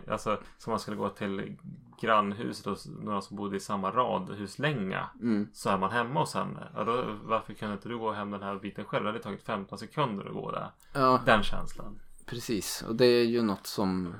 alltså 0.10 0.38
som 0.58 0.72
man 0.72 0.80
skulle 0.80 0.98
gå 0.98 1.10
till 1.10 1.58
grannhuset 2.02 2.66
hos 2.66 2.86
några 2.86 3.22
som 3.22 3.38
bodde 3.38 3.58
i 3.58 3.60
samma 3.60 3.92
radhuslänga. 3.92 5.10
Mm. 5.22 5.48
Så 5.54 5.70
är 5.70 5.78
man 5.78 5.92
hemma 5.92 6.20
hos 6.20 6.34
henne. 6.34 6.68
Ja, 6.76 6.84
då, 6.84 7.18
varför 7.24 7.54
kunde 7.54 7.74
inte 7.74 7.90
du 7.90 7.98
gå 7.98 8.12
hem 8.12 8.32
den 8.32 8.44
här 8.44 8.56
biten 8.56 8.86
själv? 8.86 9.04
Det 9.04 9.10
hade 9.10 9.24
tagit 9.24 9.44
15 9.44 9.80
sekunder 9.80 10.26
att 10.26 10.34
gå 10.34 10.52
där. 10.52 10.72
Ja. 10.94 11.22
Den 11.26 11.44
känslan. 11.44 12.00
Precis, 12.26 12.84
och 12.88 12.96
det 12.96 13.06
är 13.06 13.26
ju 13.26 13.42
något 13.42 13.68
som 13.68 14.16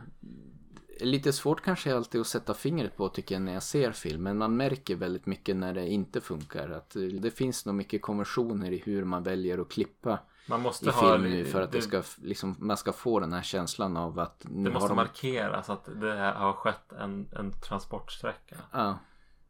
lite 1.00 1.34
svårt 1.34 1.62
kanske 1.62 1.96
alltid 1.96 2.22
att 2.22 2.28
sätta 2.28 2.54
fingret 2.54 2.98
på 2.98 3.10
tycker 3.10 3.36
jag 3.36 3.42
när 3.42 3.54
jag 3.54 3.64
ser 3.64 3.92
film. 3.92 4.24
Men 4.24 4.38
man 4.38 4.58
märker 4.58 4.96
väldigt 4.96 5.26
mycket 5.26 5.56
när 5.56 5.74
det 5.74 5.88
inte 5.88 6.22
funkar. 6.22 6.70
Att 6.70 6.96
det 7.22 7.32
finns 7.32 7.66
nog 7.66 7.76
mycket 7.76 8.02
konventioner 8.02 8.72
i 8.72 8.82
hur 8.86 9.04
man 9.04 9.24
väljer 9.24 9.58
att 9.58 9.70
klippa 9.70 10.20
man 10.48 10.62
måste 10.62 10.90
i 10.90 10.92
film 10.92 11.06
ha, 11.06 11.18
nu 11.18 11.46
för 11.46 11.62
att 11.62 11.72
det, 11.72 11.78
det, 11.78 11.82
ska, 11.82 12.04
liksom, 12.22 12.56
man 12.60 12.78
ska 12.78 12.94
få 12.94 13.20
den 13.20 13.34
här 13.34 13.42
känslan 13.42 13.98
av 13.98 14.20
att 14.20 14.46
nu 14.50 14.70
Det 14.70 14.74
måste 14.74 14.90
de... 14.90 14.96
markeras 14.96 15.70
att 15.70 15.90
det 16.02 16.14
här 16.14 16.34
har 16.34 16.54
skett 16.54 16.94
en, 16.94 17.30
en 17.32 17.52
transportsträcka. 17.52 18.56
Ja. 18.72 19.00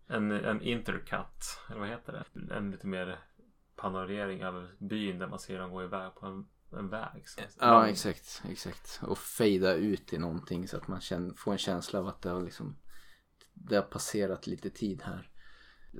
En, 0.08 0.32
en 0.32 0.62
intercut, 0.62 1.60
eller 1.70 1.80
vad 1.80 1.90
heter 1.90 2.26
det? 2.34 2.56
En 2.56 2.72
lite 2.72 2.88
mer 2.88 3.20
panorering 3.76 4.42
över 4.42 4.76
byn 4.78 5.20
där 5.20 5.28
man 5.28 5.40
ser 5.40 5.60
dem 5.60 5.72
gå 5.72 5.84
iväg 5.84 6.16
på 6.16 6.26
en 6.26 6.46
en 6.78 6.90
väg. 6.90 7.30
Så. 7.30 7.42
Ja, 7.60 7.88
exakt, 7.88 8.42
exakt. 8.50 9.00
Och 9.04 9.18
fejda 9.18 9.74
ut 9.74 10.14
i 10.14 10.18
någonting 10.18 10.68
så 10.68 10.78
att 10.78 10.88
man 10.88 11.02
känner, 11.02 11.34
får 11.34 11.52
en 11.52 11.58
känsla 11.58 12.00
av 12.00 12.08
att 12.08 12.22
det 12.22 12.30
har 12.30 12.42
liksom 12.42 12.78
det 13.54 13.76
har 13.76 13.84
passerat 13.84 14.48
lite 14.48 14.70
tid 14.70 15.02
här. 15.02 15.30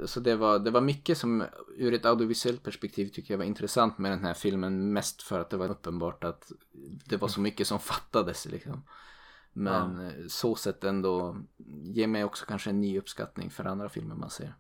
Så 0.06 0.20
det 0.20 0.36
var, 0.36 0.60
det 0.60 0.72
var 0.72 0.82
mycket 0.82 1.18
som 1.18 1.46
ur 1.78 1.94
ett 1.94 2.06
audiovisuellt 2.06 2.64
perspektiv 2.64 3.08
tycker 3.08 3.34
jag 3.34 3.38
var 3.38 3.46
intressant 3.46 3.98
med 3.98 4.12
den 4.12 4.26
här 4.26 4.34
filmen. 4.34 4.94
Mest 4.94 5.24
för 5.24 5.40
att 5.40 5.50
det 5.50 5.58
var 5.58 5.70
uppenbart 5.70 6.24
att 6.24 6.52
det 7.06 7.18
var 7.18 7.28
så 7.28 7.42
mycket 7.42 7.68
som 7.68 7.80
fattades 7.80 8.46
liksom. 8.46 8.84
Men 9.54 10.00
ja. 10.00 10.30
så 10.30 10.56
sett 10.56 10.84
ändå 10.84 11.38
ger 11.84 12.08
mig 12.08 12.24
också 12.24 12.46
kanske 12.46 12.70
en 12.70 12.82
ny 12.82 13.00
uppskattning 13.00 13.50
för 13.50 13.66
andra 13.66 13.90
filmer 13.90 14.16
man 14.16 14.30
ser. 14.30 14.54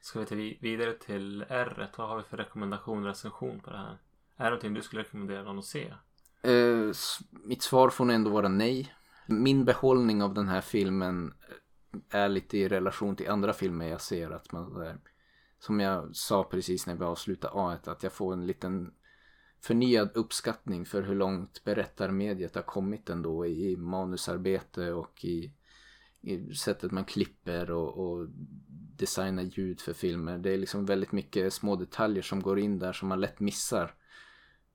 Ska 0.00 0.20
vi 0.20 0.26
ta 0.26 0.34
vidare 0.60 0.92
till 0.92 1.44
R? 1.48 1.90
Vad 1.96 2.08
har 2.08 2.16
vi 2.16 2.22
för 2.22 2.36
rekommendation 2.36 3.04
recension 3.04 3.60
på 3.60 3.70
det 3.70 3.78
här? 3.78 3.98
Är 4.36 4.44
det 4.44 4.50
någonting 4.50 4.74
du 4.74 4.82
skulle 4.82 5.02
rekommendera 5.02 5.42
någon 5.42 5.58
att 5.58 5.64
se? 5.64 5.94
Uh, 6.46 6.92
mitt 7.30 7.62
svar 7.62 7.90
får 7.90 8.04
nog 8.04 8.14
ändå 8.14 8.30
vara 8.30 8.48
nej. 8.48 8.94
Min 9.26 9.64
behållning 9.64 10.22
av 10.22 10.34
den 10.34 10.48
här 10.48 10.60
filmen 10.60 11.34
är 12.10 12.28
lite 12.28 12.58
i 12.58 12.68
relation 12.68 13.16
till 13.16 13.30
andra 13.30 13.52
filmer 13.52 13.86
jag 13.86 14.00
ser. 14.00 14.30
Att 14.30 14.52
man, 14.52 14.82
eh, 14.82 14.94
som 15.58 15.80
jag 15.80 16.16
sa 16.16 16.44
precis 16.44 16.86
när 16.86 16.94
vi 16.94 17.04
avslutade 17.04 17.54
A1, 17.54 17.90
att 17.90 18.02
jag 18.02 18.12
får 18.12 18.32
en 18.32 18.46
liten 18.46 18.92
förnyad 19.60 20.10
uppskattning 20.14 20.84
för 20.84 21.02
hur 21.02 21.14
långt 21.14 21.64
berättarmediet 21.64 22.54
har 22.54 22.62
kommit 22.62 23.10
ändå 23.10 23.46
i 23.46 23.76
manusarbete 23.76 24.92
och 24.92 25.24
i, 25.24 25.52
i 26.20 26.54
sättet 26.54 26.92
man 26.92 27.04
klipper 27.04 27.70
och, 27.70 27.98
och 27.98 28.26
designar 28.96 29.42
ljud 29.42 29.80
för 29.80 29.92
filmer. 29.92 30.38
Det 30.38 30.50
är 30.50 30.58
liksom 30.58 30.86
väldigt 30.86 31.12
mycket 31.12 31.52
små 31.52 31.76
detaljer 31.76 32.22
som 32.22 32.42
går 32.42 32.58
in 32.58 32.78
där 32.78 32.92
som 32.92 33.08
man 33.08 33.20
lätt 33.20 33.40
missar. 33.40 33.94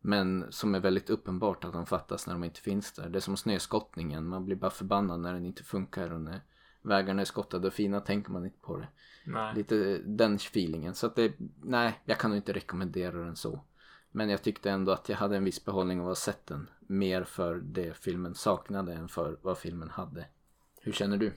Men 0.01 0.45
som 0.49 0.75
är 0.75 0.79
väldigt 0.79 1.09
uppenbart 1.09 1.63
att 1.63 1.73
de 1.73 1.85
fattas 1.85 2.27
när 2.27 2.33
de 2.33 2.43
inte 2.43 2.61
finns 2.61 2.91
där. 2.91 3.09
Det 3.09 3.19
är 3.19 3.21
som 3.21 3.37
snöskottningen. 3.37 4.27
Man 4.27 4.45
blir 4.45 4.55
bara 4.55 4.71
förbannad 4.71 5.19
när 5.19 5.33
den 5.33 5.45
inte 5.45 5.63
funkar 5.63 6.13
och 6.13 6.21
när 6.21 6.41
vägarna 6.87 7.21
är 7.21 7.25
skottade 7.25 7.67
och 7.67 7.73
fina 7.73 7.99
tänker 7.99 8.31
man 8.31 8.45
inte 8.45 8.59
på 8.59 8.77
det. 8.77 8.87
Nej. 9.25 9.55
Lite 9.55 9.97
den 9.97 10.35
feelingen. 10.35 10.95
Så 10.95 11.07
att 11.07 11.15
det, 11.15 11.33
nej, 11.63 12.01
jag 12.05 12.17
kan 12.17 12.29
nog 12.29 12.37
inte 12.37 12.53
rekommendera 12.53 13.17
den 13.17 13.35
så. 13.35 13.63
Men 14.11 14.29
jag 14.29 14.43
tyckte 14.43 14.71
ändå 14.71 14.91
att 14.91 15.09
jag 15.09 15.17
hade 15.17 15.37
en 15.37 15.43
viss 15.43 15.65
behållning 15.65 15.99
av 15.99 16.05
att 16.05 16.09
ha 16.09 16.15
sett 16.15 16.47
den. 16.47 16.69
Mer 16.79 17.23
för 17.23 17.55
det 17.55 17.97
filmen 17.97 18.35
saknade 18.35 18.93
än 18.93 19.07
för 19.07 19.39
vad 19.41 19.57
filmen 19.57 19.89
hade. 19.89 20.25
Hur 20.81 20.91
känner 20.91 21.17
du? 21.17 21.33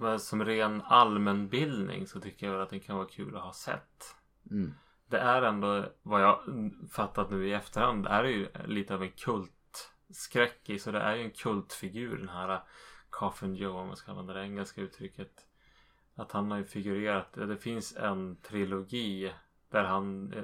Men 0.00 0.20
som 0.20 0.44
ren 0.44 0.82
allmänbildning 0.82 2.06
så 2.06 2.20
tycker 2.20 2.46
jag 2.46 2.60
att 2.60 2.70
den 2.70 2.80
kan 2.80 2.96
vara 2.96 3.06
kul 3.06 3.36
att 3.36 3.42
ha 3.42 3.52
sett. 3.52 4.16
Mm. 4.50 4.74
Det 5.06 5.18
är 5.18 5.42
ändå 5.42 5.84
vad 6.02 6.22
jag 6.22 6.38
fattat 6.90 7.30
nu 7.30 7.48
i 7.48 7.52
efterhand. 7.52 8.04
Det 8.04 8.10
är 8.10 8.24
ju 8.24 8.48
lite 8.66 8.94
av 8.94 9.02
en 9.02 9.12
kultskräckis. 9.12 10.82
Så 10.82 10.90
det 10.90 11.00
är 11.00 11.16
ju 11.16 11.22
en 11.22 11.30
kultfigur 11.30 12.16
den 12.16 12.28
här 12.28 12.62
Coffin 13.14 13.54
Joe 13.54 13.80
om 13.80 13.86
man 13.86 13.96
ska 13.96 14.10
använda 14.10 14.34
det 14.34 14.42
engelska 14.42 14.80
uttrycket. 14.80 15.46
Att 16.14 16.32
han 16.32 16.50
har 16.50 16.58
ju 16.58 16.64
figurerat. 16.64 17.32
Det 17.32 17.56
finns 17.56 17.96
en 17.96 18.36
trilogi 18.36 19.32
där 19.70 19.84
han 19.84 20.32
eh, 20.32 20.42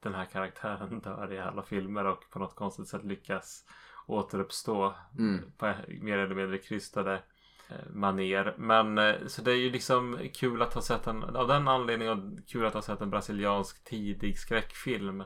den 0.00 0.14
här 0.14 0.24
karaktären 0.24 1.00
dör 1.04 1.32
i 1.32 1.38
alla 1.38 1.62
filmer 1.62 2.04
och 2.04 2.30
på 2.30 2.38
något 2.38 2.54
konstigt 2.54 2.88
sätt 2.88 3.04
lyckas 3.04 3.64
återuppstå 4.06 4.94
mm. 5.18 5.52
på 5.58 5.74
mer 6.00 6.18
eller 6.18 6.34
mindre 6.34 6.58
krystade 6.58 7.22
eh, 7.68 7.90
maner. 7.90 8.54
Men 8.58 8.98
eh, 8.98 9.26
så 9.26 9.42
det 9.42 9.52
är 9.52 9.56
ju 9.56 9.70
liksom 9.70 10.18
kul 10.34 10.62
att 10.62 10.74
ha 10.74 10.82
sett 10.82 11.06
en 11.06 11.22
av 11.22 11.48
den 11.48 11.68
anledningen 11.68 12.18
och 12.18 12.48
kul 12.48 12.66
att 12.66 12.74
ha 12.74 12.82
sett 12.82 13.00
en 13.00 13.10
brasiliansk 13.10 13.84
tidig 13.84 14.38
skräckfilm. 14.38 15.24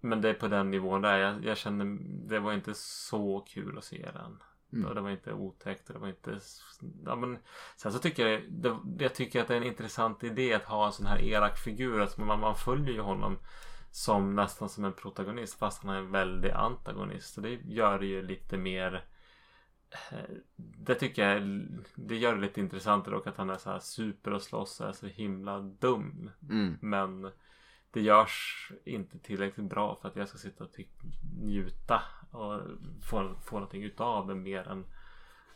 Men 0.00 0.20
det 0.20 0.28
är 0.28 0.34
på 0.34 0.48
den 0.48 0.70
nivån 0.70 1.02
där. 1.02 1.18
Jag, 1.18 1.44
jag 1.44 1.56
känner 1.56 1.98
det 2.28 2.38
var 2.38 2.52
inte 2.52 2.74
så 2.74 3.40
kul 3.40 3.78
att 3.78 3.84
se 3.84 4.10
den. 4.14 4.38
Mm. 4.72 4.86
Och 4.86 4.94
det 4.94 5.00
var 5.00 5.10
inte 5.10 5.32
otäckt 5.32 5.88
och 5.88 5.94
det 5.94 6.00
var 6.00 6.08
inte... 6.08 6.40
Ja, 7.04 7.16
men, 7.16 7.38
sen 7.76 7.92
så 7.92 7.98
tycker 7.98 8.26
jag, 8.26 8.42
det, 8.52 8.76
jag 8.98 9.14
tycker 9.14 9.40
att 9.40 9.48
det 9.48 9.54
är 9.54 9.58
en 9.58 9.66
intressant 9.66 10.24
idé 10.24 10.54
att 10.54 10.64
ha 10.64 10.86
en 10.86 10.92
sån 10.92 11.06
här 11.06 11.22
elak 11.22 11.58
figur. 11.58 12.00
Alltså 12.00 12.20
man, 12.20 12.40
man 12.40 12.56
följer 12.56 12.94
ju 12.94 13.00
honom 13.00 13.38
som 13.90 14.34
nästan 14.34 14.68
som 14.68 14.84
en 14.84 14.92
protagonist 14.92 15.58
fast 15.58 15.82
han 15.82 15.94
är 15.94 15.98
en 15.98 16.10
väldig 16.10 16.50
antagonist. 16.50 17.36
Och 17.36 17.42
det 17.42 17.60
gör 17.64 17.98
det 17.98 18.06
ju 18.06 18.22
lite 18.22 18.56
mer 18.56 19.04
eh, 20.10 20.36
det 20.56 20.94
tycker 20.94 21.28
jag 21.28 21.68
det 21.94 22.16
gör 22.16 22.34
det 22.34 22.40
lite 22.40 22.60
intressantare 22.60 23.16
och 23.16 23.26
att 23.26 23.36
han 23.36 23.50
är 23.50 23.56
så 23.56 23.70
här 23.70 23.78
super 23.78 24.32
och 24.32 24.42
slåss 24.42 24.80
och 24.80 24.88
är 24.88 24.92
så 24.92 25.06
himla 25.06 25.60
dum. 25.60 26.30
Mm. 26.50 26.78
Men 26.80 27.30
det 27.92 28.00
görs 28.00 28.72
inte 28.84 29.18
tillräckligt 29.18 29.66
bra 29.66 29.98
för 30.02 30.08
att 30.08 30.16
jag 30.16 30.28
ska 30.28 30.38
sitta 30.38 30.64
och 30.64 30.70
njuta 31.42 32.02
och 32.30 32.60
få, 33.02 33.34
få 33.44 33.54
någonting 33.54 33.82
utav 33.82 34.26
det 34.26 34.34
mer 34.34 34.68
än 34.68 34.84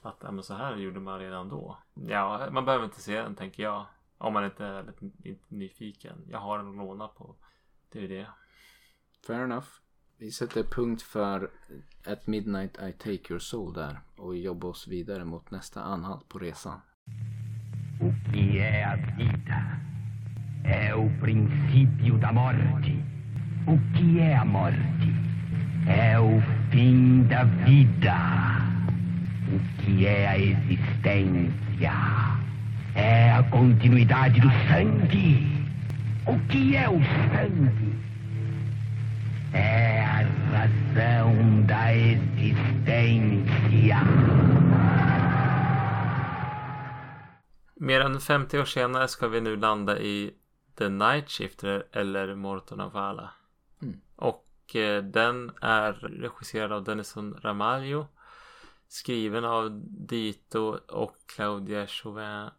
att 0.02 0.16
ja, 0.22 0.30
men 0.30 0.44
så 0.44 0.54
här 0.54 0.76
gjorde 0.76 1.00
man 1.00 1.18
redan 1.18 1.48
då. 1.48 1.78
Ja, 1.94 2.48
man 2.50 2.64
behöver 2.64 2.84
inte 2.84 3.00
se 3.00 3.22
den 3.22 3.34
tänker 3.34 3.62
jag. 3.62 3.86
Om 4.18 4.32
man 4.32 4.44
inte 4.44 4.64
är 4.64 4.82
lite 4.82 5.10
nyfiken. 5.48 6.24
Jag 6.30 6.38
har 6.38 6.58
den 6.58 6.68
att 6.68 6.76
låna 6.76 7.08
på 7.08 7.36
det 7.92 8.04
är 8.04 8.08
det. 8.08 8.26
Fair 9.26 9.44
enough. 9.44 9.68
Vi 10.18 10.30
sätter 10.30 10.62
punkt 10.62 11.02
för 11.02 11.50
At 12.06 12.26
Midnight 12.26 12.78
I 12.82 12.92
Take 12.92 13.32
Your 13.32 13.38
Soul 13.38 13.72
där 13.72 14.00
och 14.16 14.36
jobbar 14.36 14.68
oss 14.68 14.88
vidare 14.88 15.24
mot 15.24 15.50
nästa 15.50 15.82
anhalt 15.82 16.28
på 16.28 16.38
resan. 16.38 16.80
Vida? 18.32 19.95
É 20.66 20.94
o 20.94 21.08
princípio 21.20 22.18
da 22.18 22.32
morte. 22.32 23.02
O 23.66 23.78
que 23.94 24.20
é 24.20 24.36
a 24.36 24.44
morte? 24.44 25.14
É 25.86 26.18
o 26.18 26.42
fim 26.70 27.22
da 27.24 27.44
vida. 27.44 28.14
O 29.48 29.58
que 29.82 30.06
é 30.06 30.26
a 30.26 30.38
existência? 30.38 31.92
É 32.94 33.32
a 33.32 33.42
continuidade 33.44 34.40
do 34.40 34.50
sangue. 34.68 35.64
O 36.26 36.38
que 36.48 36.76
é 36.76 36.88
o 36.88 37.00
sangue? 37.32 37.96
É 39.52 40.04
a 40.04 40.26
razão 40.52 41.62
da 41.62 41.94
existência. 41.94 43.98
Mer 47.78 48.00
än 48.00 48.18
50 48.18 48.60
år 48.60 48.66
senare 48.66 49.08
ska 49.08 49.28
vi 49.28 49.40
nu 49.40 49.54
landa 49.54 49.98
i 50.00 50.32
The 50.78 50.88
Night 50.88 51.30
Shifter 51.30 51.86
eller 51.92 52.34
Morton 52.34 52.80
of 52.80 52.94
Vala. 52.94 53.30
Mm. 53.82 54.00
Och 54.16 54.76
eh, 54.76 55.04
den 55.04 55.52
är 55.60 55.92
regisserad 55.92 56.72
av 56.72 56.84
Denison 56.84 57.40
Ramalho. 57.42 58.06
Skriven 58.88 59.44
av 59.44 59.82
Dito 59.86 60.78
och 60.88 61.16
Claudia 61.26 61.86
Chauvin 61.86 62.50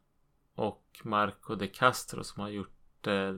och 0.56 0.84
Marco 1.04 1.56
de 1.56 1.68
Castro 1.68 2.24
som 2.24 2.42
har 2.42 2.50
gjort 2.50 3.08
eh, 3.08 3.34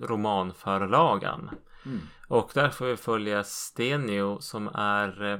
romanförlagan. 0.00 1.50
Mm. 1.84 2.00
Och 2.28 2.50
där 2.54 2.70
får 2.70 2.86
vi 2.86 2.96
följa 2.96 3.44
Stenio 3.44 4.40
som 4.40 4.68
är 4.74 5.24
eh, 5.24 5.38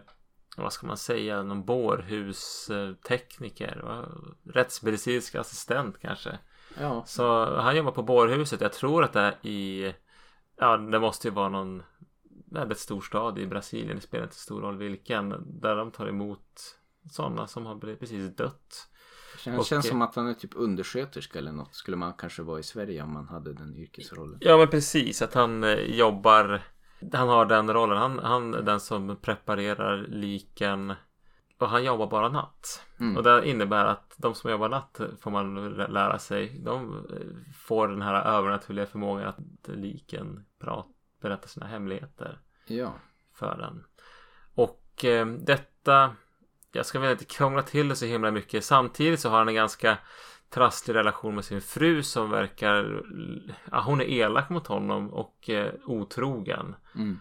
vad 0.57 0.73
ska 0.73 0.87
man 0.87 0.97
säga, 0.97 1.43
någon 1.43 1.65
bårhustekniker. 1.65 4.07
Rättsmedicinsk 4.45 5.35
assistent 5.35 6.01
kanske. 6.01 6.39
Ja. 6.81 7.05
Så 7.07 7.55
han 7.61 7.77
jobbar 7.77 7.93
på 7.93 8.03
bårhuset. 8.03 8.61
Jag 8.61 8.73
tror 8.73 9.05
att 9.05 9.13
det 9.13 9.21
är 9.21 9.47
i, 9.47 9.95
ja 10.57 10.77
det 10.77 11.01
måste 11.01 11.29
ju 11.29 11.35
vara 11.35 11.49
någon 11.49 11.83
väldigt 12.51 12.79
stor 12.79 13.01
stad 13.01 13.39
i 13.39 13.47
Brasilien. 13.47 13.97
Det 13.97 14.03
spelar 14.03 14.25
inte 14.25 14.37
stor 14.37 14.61
roll 14.61 14.79
vilken. 14.79 15.61
Där 15.61 15.77
de 15.77 15.91
tar 15.91 16.07
emot 16.07 16.77
sådana 17.11 17.47
som 17.47 17.67
har 17.67 17.97
precis 17.97 18.37
dött. 18.37 18.89
Det 19.45 19.65
känns 19.65 19.89
som 19.89 20.03
att 20.03 20.15
han 20.15 20.27
är 20.27 20.35
typ 20.35 20.51
undersköterska 20.55 21.39
eller 21.39 21.53
något. 21.53 21.75
Skulle 21.75 21.97
man 21.97 22.13
kanske 22.13 22.43
vara 22.43 22.59
i 22.61 22.63
Sverige 22.63 23.03
om 23.03 23.13
man 23.13 23.29
hade 23.29 23.53
den 23.53 23.77
yrkesrollen. 23.77 24.39
Ja 24.41 24.57
men 24.57 24.69
precis 24.69 25.23
att 25.23 25.35
han 25.35 25.65
eh, 25.65 25.75
jobbar. 25.75 26.63
Han 27.13 27.29
har 27.29 27.47
den 27.47 27.73
rollen. 27.73 27.99
Han, 27.99 28.19
han 28.19 28.55
är 28.55 28.63
den 28.63 28.81
som 28.81 29.17
preparerar 29.17 30.07
liken. 30.09 30.95
Och 31.59 31.69
han 31.69 31.85
jobbar 31.85 32.07
bara 32.07 32.29
natt. 32.29 32.87
Mm. 33.01 33.17
Och 33.17 33.23
det 33.23 33.49
innebär 33.49 33.85
att 33.85 34.15
de 34.17 34.35
som 34.35 34.51
jobbar 34.51 34.69
natt 34.69 35.01
får 35.21 35.31
man 35.31 35.75
lära 35.75 36.19
sig. 36.19 36.59
De 36.65 37.07
eh, 37.11 37.53
får 37.55 37.89
den 37.89 38.03
här 38.03 38.23
övernaturliga 38.25 38.87
förmågan 38.87 39.29
att 39.29 39.69
liken 39.69 40.45
berättar 41.21 41.49
sina 41.49 41.67
hemligheter. 41.67 42.39
Ja. 42.67 42.93
För 43.35 43.57
den. 43.57 43.85
Och 44.55 45.05
eh, 45.05 45.27
detta 45.27 46.15
jag 46.73 46.87
ska 46.87 47.01
väl 47.01 47.13
inte 47.13 47.25
krångla 47.25 47.63
till 47.63 47.89
det 47.89 47.97
så 47.97 48.07
himla 48.07 48.31
mycket. 48.31 48.65
Samtidigt 48.65 49.21
så 49.21 49.29
har 49.29 49.39
han 49.39 49.49
en 49.49 49.55
ganska 49.55 49.99
trasslig 50.51 50.95
relation 50.95 51.35
med 51.35 51.45
sin 51.45 51.61
fru 51.61 52.03
som 52.03 52.31
verkar... 52.31 53.05
Ja, 53.71 53.81
hon 53.81 54.01
är 54.01 54.05
elak 54.05 54.49
mot 54.49 54.67
honom 54.67 55.11
och 55.11 55.51
eh, 55.51 55.73
otrogen. 55.85 56.77
Mm. 56.95 57.19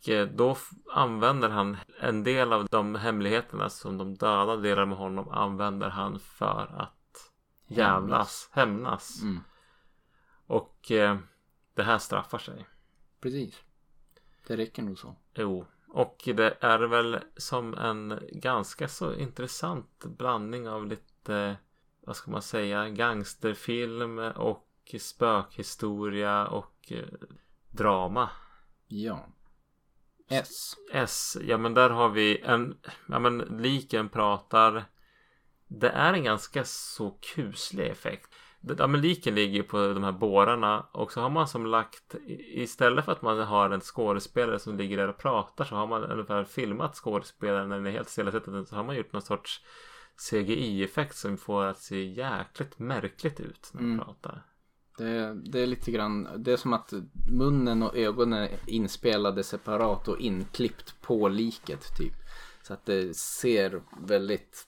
Och 0.00 0.08
eh, 0.08 0.28
då 0.28 0.56
använder 0.92 1.48
han 1.48 1.76
en 2.00 2.24
del 2.24 2.52
av 2.52 2.66
de 2.70 2.94
hemligheterna 2.94 3.70
som 3.70 3.98
de 3.98 4.14
döda 4.14 4.56
delar 4.56 4.86
med 4.86 4.98
honom 4.98 5.28
använder 5.28 5.88
han 5.88 6.18
för 6.18 6.74
att 6.78 7.30
jävlas, 7.66 8.48
hämnas. 8.52 9.22
Mm. 9.22 9.40
Och 10.46 10.90
eh, 10.90 11.18
det 11.74 11.82
här 11.82 11.98
straffar 11.98 12.38
sig. 12.38 12.66
Precis. 13.20 13.62
Det 14.46 14.56
räcker 14.56 14.82
nog 14.82 14.98
så. 14.98 15.16
Jo. 15.34 15.66
Och 15.88 16.22
det 16.24 16.56
är 16.60 16.78
väl 16.78 17.18
som 17.36 17.74
en 17.74 18.20
ganska 18.32 18.88
så 18.88 19.14
intressant 19.14 20.04
blandning 20.04 20.68
av 20.68 20.86
lite 20.86 21.56
vad 22.00 22.16
ska 22.16 22.30
man 22.30 22.42
säga, 22.42 22.88
gangsterfilm 22.88 24.18
och 24.18 24.94
spökhistoria 25.00 26.46
och 26.46 26.92
eh, 26.92 27.04
drama. 27.70 28.30
Ja. 28.86 29.26
S. 30.30 30.74
S, 30.92 31.36
ja 31.40 31.58
men 31.58 31.74
där 31.74 31.90
har 31.90 32.08
vi 32.08 32.40
en, 32.40 32.76
ja 33.06 33.18
men 33.18 33.38
liken 33.38 34.08
pratar. 34.08 34.84
Det 35.68 35.88
är 35.88 36.12
en 36.12 36.24
ganska 36.24 36.64
så 36.64 37.10
kuslig 37.10 37.86
effekt. 37.86 38.34
Ja 38.78 38.86
men 38.86 39.00
liken 39.00 39.34
ligger 39.34 39.62
på 39.62 39.76
de 39.78 40.04
här 40.04 40.12
bårarna 40.12 40.80
och 40.92 41.12
så 41.12 41.20
har 41.20 41.30
man 41.30 41.48
som 41.48 41.66
lagt 41.66 42.14
istället 42.54 43.04
för 43.04 43.12
att 43.12 43.22
man 43.22 43.38
har 43.38 43.70
en 43.70 43.80
skådespelare 43.80 44.58
som 44.58 44.76
ligger 44.76 44.96
där 44.96 45.08
och 45.08 45.18
pratar 45.18 45.64
så 45.64 45.74
har 45.74 45.86
man 45.86 46.04
ungefär 46.04 46.44
filmat 46.44 46.94
skådespelaren 46.96 47.68
när 47.68 47.76
den 47.76 47.86
är 47.86 47.90
helt 47.90 48.08
stillasittande 48.08 48.66
så 48.66 48.76
har 48.76 48.84
man 48.84 48.96
gjort 48.96 49.12
någon 49.12 49.22
sorts 49.22 49.60
CGI-effekt 50.30 51.16
som 51.16 51.36
får 51.36 51.64
att 51.64 51.78
se 51.78 52.04
jäkligt 52.04 52.78
märkligt 52.78 53.40
ut 53.40 53.70
när 53.72 53.82
man 53.82 53.92
Mm. 53.92 54.04
pratar. 54.04 54.42
Det, 54.98 55.34
det 55.34 55.60
är 55.60 55.66
lite 55.66 55.90
grann, 55.90 56.28
det 56.36 56.52
är 56.52 56.56
som 56.56 56.72
att 56.72 56.92
munnen 57.32 57.82
och 57.82 57.96
ögonen 57.96 58.42
är 58.42 58.50
inspelade 58.66 59.44
separat 59.44 60.08
och 60.08 60.20
inklippt 60.20 61.00
på 61.00 61.28
liket 61.28 61.96
typ. 61.96 62.14
Så 62.62 62.72
att 62.72 62.86
det 62.86 63.16
ser 63.16 63.82
väldigt 64.00 64.66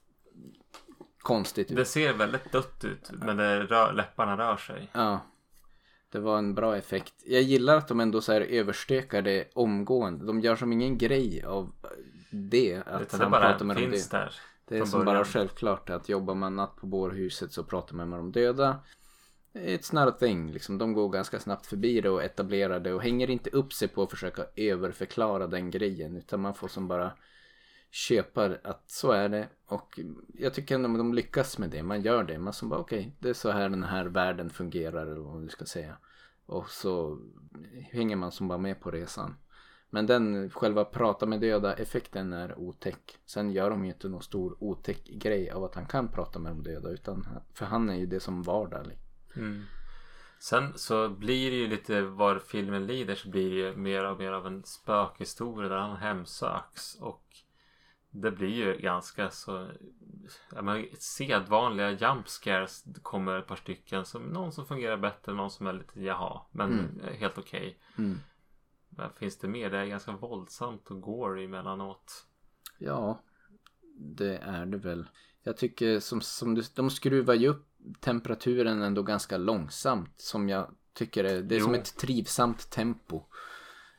konstigt 1.18 1.70
ut. 1.70 1.76
Det 1.76 1.84
ser 1.84 2.12
väldigt 2.12 2.52
dött 2.52 2.84
ut 2.84 3.10
men 3.12 3.36
det 3.36 3.64
rör, 3.64 3.92
läpparna 3.92 4.36
rör 4.38 4.56
sig. 4.56 4.90
Ja. 4.92 5.20
Det 6.12 6.18
var 6.18 6.38
en 6.38 6.54
bra 6.54 6.76
effekt. 6.76 7.14
Jag 7.26 7.42
gillar 7.42 7.76
att 7.76 7.88
de 7.88 8.00
ändå 8.00 8.20
så 8.20 8.32
här 8.32 8.40
överstökar 8.40 9.22
det 9.22 9.48
omgående. 9.54 10.26
De 10.26 10.40
gör 10.40 10.56
som 10.56 10.72
ingen 10.72 10.98
grej 10.98 11.44
av 11.44 11.72
det. 12.30 12.82
Att 12.86 13.10
det 13.10 13.16
han 13.18 13.30
bara 13.30 13.50
pratar 13.50 13.64
med 13.64 13.76
finns 13.76 14.08
döda. 14.08 14.24
där. 14.24 14.34
Det 14.68 14.78
är 14.78 14.84
som 14.84 15.04
början. 15.04 15.16
bara 15.16 15.24
självklart 15.24 15.90
att 15.90 16.08
jobbar 16.08 16.34
man 16.34 16.56
natt 16.56 16.76
på 16.76 16.86
bårhuset 16.86 17.52
så 17.52 17.64
pratar 17.64 17.96
man 17.96 18.08
med 18.08 18.18
de 18.18 18.32
döda. 18.32 18.78
It's 19.54 19.94
not 19.94 20.14
a 20.14 20.16
thing. 20.18 20.52
Liksom, 20.52 20.78
de 20.78 20.92
går 20.92 21.08
ganska 21.08 21.40
snabbt 21.40 21.66
förbi 21.66 22.00
det 22.00 22.10
och 22.10 22.22
etablerar 22.22 22.80
det 22.80 22.94
och 22.94 23.02
hänger 23.02 23.30
inte 23.30 23.50
upp 23.50 23.72
sig 23.72 23.88
på 23.88 24.02
att 24.02 24.10
försöka 24.10 24.46
överförklara 24.56 25.46
den 25.46 25.70
grejen. 25.70 26.16
Utan 26.16 26.40
man 26.40 26.54
får 26.54 26.68
som 26.68 26.88
bara 26.88 27.12
köpa 27.90 28.56
att 28.62 28.90
så 28.90 29.12
är 29.12 29.28
det. 29.28 29.48
Och 29.66 30.00
jag 30.34 30.54
tycker 30.54 30.74
ändå 30.74 30.90
att 30.90 30.98
de 30.98 31.14
lyckas 31.14 31.58
med 31.58 31.70
det. 31.70 31.82
Man 31.82 32.02
gör 32.02 32.24
det. 32.24 32.38
Man 32.38 32.52
som 32.52 32.68
bara 32.68 32.80
okej, 32.80 33.16
det 33.18 33.28
är 33.28 33.34
så 33.34 33.50
här 33.50 33.68
den 33.68 33.82
här 33.82 34.04
världen 34.04 34.50
fungerar 34.50 35.06
eller 35.06 35.20
vad 35.20 35.32
man 35.32 35.42
nu 35.42 35.48
ska 35.48 35.64
säga. 35.64 35.96
Och 36.46 36.70
så 36.70 37.18
hänger 37.90 38.16
man 38.16 38.32
som 38.32 38.48
bara 38.48 38.58
med 38.58 38.80
på 38.80 38.90
resan. 38.90 39.36
Men 39.90 40.06
den 40.06 40.50
själva 40.50 40.84
prata 40.84 41.26
med 41.26 41.40
döda 41.40 41.74
effekten 41.74 42.32
är 42.32 42.58
otäck. 42.58 43.18
Sen 43.26 43.50
gör 43.50 43.70
de 43.70 43.84
ju 43.84 43.92
inte 43.92 44.08
någon 44.08 44.22
stor 44.22 44.56
otäck 44.60 45.04
grej 45.04 45.50
av 45.50 45.64
att 45.64 45.74
han 45.74 45.86
kan 45.86 46.08
prata 46.08 46.38
med 46.38 46.52
de 46.52 46.62
döda. 46.62 46.90
Utan, 46.90 47.26
för 47.54 47.66
han 47.66 47.90
är 47.90 47.96
ju 47.96 48.06
det 48.06 48.20
som 48.20 48.42
vardag. 48.42 48.92
Mm. 49.36 49.64
Sen 50.38 50.78
så 50.78 51.08
blir 51.08 51.50
det 51.50 51.56
ju 51.56 51.66
lite 51.66 52.02
var 52.02 52.38
filmen 52.38 52.86
lider 52.86 53.14
så 53.14 53.28
blir 53.28 53.50
det 53.50 53.56
ju 53.56 53.76
mer 53.76 54.04
och 54.04 54.18
mer 54.18 54.32
av 54.32 54.46
en 54.46 54.64
spökhistoria 54.64 55.68
där 55.68 55.76
han 55.76 55.96
hemsöks. 55.96 56.94
Och 56.94 57.36
det 58.10 58.30
blir 58.30 58.48
ju 58.48 58.78
ganska 58.78 59.30
så 59.30 59.70
ja, 60.54 60.62
men, 60.62 60.86
sedvanliga 60.98 61.90
jump 61.90 62.28
scares. 62.28 62.84
Kommer 63.02 63.38
ett 63.38 63.46
par 63.46 63.56
stycken. 63.56 64.04
Som, 64.04 64.22
någon 64.22 64.52
som 64.52 64.66
fungerar 64.66 64.96
bättre, 64.96 65.32
någon 65.32 65.50
som 65.50 65.66
är 65.66 65.72
lite 65.72 66.00
jaha. 66.00 66.40
Men 66.50 66.72
Mm. 66.72 67.14
helt 67.18 67.38
okej. 67.38 67.78
Mm. 67.98 68.18
Vad 68.88 69.12
finns 69.14 69.38
det 69.38 69.48
mer? 69.48 69.70
Det 69.70 69.78
är 69.78 69.86
ganska 69.86 70.12
våldsamt 70.12 70.90
och 70.90 71.00
gory 71.00 71.44
emellanåt. 71.44 72.26
Ja, 72.78 73.20
det 73.96 74.36
är 74.36 74.66
det 74.66 74.76
väl. 74.78 75.08
Jag 75.42 75.56
tycker 75.56 76.00
som, 76.00 76.20
som 76.20 76.54
du, 76.54 76.62
de 76.74 76.90
skruvar 76.90 77.34
ju 77.34 77.48
upp 77.48 77.66
temperaturen 78.00 78.82
ändå 78.82 79.02
ganska 79.02 79.36
långsamt. 79.36 80.14
Som 80.16 80.48
jag 80.48 80.66
tycker 80.94 81.24
är, 81.24 81.42
det 81.42 81.56
är 81.56 81.60
som 81.60 81.74
Jo. 81.74 81.80
ett 81.80 81.96
trivsamt 81.96 82.70
tempo. 82.70 83.22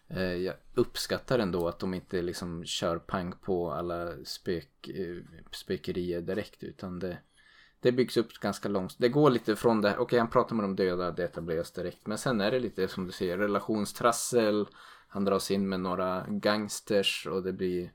Eh, 0.08 0.34
Jag 0.34 0.56
uppskattar 0.74 1.40
ändå 1.40 1.68
att 1.68 1.80
de 1.80 1.94
inte 1.94 2.22
liksom 2.22 2.66
kör 2.66 2.98
pang 3.00 3.34
på 3.42 3.72
alla 3.72 4.12
spök, 4.26 4.88
eh, 4.88 5.16
spökerier 5.52 6.22
direkt. 6.22 6.64
Utan 6.64 7.00
det, 7.00 7.18
det 7.80 7.92
byggs 7.92 8.18
upp 8.18 8.34
ganska 8.34 8.70
långsamt. 8.70 9.00
Det 9.02 9.10
går 9.10 9.30
lite 9.30 9.56
från 9.56 9.82
det, 9.82 9.98
okej 9.98 10.20
han 10.20 10.30
pratar 10.30 10.56
med 10.56 10.64
de 10.64 10.76
döda, 10.76 11.12
det 11.12 11.24
etableras 11.24 11.72
direkt. 11.72 12.08
Men 12.08 12.18
sen 12.18 12.42
är 12.42 12.52
det 12.52 12.60
lite 12.60 12.88
som 12.88 13.06
du 13.06 13.12
säger, 13.12 13.38
relationstrassel. 13.38 14.68
Han 15.08 15.26
dras 15.26 15.52
in 15.52 15.70
med 15.70 15.80
några 15.80 16.26
gangsters 16.30 17.28
och 17.28 17.44
det 17.44 17.54
blir 17.54 17.92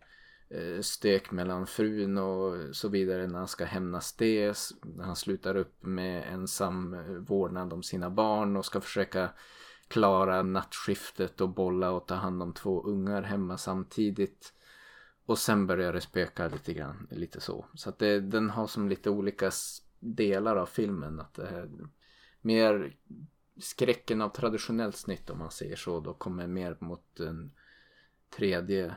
Eh, 0.51 0.81
stök 0.81 1.31
mellan 1.31 1.67
frun 1.67 2.19
och 2.19 2.77
så 2.77 2.89
vidare 2.89 3.27
när 3.27 3.39
han 3.39 3.49
ska 3.49 3.65
hämnas 3.65 4.13
det. 4.13 4.57
När 4.83 5.05
han 5.05 5.17
slutar 5.17 5.57
upp 5.57 5.83
med 5.83 6.33
ensam 6.33 6.97
vårdnad 7.25 7.73
om 7.73 7.83
sina 7.83 8.11
barn 8.11 8.57
och 8.57 8.65
ska 8.65 8.81
försöka 8.81 9.31
klara 9.89 10.43
nattskiftet 10.43 11.41
och 11.41 11.49
bolla 11.49 11.91
och 11.91 12.07
ta 12.07 12.15
hand 12.15 12.43
om 12.43 12.53
två 12.53 12.83
ungar 12.83 13.23
hemma 13.23 13.59
samtidigt. 13.59 14.53
Och 15.27 15.39
sen 15.39 15.67
börjar 15.67 15.93
det 15.93 16.01
spöka 16.01 16.49
lite 16.49 16.75
grann, 16.75 17.09
lite 17.11 17.41
så. 17.41 17.67
Så 17.75 17.89
att 17.89 17.99
det, 17.99 18.21
den 18.21 18.51
har 18.51 18.67
som 18.67 18.89
lite 18.89 19.11
olika 19.11 19.51
delar 20.01 20.57
av 20.57 20.67
filmen. 20.67 21.21
Att 21.21 21.35
det 21.35 21.49
är 21.49 21.69
mer 22.41 22.97
skräcken 23.61 24.21
av 24.23 24.29
traditionellt 24.29 24.97
snitt 24.97 25.31
om 25.31 25.39
man 25.39 25.51
säger 25.51 25.77
så. 25.77 26.01
Då 26.01 26.15
kommer 26.15 26.47
mer 26.47 26.77
mot 26.81 27.17
den 27.17 27.53
tredje, 28.37 28.95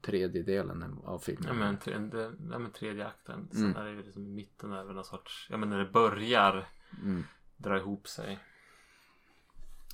tredje 0.00 0.42
delen 0.42 0.98
av 1.04 1.18
filmen. 1.18 1.44
Ja 1.48 1.54
men, 1.54 1.76
tre, 1.78 1.98
det, 1.98 2.32
ja, 2.50 2.58
men 2.58 2.70
tredje 2.72 3.06
akten. 3.06 3.48
Sen 3.52 3.64
Mm. 3.64 3.76
är 3.76 3.84
det 3.84 4.02
liksom 4.02 4.26
i 4.26 4.28
mitten 4.30 4.72
över 4.72 4.94
någon 4.94 5.04
sorts. 5.04 5.46
Ja 5.50 5.56
men 5.56 5.70
när 5.70 5.78
det 5.78 5.90
börjar 5.92 6.68
Mm. 7.02 7.24
dra 7.56 7.78
ihop 7.78 8.08
sig. 8.08 8.38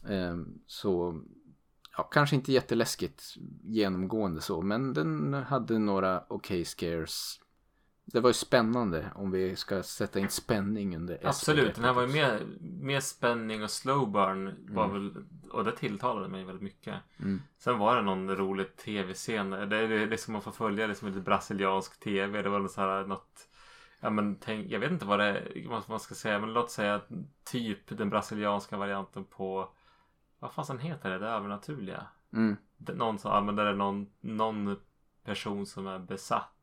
Ehm, 0.08 0.58
så 0.66 1.20
ja, 1.96 2.02
kanske 2.02 2.36
inte 2.36 2.52
jätteläskigt 2.52 3.22
genomgående 3.62 4.40
så, 4.40 4.62
men 4.62 4.92
den 4.94 5.34
hade 5.34 5.78
några 5.78 6.24
okej 6.28 6.64
scares. 6.64 7.40
Det 8.12 8.20
var 8.20 8.30
ju 8.30 8.34
spännande 8.34 9.12
om 9.14 9.30
vi 9.30 9.56
ska 9.56 9.82
sätta 9.82 10.18
in 10.18 10.28
spänning 10.28 10.96
under 10.96 11.14
S 11.14 11.20
Absolut, 11.24 11.74
den 11.74 11.84
här 11.84 11.92
var 11.92 12.02
ju 12.02 12.08
mer, 12.08 12.46
mer 12.60 13.00
spänning 13.00 13.62
och 13.62 13.70
slow 13.70 14.10
burn 14.10 14.66
var 14.74 14.88
väl, 14.88 15.24
och 15.50 15.64
det 15.64 15.72
tilltalade 15.72 16.28
mig 16.28 16.44
väldigt 16.44 16.62
mycket. 16.62 16.94
Mm. 17.18 17.42
Sen 17.58 17.78
var 17.78 17.96
det 17.96 18.02
någon 18.02 18.36
rolig 18.36 18.76
tv-scen. 18.76 19.50
Det 19.50 19.76
är 19.76 19.88
det, 19.88 20.06
det 20.06 20.18
som 20.18 20.32
man 20.32 20.42
får 20.42 20.52
följa 20.52 20.86
liksom 20.86 21.08
lite 21.08 21.20
brasiliansk 21.20 22.00
tv. 22.00 22.42
Det 22.42 22.48
var 22.48 22.58
något 22.58 22.72
så 22.72 22.80
här 22.80 23.04
något 23.06 23.48
Ja 24.00 24.10
men 24.10 24.36
tänk, 24.36 24.70
jag 24.70 24.80
vet 24.80 24.90
inte 24.90 25.04
vad 25.06 25.18
det 25.18 25.42
vad 25.68 25.88
man 25.88 26.00
ska 26.00 26.14
säga 26.14 26.38
men 26.38 26.52
låt 26.52 26.70
säga 26.70 27.00
typ 27.44 27.98
den 27.98 28.10
brasilianska 28.10 28.76
varianten 28.76 29.24
på 29.24 29.68
Vad 30.38 30.52
fasen 30.52 30.78
heter 30.78 31.10
det? 31.10 31.18
Det 31.18 31.28
övernaturliga? 31.28 32.06
Mm. 32.32 32.56
Det- 32.76 32.94
Någon 32.94 33.18
som 33.18 33.32
använder 33.32 33.64
det 33.64 33.74
någon, 33.74 34.06
någon 34.20 34.76
person 35.24 35.66
som 35.66 35.86
är 35.86 35.98
besatt. 35.98 36.54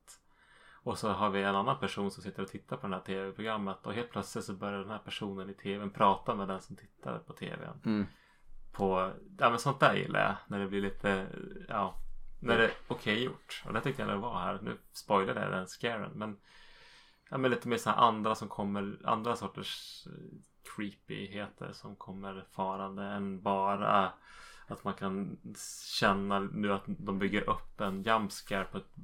Och 0.86 0.97
så 0.97 1.09
har 1.09 1.29
vi 1.29 1.43
en 1.43 1.55
annan 1.55 1.79
person 1.79 2.11
som 2.11 2.23
sitter 2.23 2.43
och 2.43 2.49
tittar 2.49 2.77
på 2.77 2.88
det 2.88 2.95
här 2.95 3.01
tv-programmet 3.01 3.77
och 3.86 3.93
helt 3.93 4.11
plötsligt 4.11 4.45
så 4.45 4.53
börjar 4.53 4.79
den 4.79 4.89
här 4.89 4.99
personen 4.99 5.49
i 5.49 5.53
tvn 5.53 5.89
prata 5.89 6.36
med 6.36 6.47
den 6.47 6.61
som 6.61 6.75
tittar 6.75 7.19
på 7.19 7.33
tvn. 7.33 7.81
Mm. 7.86 8.05
På, 8.71 9.11
ja 9.38 9.49
men 9.49 9.59
sånt 9.59 9.79
där 9.79 9.95
gillar 9.95 10.19
jag. 10.19 10.36
När 10.47 10.59
det 10.59 10.67
blir 10.67 10.81
lite, 10.81 11.27
ja. 11.67 11.95
När 12.39 12.57
det 12.57 12.65
är 12.65 12.71
okej 12.88 13.23
gjort. 13.23 13.63
Och 13.65 13.73
det 13.73 13.81
tyckte 13.81 14.01
jag 14.01 14.11
det 14.11 14.15
var 14.15 14.39
här. 14.39 14.59
Nu 14.61 14.77
spoilade 14.91 15.41
jag 15.41 15.51
den 15.51 15.67
scaren. 15.67 16.11
Men, 16.15 16.38
ja 17.29 17.38
men 17.38 17.51
lite 17.51 17.67
mer 17.67 17.77
så 17.77 17.89
här 17.89 17.97
andra 17.97 18.36
som 18.36 18.47
kommer, 18.47 18.99
andra 19.03 19.36
sorters 19.36 20.03
eh, 20.07 20.38
creepyheter 20.75 21.71
som 21.71 21.95
kommer 21.95 22.45
farande 22.51 23.03
än 23.03 23.41
bara 23.41 24.11
att 24.67 24.83
man 24.83 24.93
kan 24.93 25.38
känna 25.99 26.39
nu 26.39 26.73
att 26.73 26.83
de 26.86 27.19
bygger 27.19 27.49
upp 27.49 27.81
en 27.81 28.03
jump 28.03 28.31
scare 28.31 28.63
på 28.63 28.77
ett, 28.77 28.95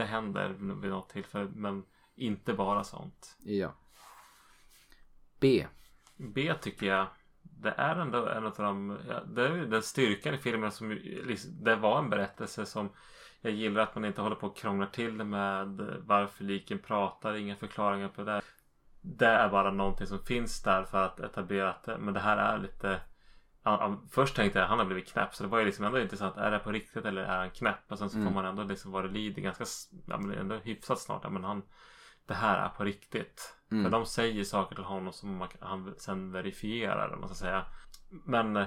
det 0.00 0.06
händer 0.06 0.48
vid 0.80 0.90
något 0.90 1.08
tillfälle 1.08 1.50
men 1.54 1.84
inte 2.14 2.52
bara 2.52 2.84
sånt. 2.84 3.36
Ja. 3.38 3.74
B. 5.40 5.66
B 6.16 6.54
tycker 6.60 6.86
jag 6.86 7.06
det 7.42 7.74
är 7.76 7.96
ändå 7.96 8.26
en 8.26 8.46
av 8.46 8.54
de 8.56 8.98
ja, 9.08 9.20
det 9.20 9.46
är 9.46 9.50
den 9.50 9.82
styrkan 9.82 10.34
i 10.34 10.38
filmen 10.38 10.72
som 10.72 10.90
liksom, 10.90 11.64
det 11.64 11.76
var 11.76 11.98
en 11.98 12.10
berättelse 12.10 12.66
som 12.66 12.90
jag 13.40 13.52
gillar 13.52 13.82
att 13.82 13.94
man 13.94 14.04
inte 14.04 14.20
håller 14.20 14.36
på 14.36 14.46
och 14.46 14.56
krånglar 14.56 14.86
till 14.86 15.18
det 15.18 15.24
med 15.24 15.66
varför 16.00 16.44
liken 16.44 16.78
pratar, 16.78 17.34
inga 17.34 17.56
förklaringar 17.56 18.08
på 18.08 18.22
det. 18.22 18.40
Det 19.00 19.26
är 19.26 19.48
bara 19.48 19.70
någonting 19.70 20.06
som 20.06 20.24
finns 20.24 20.62
där 20.62 20.84
för 20.84 21.04
att 21.04 21.20
etablera 21.20 21.70
att 21.70 21.82
det, 21.82 21.98
men 21.98 22.14
det 22.14 22.20
här 22.20 22.36
är 22.36 22.58
lite 22.58 23.00
ja, 23.62 23.78
ja, 23.80 24.02
Först 24.10 24.36
tänkte 24.36 24.58
jag 24.58 24.64
att 24.64 24.70
han 24.70 24.78
har 24.78 24.86
blivit 24.86 25.08
knäpp 25.12 25.34
så 25.34 25.42
det 25.42 25.48
var 25.48 25.58
ju 25.58 25.64
liksom 25.64 25.84
ändå 25.84 26.00
intressant. 26.00 26.36
Är 26.36 26.50
det 26.50 26.58
på 26.58 26.72
riktigt 26.72 27.04
eller 27.04 27.22
är 27.22 27.38
han 27.38 27.50
knäpp? 27.50 27.78
Och 27.92 27.98
sen 27.98 28.10
så 28.10 28.14
får 28.14 28.20
Mm. 28.20 28.34
man 28.34 28.44
ändå 28.44 28.62
liksom 28.62 28.92
vad 28.92 29.04
det 29.04 29.08
lider 29.10 29.42
ganska 29.42 29.64
ja, 30.06 30.18
men 30.18 30.38
ändå 30.38 30.54
hyfsat 30.56 30.98
snart. 30.98 31.20
Ja, 31.24 31.30
men 31.30 31.44
han 31.44 31.62
Det 32.26 32.34
här 32.34 32.58
är 32.64 32.68
på 32.68 32.84
riktigt. 32.84 33.56
Mm. 33.70 33.84
För 33.84 33.90
de 33.90 34.06
säger 34.06 34.44
saker 34.44 34.74
till 34.74 34.84
honom 34.84 35.12
som 35.12 35.36
man, 35.36 35.48
han 35.60 35.94
sen 35.98 36.32
verifierar. 36.32 37.14
om 37.14 37.20
Man 37.20 37.28
ska 37.28 37.36
säga. 37.36 37.64
Men 38.10 38.64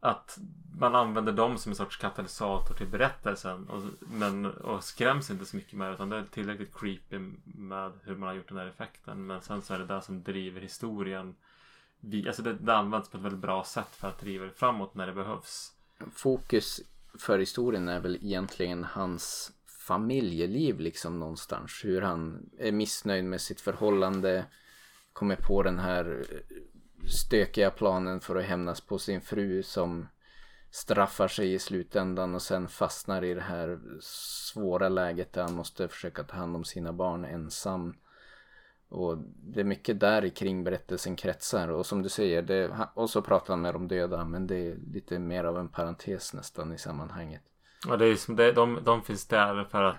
att 0.00 0.38
man 0.78 0.94
använder 0.94 1.32
dem 1.32 1.58
som 1.58 1.72
en 1.72 1.76
sorts 1.76 1.96
katalysator 1.96 2.74
till 2.74 2.86
berättelsen. 2.86 3.68
Och, 3.68 3.82
men, 4.00 4.46
och 4.46 4.84
skräms 4.84 5.30
inte 5.30 5.44
så 5.44 5.56
mycket 5.56 5.72
med 5.72 5.88
det. 5.90 5.94
Utan 5.94 6.08
det 6.08 6.16
är 6.16 6.24
tillräckligt 6.24 6.74
creepy 6.80 7.18
med 7.44 7.92
hur 8.02 8.16
man 8.16 8.28
har 8.28 8.34
gjort 8.34 8.48
den 8.48 8.58
här 8.58 8.66
effekten. 8.66 9.26
Men 9.26 9.40
sen 9.42 9.62
så 9.62 9.74
är 9.74 9.78
det 9.78 9.86
det 9.86 10.02
som 10.02 10.22
driver 10.22 10.60
historien. 10.60 11.34
Vi, 12.00 12.26
alltså 12.26 12.42
det, 12.42 12.52
det 12.52 12.74
används 12.74 13.08
på 13.08 13.16
ett 13.16 13.24
väldigt 13.24 13.40
bra 13.40 13.64
sätt 13.64 13.88
för 13.90 14.08
att 14.08 14.20
driva 14.20 14.44
det 14.44 14.52
framåt 14.52 14.94
när 14.94 15.06
det 15.06 15.12
behövs. 15.12 15.72
Fokus 16.12 16.80
för 17.18 17.38
historien 17.38 17.88
är 17.88 18.00
väl 18.00 18.16
egentligen 18.16 18.84
hans 18.84 19.52
familjeliv 19.86 20.80
liksom 20.80 21.18
någonstans. 21.18 21.80
Hur 21.84 22.02
han 22.02 22.50
är 22.58 22.72
missnöjd 22.72 23.24
med 23.24 23.40
sitt 23.40 23.60
förhållande. 23.60 24.44
Kommer 25.12 25.36
på 25.36 25.62
den 25.62 25.78
här 25.78 26.24
stökiga 27.08 27.70
planen 27.70 28.20
för 28.20 28.36
att 28.36 28.44
hämnas 28.44 28.80
på 28.80 28.98
sin 28.98 29.20
fru 29.20 29.62
som 29.62 30.06
straffar 30.70 31.28
sig 31.28 31.54
i 31.54 31.58
slutändan 31.58 32.34
och 32.34 32.42
sen 32.42 32.68
fastnar 32.68 33.24
i 33.24 33.34
det 33.34 33.40
här 33.40 33.78
svåra 34.00 34.88
läget 34.88 35.32
där 35.32 35.42
han 35.42 35.54
måste 35.54 35.88
försöka 35.88 36.24
ta 36.24 36.36
hand 36.36 36.56
om 36.56 36.64
sina 36.64 36.92
barn 36.92 37.24
ensam. 37.24 37.94
Och 38.88 39.18
det 39.42 39.60
är 39.60 39.64
mycket 39.64 40.00
där 40.00 40.28
kring 40.28 40.64
berättelsen 40.64 41.16
kretsar 41.16 41.68
och 41.68 41.86
som 41.86 42.02
du 42.02 42.08
säger, 42.08 42.42
det, 42.42 42.88
och 42.94 43.10
så 43.10 43.22
pratar 43.22 43.52
han 43.52 43.60
med 43.60 43.74
de 43.74 43.88
döda 43.88 44.24
men 44.24 44.46
det 44.46 44.56
är 44.56 44.76
lite 44.92 45.18
mer 45.18 45.44
av 45.44 45.58
en 45.58 45.68
parentes 45.68 46.34
nästan 46.34 46.72
i 46.72 46.78
sammanhanget. 46.78 47.42
Ja, 47.86 47.96
det 47.96 48.06
är 48.06 48.16
som 48.16 48.36
det, 48.36 48.52
de, 48.52 48.78
de 48.84 49.02
finns 49.02 49.26
där 49.26 49.64
för 49.64 49.82
att 49.82 49.96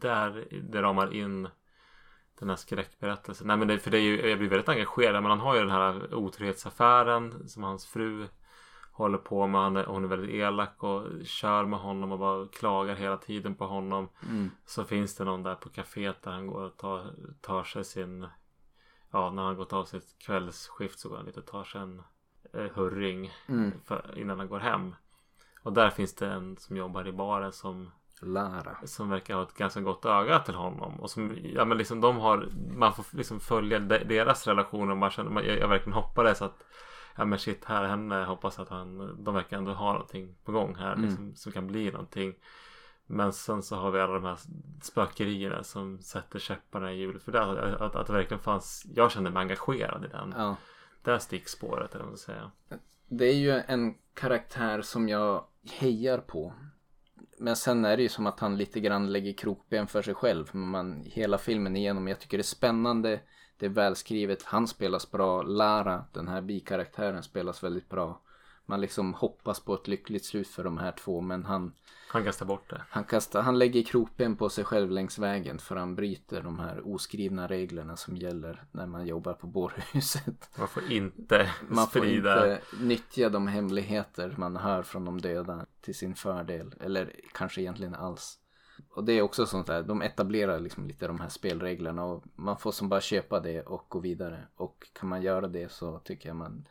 där 0.00 0.48
det 0.62 0.82
ramar 0.82 1.14
in 1.14 1.48
den 2.38 2.48
här 2.48 2.56
skräckberättelsen. 2.56 3.46
Nej 3.46 3.56
men 3.56 3.68
det, 3.68 3.78
för 3.78 3.90
det 3.90 3.98
är 3.98 4.02
ju, 4.02 4.28
jag 4.28 4.38
blir 4.38 4.48
väldigt 4.48 4.68
engagerad. 4.68 5.22
Men 5.22 5.30
han 5.30 5.40
har 5.40 5.54
ju 5.54 5.60
den 5.60 5.70
här 5.70 6.14
otrohetsaffären 6.14 7.48
som 7.48 7.62
hans 7.62 7.86
fru 7.86 8.26
håller 8.92 9.18
på 9.18 9.46
med. 9.46 9.76
Är, 9.76 9.84
hon 9.84 10.04
är 10.04 10.08
väldigt 10.08 10.30
elak 10.30 10.82
och 10.82 11.26
kör 11.26 11.64
med 11.64 11.78
honom 11.78 12.12
och 12.12 12.18
bara 12.18 12.48
klagar 12.48 12.94
hela 12.94 13.16
tiden 13.16 13.54
på 13.54 13.66
honom. 13.66 14.08
Mm. 14.28 14.50
Så 14.66 14.84
finns 14.84 15.16
det 15.16 15.24
någon 15.24 15.42
där 15.42 15.54
på 15.54 15.68
kaféet 15.68 16.22
där 16.22 16.30
han 16.30 16.46
går 16.46 16.62
och 16.62 16.76
tar, 16.76 17.14
tar 17.40 17.64
sig 17.64 17.84
sin 17.84 18.26
Ja 19.12 19.30
när 19.30 19.42
han 19.42 19.56
gått 19.56 19.72
av 19.72 19.84
sitt 19.84 20.18
kvällsskift 20.18 20.98
så 20.98 21.08
går 21.08 21.16
han 21.16 21.26
lite 21.26 21.40
och 21.40 21.46
tar 21.46 21.64
sig 21.64 21.80
en 21.80 22.02
eh, 22.52 22.70
hurring 22.74 23.30
Mm. 23.48 23.72
för, 23.84 24.18
innan 24.18 24.38
han 24.38 24.48
går 24.48 24.58
hem. 24.58 24.94
Och 25.62 25.72
där 25.72 25.90
finns 25.90 26.14
det 26.14 26.26
en 26.26 26.56
som 26.56 26.76
jobbar 26.76 27.08
i 27.08 27.12
baren 27.12 27.52
som 27.52 27.90
Lara. 28.22 28.76
som 28.84 29.10
verkar 29.10 29.34
ha 29.34 29.42
ett 29.42 29.54
ganska 29.54 29.80
gott 29.80 30.04
öga 30.04 30.38
till 30.38 30.54
honom. 30.54 31.00
Och 31.00 31.10
som, 31.10 31.36
ja 31.42 31.64
men 31.64 31.78
liksom 31.78 32.00
de 32.00 32.16
har, 32.16 32.48
man 32.76 32.92
får 32.92 33.06
liksom 33.16 33.40
följa 33.40 33.78
de, 33.78 33.98
deras 33.98 34.46
relation 34.46 34.90
och 34.90 34.96
man 34.96 35.10
känner, 35.10 35.30
man, 35.30 35.44
jag, 35.44 35.58
jag 35.58 35.68
verkligen 35.68 35.92
hoppades 35.92 36.42
att 36.42 36.62
Ja 37.16 37.24
men 37.24 37.38
shit 37.38 37.64
här 37.64 37.84
henne 37.84 38.24
hoppas 38.24 38.58
att 38.58 38.68
han, 38.68 38.98
de 39.24 39.34
verkar 39.34 39.56
ändå 39.56 39.72
ha 39.72 39.92
någonting 39.92 40.34
på 40.44 40.52
gång 40.52 40.74
här 40.74 40.92
Mm. 40.92 41.04
liksom, 41.08 41.34
som 41.34 41.52
kan 41.52 41.66
bli 41.66 41.90
någonting. 41.90 42.34
Men 43.06 43.32
sen 43.32 43.62
så 43.62 43.76
har 43.76 43.90
vi 43.90 44.00
alla 44.00 44.12
de 44.14 44.24
här 44.24 44.38
spökerierna 44.82 45.62
som 45.64 45.98
sätter 45.98 46.38
käpparna 46.38 46.92
i 46.92 46.96
hjulet 46.96 47.22
för 47.22 47.32
det. 47.32 47.42
Att, 47.42 47.80
att, 47.80 47.96
att 47.96 48.06
det 48.06 48.12
verkligen 48.12 48.42
fanns, 48.42 48.86
jag 48.94 49.10
kände 49.12 49.30
mig 49.30 49.40
engagerad 49.40 50.04
i 50.04 50.08
den. 50.08 50.34
Ja. 50.36 50.56
Det 51.02 51.10
här 51.10 51.18
stickspåret 51.18 51.90
eller 51.94 52.04
vad 52.04 52.10
man 52.10 52.18
ska 52.18 52.32
säga. 52.32 52.50
Det 53.08 53.24
är 53.24 53.34
ju 53.34 53.50
en 53.50 53.94
karaktär 54.14 54.82
som 54.82 55.08
jag 55.08 55.44
hejar 55.72 56.18
på. 56.18 56.52
Men 57.38 57.56
sen 57.56 57.84
är 57.84 57.96
det 57.96 58.02
ju 58.02 58.08
som 58.08 58.26
att 58.26 58.40
han 58.40 58.56
lite 58.56 58.80
grann 58.80 59.12
lägger 59.12 59.32
krokben 59.32 59.86
för 59.86 60.02
sig 60.02 60.14
själv. 60.14 60.54
Man, 60.54 61.02
hela 61.06 61.38
filmen 61.38 61.76
igenom. 61.76 62.08
Jag 62.08 62.20
tycker 62.20 62.38
det 62.38 62.42
är 62.42 62.44
spännande. 62.44 63.20
Det 63.60 63.66
är 63.66 63.70
välskrivet. 63.70 64.42
Han 64.42 64.68
spelas 64.68 65.10
bra. 65.10 65.42
Lara, 65.42 66.04
den 66.12 66.28
här 66.28 66.40
bikaraktären, 66.40 67.22
spelas 67.22 67.64
väldigt 67.64 67.88
bra. 67.88 68.20
Man 68.66 68.80
liksom 68.80 69.14
hoppas 69.14 69.60
på 69.60 69.74
ett 69.74 69.88
lyckligt 69.88 70.24
slut 70.24 70.48
för 70.48 70.64
de 70.64 70.78
här 70.78 70.92
två. 70.92 71.20
Men 71.20 71.44
han, 71.44 71.72
Han 72.08 72.24
kastar 72.24 72.46
bort 72.46 72.70
det. 72.70 72.82
han, 72.90 73.04
kastar, 73.04 73.42
han 73.42 73.58
lägger 73.58 73.82
krokben 73.82 74.36
på 74.36 74.48
sig 74.48 74.64
själv 74.64 74.90
längs 74.90 75.18
vägen. 75.18 75.58
För 75.58 75.76
han 75.76 75.94
bryter 75.94 76.42
de 76.42 76.58
här 76.58 76.80
oskrivna 76.94 77.46
reglerna 77.46 77.96
som 77.96 78.16
gäller 78.16 78.64
när 78.72 78.86
man 78.86 79.06
jobbar 79.06 79.32
på 79.32 79.46
bårhuset. 79.46 80.50
Man 80.58 80.68
får 80.68 80.92
inte 80.92 81.50
Man 81.68 81.86
får 81.86 82.00
sprida. 82.00 82.52
inte 82.54 82.62
nyttja 82.80 83.28
de 83.28 83.46
hemligheter 83.48 84.34
man 84.38 84.56
hör 84.56 84.82
från 84.82 85.04
de 85.04 85.20
döda 85.20 85.66
till 85.80 85.94
sin 85.94 86.14
fördel. 86.14 86.74
Eller 86.80 87.12
kanske 87.32 87.60
egentligen 87.60 87.94
alls. 87.94 88.38
Och 88.94 89.04
det 89.04 89.12
är 89.12 89.22
också 89.22 89.46
sånt 89.46 89.66
där, 89.66 89.82
de 89.82 90.02
etablerar 90.02 90.60
liksom 90.60 90.86
lite 90.86 91.06
de 91.06 91.20
här 91.20 91.28
spelreglerna 91.28 92.04
och 92.04 92.24
man 92.34 92.58
får 92.58 92.72
som 92.72 92.88
bara 92.88 93.00
köpa 93.00 93.40
det 93.40 93.62
och 93.62 93.86
gå 93.88 93.98
vidare. 93.98 94.46
Och 94.56 94.86
kan 94.92 95.08
man 95.08 95.22
göra 95.22 95.48
det 95.48 95.72
så 95.72 95.98
tycker 95.98 96.28
jag 96.28 96.36
man... 96.36 96.68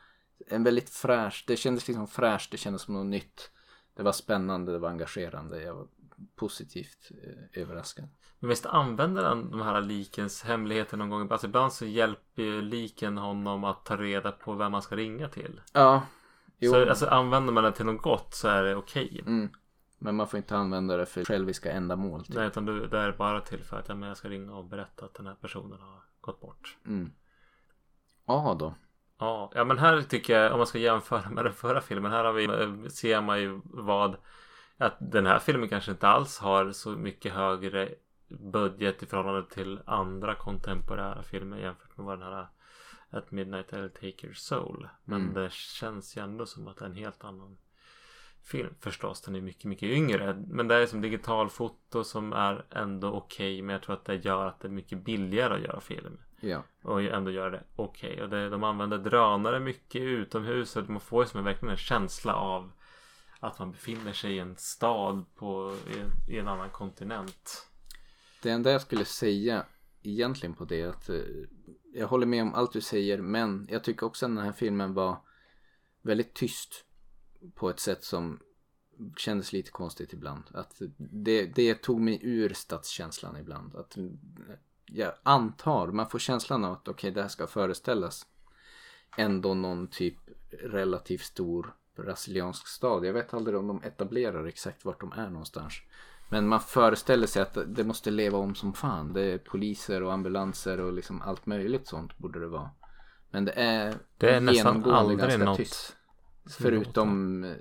En 0.48 0.64
väldigt 0.64 0.90
fräsch, 0.90 1.44
det 1.48 1.56
kändes 1.58 1.88
liksom 1.88 2.08
fräscht, 2.08 2.52
det 2.52 2.58
kändes 2.58 2.82
som 2.82 2.94
något 2.94 3.06
nytt. 3.06 3.52
Det 3.94 4.04
var 4.04 4.12
spännande, 4.12 4.72
det 4.72 4.80
var 4.80 4.90
engagerande, 4.90 5.64
jag 5.64 5.74
var 5.74 5.88
positivt 6.36 7.12
eh, 7.24 7.62
överraskad. 7.62 8.08
Men 8.40 8.50
visst 8.50 8.66
använder 8.66 9.24
han 9.24 9.52
de 9.52 9.62
här 9.62 9.82
likens 9.82 10.44
hemligheter 10.44 10.98
någon 10.98 11.10
gång? 11.10 11.28
Alltså 11.32 11.48
ibland 11.48 11.74
så 11.74 11.86
hjälper 11.86 12.44
ju 12.44 12.62
liken 12.62 13.18
honom 13.18 13.64
att 13.64 13.86
ta 13.86 13.98
reda 13.98 14.32
på 14.32 14.54
vem 14.54 14.72
man 14.72 14.82
ska 14.82 14.96
ringa 14.96 15.30
till. 15.30 15.62
Ja, 15.74 16.02
jo. 16.58 16.72
Så 16.72 16.90
alltså 16.90 17.06
använder 17.06 17.54
man 17.54 17.64
det 17.64 17.72
till 17.72 17.86
något 17.86 18.02
gott 18.02 18.36
så 18.36 18.48
är 18.48 18.64
det 18.64 18.76
okej. 18.76 19.24
Mm. 19.26 19.50
Men 20.00 20.16
man 20.16 20.28
får 20.28 20.38
inte 20.38 20.58
använda 20.58 20.98
det 20.98 21.06
för 21.06 21.26
själviska 21.26 21.72
ändamål. 21.72 22.26
Typ. 22.26 22.36
Nej, 22.36 22.48
utan 22.48 22.66
du, 22.66 22.88
det 22.88 23.00
är 23.00 23.12
bara 23.12 23.42
till 23.42 23.64
för 23.64 23.80
att 23.80 23.90
ja, 23.90 23.96
men 23.96 24.08
jag 24.08 24.18
ska 24.18 24.30
ringa 24.30 24.56
och 24.56 24.66
berätta 24.66 25.06
att 25.06 25.14
den 25.14 25.28
här 25.28 25.36
personen 25.42 25.80
har 25.82 26.02
gått 26.22 26.42
bort. 26.42 26.78
Mm. 26.86 27.12
Då. 28.26 28.74
Ja, 29.18 29.52
ja 29.56 29.64
men 29.64 29.78
här 29.78 30.02
tycker 30.02 30.40
jag 30.40 30.52
om 30.52 30.58
man 30.58 30.68
ska 30.68 30.80
jämföra 30.80 31.30
med 31.30 31.46
den 31.46 31.54
förra 31.54 31.82
filmen. 31.82 32.12
Här 32.12 32.24
har 32.24 32.34
vi, 32.34 32.44
eh, 32.46 32.90
ser 32.90 33.22
man 33.22 33.42
ju 33.42 33.62
vad 33.64 34.18
att 34.78 34.98
den 35.00 35.26
här 35.26 35.40
filmen 35.40 35.70
kanske 35.70 35.92
inte 35.92 36.08
alls 36.08 36.40
har 36.40 36.72
så 36.72 36.90
mycket 36.90 37.34
högre 37.34 37.90
budget 38.28 39.04
i 39.04 39.06
förhållande 39.06 39.50
till 39.50 39.80
andra 39.86 40.36
kontemporära 40.36 41.24
filmer 41.24 41.58
jämfört 41.58 41.98
med 41.98 42.06
vad 42.06 42.20
den 42.20 42.34
här 42.34 42.48
At 43.10 43.32
Midnight 43.32 43.72
I'll 43.72 43.90
Take 43.90 44.26
Your 44.28 44.34
Soul. 44.34 44.90
Men 45.04 45.22
Mm. 45.22 45.34
det 45.34 45.52
känns 45.52 46.18
ju 46.18 46.22
ändå 46.24 46.46
som 46.46 46.68
att 46.68 46.78
det 46.78 46.86
är 46.86 46.90
en 46.90 46.96
helt 46.96 47.24
annan 47.24 47.58
film. 48.44 48.74
Förstås, 48.80 49.22
den 49.22 49.36
är 49.36 49.42
mycket, 49.42 49.66
mycket 49.66 49.90
yngre. 49.90 50.44
Men 50.48 50.68
det 50.68 50.76
är 50.76 50.86
som 50.86 51.02
digitalfoto 51.02 52.04
som 52.04 52.34
är 52.34 52.66
ändå 52.72 53.12
okej. 53.14 53.62
men 53.62 53.74
jag 53.74 53.84
tror 53.84 53.96
att 53.96 54.06
det 54.06 54.16
gör 54.16 54.46
att 54.48 54.60
det 54.60 54.68
är 54.68 54.72
mycket 54.72 55.04
billigare 55.06 55.54
att 55.54 55.62
göra 55.62 55.80
film. 55.80 56.18
Ja. 56.42 56.64
Och 56.84 57.02
ändå 57.02 57.32
göra 57.32 57.50
det 57.50 57.64
okej. 57.76 58.22
Och 58.24 58.30
det, 58.30 58.50
de 58.50 58.64
använder 58.64 58.98
drönare 58.98 59.60
mycket 59.60 60.02
utomhus. 60.02 60.76
Och 60.76 60.90
man 60.90 61.00
får 61.02 61.24
ju 61.24 61.30
som 61.30 61.38
en, 61.38 61.44
verkligen 61.44 61.72
en 61.72 61.78
känsla 61.78 62.34
av 62.36 62.72
att 63.40 63.60
man 63.60 63.72
befinner 63.72 64.14
sig 64.14 64.36
i 64.36 64.40
en 64.40 64.56
stad 64.58 65.26
på, 65.36 65.76
i, 65.96 66.00
en- 66.00 66.34
i 66.36 66.38
en 66.40 66.48
annan 66.48 66.70
kontinent. 66.70 67.68
Det 68.44 68.50
enda 68.50 68.72
jag 68.72 68.82
skulle 68.82 69.06
säga 69.06 69.66
egentligen 70.04 70.56
på 70.56 70.66
det 70.66 70.84
att 70.84 71.10
eh, 71.10 71.16
jag 71.94 72.08
håller 72.08 72.26
med 72.26 72.42
om 72.42 72.54
allt 72.54 72.74
du 72.74 72.82
säger 72.82 73.18
men 73.22 73.68
jag 73.72 73.84
tycker 73.84 74.06
också 74.06 74.26
att 74.26 74.36
den 74.36 74.46
här 74.46 74.52
filmen 74.52 74.94
var 74.94 75.18
väldigt 76.02 76.34
tyst 76.34 76.86
på 77.56 77.70
ett 77.70 77.80
sätt 77.80 78.04
som 78.04 78.40
kändes 79.18 79.54
lite 79.54 79.72
konstigt 79.72 80.14
ibland. 80.14 80.44
Att 80.54 80.82
det, 80.98 81.46
det 81.46 81.82
tog 81.82 82.02
mig 82.02 82.20
ur 82.22 82.54
stadskänslan 82.54 83.38
ibland. 83.38 83.76
Att 83.76 83.98
jag 84.86 85.14
antar, 85.24 85.88
man 85.88 86.10
får 86.10 86.20
känslan 86.20 86.66
av 86.66 86.74
att 86.74 86.88
okej 86.88 87.12
det 87.12 87.22
här 87.22 87.30
ska 87.30 87.48
föreställas 87.48 88.26
ändå 89.18 89.54
någon 89.54 89.88
typ 89.88 90.18
relativt 90.52 91.22
stor 91.22 91.76
brasiliansk 91.96 92.68
stad. 92.68 93.06
Jag 93.06 93.14
vet 93.14 93.34
aldrig 93.34 93.58
om 93.58 93.68
de 93.68 93.84
etablerar 93.84 94.46
exakt 94.46 94.86
vart 94.86 95.02
de 95.02 95.12
är 95.12 95.30
någonstans. 95.30 95.74
Men 96.30 96.48
man 96.48 96.60
föreställer 96.60 97.28
sig 97.28 97.42
att 97.42 97.58
det 97.68 97.84
måste 97.84 98.12
leva 98.12 98.38
om 98.38 98.56
som 98.56 98.74
fan. 98.74 99.14
Det 99.14 99.22
är 99.22 99.38
poliser 99.38 100.04
och 100.04 100.14
ambulanser 100.14 100.80
och 100.80 100.94
liksom 100.94 101.22
allt 101.22 101.46
möjligt 101.46 101.88
sånt 101.88 102.18
borde 102.18 102.40
det 102.40 102.48
vara. 102.48 102.70
Men 103.32 103.46
det 103.46 103.52
är, 103.52 103.96
Det 104.18 104.30
är 104.30 104.42
nästan 104.42 104.84
aldrig 104.84 105.40
något 105.40 105.58
tyst. 105.58 105.96
Förutom 106.58 107.44
eh, 107.44 107.56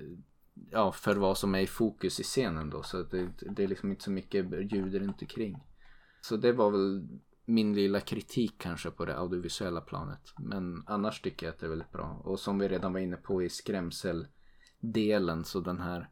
ja, 0.70 0.92
för 0.92 1.16
vad 1.16 1.38
som 1.38 1.54
är 1.54 1.60
i 1.60 1.66
fokus 1.66 2.20
i 2.20 2.22
scenen 2.22 2.70
då. 2.70 2.82
Så 2.82 3.02
det, 3.02 3.28
det 3.50 3.62
är 3.62 3.68
liksom 3.68 3.90
inte 3.90 4.04
så 4.04 4.10
mycket 4.10 4.72
ljud 4.72 4.94
runt 4.94 5.22
omkring. 5.22 5.56
Så 6.20 6.36
det 6.36 6.52
var 6.52 6.70
väl 6.70 7.08
min 7.44 7.74
lilla 7.74 8.00
kritik 8.00 8.54
kanske 8.58 8.90
på 8.90 9.04
det 9.04 9.18
audiovisuella 9.18 9.80
planet. 9.80 10.20
Men 10.38 10.82
annars 10.86 11.20
tycker 11.20 11.46
jag 11.46 11.52
att 11.52 11.58
det 11.58 11.66
är 11.66 11.70
väldigt 11.70 11.92
bra. 11.92 12.22
Och 12.24 12.40
som 12.40 12.58
vi 12.58 12.68
redan 12.68 12.92
var 12.92 13.00
inne 13.00 13.16
på 13.16 13.42
i 13.42 13.48
skrämseldelen 13.48 15.44
så 15.44 15.60
den 15.60 15.80
här 15.80 16.10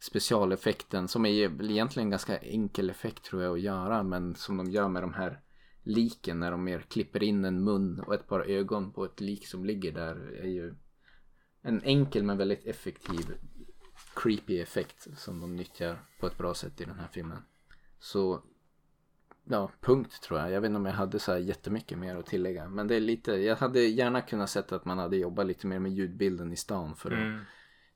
specialeffekten 0.00 1.08
som 1.08 1.26
är 1.26 1.30
egentligen 1.30 2.06
en 2.06 2.10
ganska 2.10 2.38
enkel 2.38 2.90
effekt 2.90 3.24
tror 3.24 3.42
jag 3.42 3.52
att 3.52 3.60
göra. 3.60 4.02
Men 4.02 4.34
som 4.34 4.56
de 4.56 4.70
gör 4.70 4.88
med 4.88 5.02
de 5.02 5.14
här 5.14 5.40
liken 5.82 6.40
när 6.40 6.50
de 6.50 6.64
mer 6.64 6.80
klipper 6.80 7.22
in 7.22 7.44
en 7.44 7.64
mun 7.64 8.00
och 8.00 8.14
ett 8.14 8.28
par 8.28 8.40
ögon 8.40 8.92
på 8.92 9.04
ett 9.04 9.20
lik 9.20 9.46
som 9.46 9.64
ligger 9.64 9.92
där 9.92 10.40
är 10.40 10.48
ju 10.48 10.74
en 11.66 11.82
enkel 11.84 12.22
men 12.22 12.38
väldigt 12.38 12.66
effektiv 12.66 13.34
creepy 14.14 14.60
effekt 14.60 15.08
som 15.16 15.40
de 15.40 15.56
nyttjar 15.56 15.98
på 16.20 16.26
ett 16.26 16.38
bra 16.38 16.54
sätt 16.54 16.80
i 16.80 16.84
den 16.84 16.98
här 16.98 17.08
filmen. 17.12 17.42
Så 17.98 18.42
ja, 19.44 19.70
punkt 19.80 20.22
tror 20.22 20.40
jag. 20.40 20.50
Jag 20.50 20.60
vet 20.60 20.68
inte 20.68 20.78
om 20.78 20.86
jag 20.86 20.92
hade 20.92 21.18
så 21.18 21.32
här 21.32 21.38
jättemycket 21.38 21.98
mer 21.98 22.16
att 22.16 22.26
tillägga. 22.26 22.68
Men 22.68 22.88
det 22.88 22.94
är 22.94 23.00
lite, 23.00 23.32
jag 23.32 23.56
hade 23.56 23.80
gärna 23.80 24.20
kunnat 24.20 24.50
sett 24.50 24.72
att 24.72 24.84
man 24.84 24.98
hade 24.98 25.16
jobbat 25.16 25.46
lite 25.46 25.66
mer 25.66 25.78
med 25.78 25.92
ljudbilden 25.92 26.52
i 26.52 26.56
stan 26.56 26.96
för 26.96 27.10
att 27.10 27.18
Mm. 27.18 27.40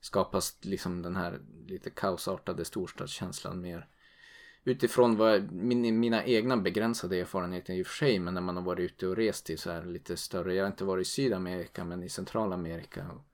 skapas 0.01 0.57
liksom 0.61 1.01
den 1.01 1.15
här 1.15 1.39
lite 1.67 1.89
kaosartade 1.89 2.65
storstadskänslan 2.65 3.61
mer 3.61 3.87
utifrån 4.63 5.17
vad, 5.17 5.51
min, 5.51 5.99
mina 5.99 6.25
egna 6.25 6.57
begränsade 6.57 7.19
erfarenheter 7.19 7.73
i 7.73 7.83
och 7.83 7.87
för 7.87 7.93
sig 7.95 8.19
men 8.19 8.33
när 8.33 8.41
man 8.41 8.55
har 8.55 8.63
varit 8.63 8.91
ute 8.91 9.07
och 9.07 9.15
rest 9.15 9.49
i 9.49 9.57
så 9.57 9.71
här 9.71 9.85
lite 9.85 10.17
större, 10.17 10.55
jag 10.55 10.63
har 10.63 10.71
inte 10.71 10.83
varit 10.83 11.07
i 11.07 11.09
Sydamerika 11.09 11.83
men 11.83 12.03
i 12.03 12.09
Centralamerika 12.09 13.07
och 13.11 13.30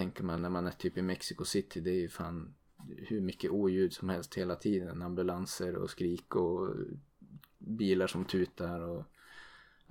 tänker 0.00 0.24
man 0.24 0.42
när 0.42 0.50
man 0.50 0.66
är 0.66 0.70
typ 0.70 0.98
i 0.98 1.02
Mexico 1.02 1.44
City 1.44 1.80
det 1.80 1.90
är 1.90 2.00
ju 2.00 2.08
fan 2.08 2.54
hur 2.96 3.20
mycket 3.20 3.50
oljud 3.50 3.92
som 3.92 4.08
helst 4.08 4.34
hela 4.34 4.56
tiden. 4.56 5.02
Ambulanser 5.02 5.76
och 5.76 5.90
skrik 5.90 6.36
och 6.36 6.74
bilar 7.58 8.06
som 8.06 8.24
tutar 8.24 8.80
och 8.80 9.04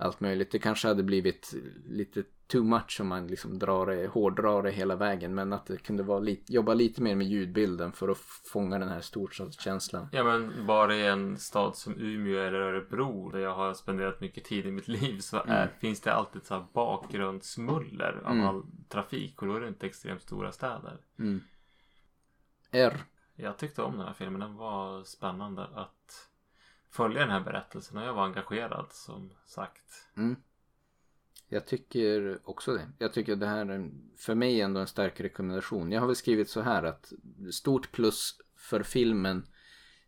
allt 0.00 0.20
möjligt. 0.20 0.50
Det 0.50 0.58
kanske 0.58 0.88
hade 0.88 1.02
blivit 1.02 1.54
lite 1.88 2.22
too 2.46 2.64
much 2.64 2.98
om 3.00 3.08
man 3.08 3.26
liksom 3.26 3.58
drar 3.58 3.86
det, 3.86 4.06
hårdrar 4.06 4.62
det 4.62 4.70
hela 4.70 4.96
vägen. 4.96 5.34
Men 5.34 5.52
att 5.52 5.66
det 5.66 5.76
kunde 5.76 6.02
vara 6.02 6.18
lite, 6.18 6.52
jobba 6.52 6.74
lite 6.74 7.02
mer 7.02 7.14
med 7.14 7.26
ljudbilden 7.26 7.92
för 7.92 8.08
att 8.08 8.18
fånga 8.52 8.78
den 8.78 8.88
här 8.88 9.00
storstadskänslan. 9.00 10.08
Ja 10.12 10.24
men 10.24 10.66
bara 10.66 10.94
i 10.94 11.06
en 11.06 11.38
stad 11.38 11.76
som 11.76 11.94
Umeå 11.98 12.38
eller 12.38 12.60
Örebro 12.60 13.30
där 13.30 13.38
jag 13.38 13.54
har 13.54 13.74
spenderat 13.74 14.20
mycket 14.20 14.44
tid 14.44 14.66
i 14.66 14.70
mitt 14.70 14.88
liv 14.88 15.18
så 15.18 15.36
är, 15.36 15.62
mm. 15.62 15.68
finns 15.80 16.00
det 16.00 16.14
alltid 16.14 16.44
så 16.44 16.54
här 16.54 16.66
bakgrundsmuller 16.72 18.20
av 18.24 18.32
mm. 18.32 18.46
all 18.46 18.62
trafik 18.88 19.42
och 19.42 19.48
då 19.48 19.54
är 19.54 19.60
det 19.60 19.68
inte 19.68 19.86
extremt 19.86 20.22
stora 20.22 20.52
städer. 20.52 20.98
Mm. 21.18 21.40
R. 22.70 23.00
Jag 23.36 23.56
tyckte 23.58 23.82
om 23.82 23.96
den 23.96 24.06
här 24.06 24.14
filmen. 24.14 24.40
Den 24.40 24.56
var 24.56 25.04
spännande 25.04 25.62
att 25.74 25.99
följa 26.90 27.20
den 27.20 27.30
här 27.30 27.40
berättelsen 27.40 27.98
och 27.98 28.04
jag 28.04 28.14
var 28.14 28.24
engagerad 28.24 28.86
som 28.90 29.32
sagt. 29.46 30.08
Mm. 30.16 30.36
Jag 31.48 31.66
tycker 31.66 32.40
också 32.44 32.72
det. 32.74 32.88
Jag 32.98 33.12
tycker 33.12 33.36
det 33.36 33.46
här 33.46 33.66
är 33.66 33.90
för 34.16 34.34
mig 34.34 34.60
ändå 34.60 34.80
en 34.80 34.86
stark 34.86 35.20
rekommendation. 35.20 35.92
Jag 35.92 36.00
har 36.00 36.06
väl 36.06 36.16
skrivit 36.16 36.50
så 36.50 36.60
här 36.60 36.82
att 36.82 37.12
stort 37.52 37.92
plus 37.92 38.38
för 38.56 38.82
filmen 38.82 39.46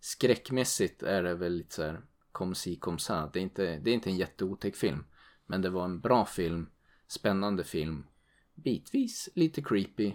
skräckmässigt 0.01 1.03
är 1.03 1.23
det 1.23 1.35
väl 1.35 1.53
lite 1.53 1.75
så 1.75 1.83
här 1.83 2.01
kom 2.33 2.55
si 2.55 2.77
kom 2.77 2.99
sa. 2.99 3.31
Det 3.33 3.39
är 3.39 3.43
inte, 3.43 3.79
det 3.79 3.91
är 3.91 3.95
inte 3.95 4.11
en 4.11 4.17
jätteotäck 4.17 4.77
film. 4.77 5.05
Men 5.47 5.63
det 5.63 5.71
var 5.71 5.85
en 5.85 6.01
bra 6.01 6.27
film, 6.27 6.71
spännande 7.07 7.65
film, 7.65 8.07
bitvis 8.55 9.29
lite 9.35 9.63
creepy. 9.63 10.15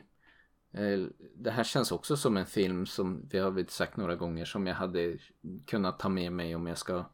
Eh, 0.72 1.07
det 1.36 1.51
här 1.51 1.63
känns 1.63 1.91
också 1.91 2.18
som 2.18 2.38
en 2.38 2.45
film 2.45 2.86
som 2.86 3.28
vi 3.30 3.39
har 3.39 3.51
väl 3.51 3.68
sagt 3.68 3.97
några 3.97 4.15
gånger 4.15 4.45
som 4.45 4.68
jag 4.68 4.76
hade 4.76 5.18
kunnat 5.65 5.99
ta 5.99 6.09
med 6.09 6.32
mig 6.32 6.55
om 6.55 6.68
jag 6.68 6.78
ska 6.78 7.05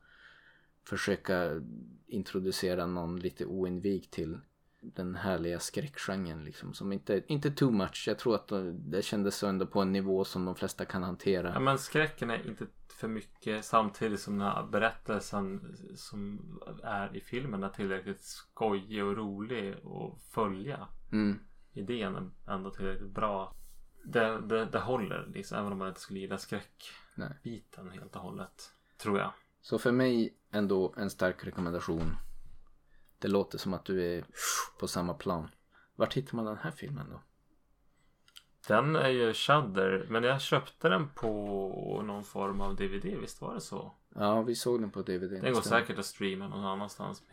försöka 0.84 1.62
introducera 2.08 2.86
någon 2.86 3.20
lite 3.20 3.46
oinvigd 3.46 4.12
till 4.12 4.40
den 4.82 5.16
härliga 5.16 5.60
skräckgenren 5.60 6.44
liksom. 6.44 6.74
Som 6.74 6.92
inte, 6.92 7.24
inte 7.28 7.52
too 7.52 7.72
much. 7.72 8.04
Jag 8.08 8.20
tror 8.20 8.36
att 8.36 8.52
det 8.72 9.02
kändes 9.02 9.44
ändå 9.44 9.66
på 9.66 9.82
en 9.82 9.92
nivå 9.92 10.24
som 10.24 10.46
de 10.46 10.56
flesta 10.56 10.86
kan 10.86 11.04
hantera. 11.04 11.52
Ja 11.54 11.60
men 11.60 11.78
skräcken 11.78 12.30
är 12.30 12.48
inte 12.48 12.66
för 12.88 13.08
mycket 13.08 13.66
samtidigt 13.66 14.20
som 14.20 14.38
den 14.38 14.48
här 14.48 14.64
berättelsen 14.64 15.78
som 15.96 16.40
är 16.84 17.16
i 17.16 17.22
filmen 17.22 17.64
är 17.64 17.70
tillräckligt 17.70 18.24
skojig 18.24 19.04
och 19.04 19.18
rolig 19.18 19.74
att 19.74 20.22
följa. 20.32 20.88
Mm. 21.12 21.40
Idén 21.74 22.32
ändå 22.48 22.72
tillräckligt 22.72 23.12
bra. 23.12 23.56
Det, 24.04 24.42
det, 24.42 24.66
det 24.66 24.80
håller 24.80 25.28
liksom 25.34 25.58
även 25.58 25.72
om 25.72 25.78
man 25.78 25.88
inte 25.88 26.00
skulle 26.00 26.20
gilla 26.20 26.38
skräckbiten 26.38 27.90
helt 27.90 28.16
och 28.16 28.22
hållet. 28.22 28.74
Tror 28.98 29.20
jag. 29.20 29.32
Så 29.62 29.80
för 29.80 29.92
mig 29.92 30.38
ändå 30.52 30.94
en 30.98 31.10
stark 31.10 31.46
rekommendation. 31.46 32.16
Det 33.20 33.28
låter 33.28 33.58
som 33.58 33.74
att 33.74 33.86
du 33.86 34.04
är 34.04 34.26
på 34.80 34.88
samma 34.88 35.14
plan. 35.14 35.50
Vart 35.96 36.14
hittar 36.14 36.36
man 36.36 36.46
den 36.46 36.58
här 36.58 36.72
filmen 36.72 37.10
då? 37.10 37.22
Den 38.68 38.96
är 38.96 39.10
ju 39.10 39.34
Shudder 39.34 40.06
men 40.10 40.24
jag 40.24 40.42
köpte 40.42 40.90
den 40.90 41.10
på 41.10 42.02
någon 42.06 42.24
form 42.24 42.62
av 42.62 42.76
DVD, 42.76 43.06
visst 43.06 43.42
var 43.42 43.54
det 43.54 43.62
så? 43.62 43.92
Ja, 44.16 44.42
vi 44.42 44.56
såg 44.56 44.82
den 44.82 44.92
på 44.92 45.02
DVD. 45.02 45.42
Den 45.42 45.54
går 45.54 45.62
säkert 45.62 46.00
att 46.00 46.06
streama 46.06 46.48
någon 46.48 46.66
annanstans. 46.66 47.24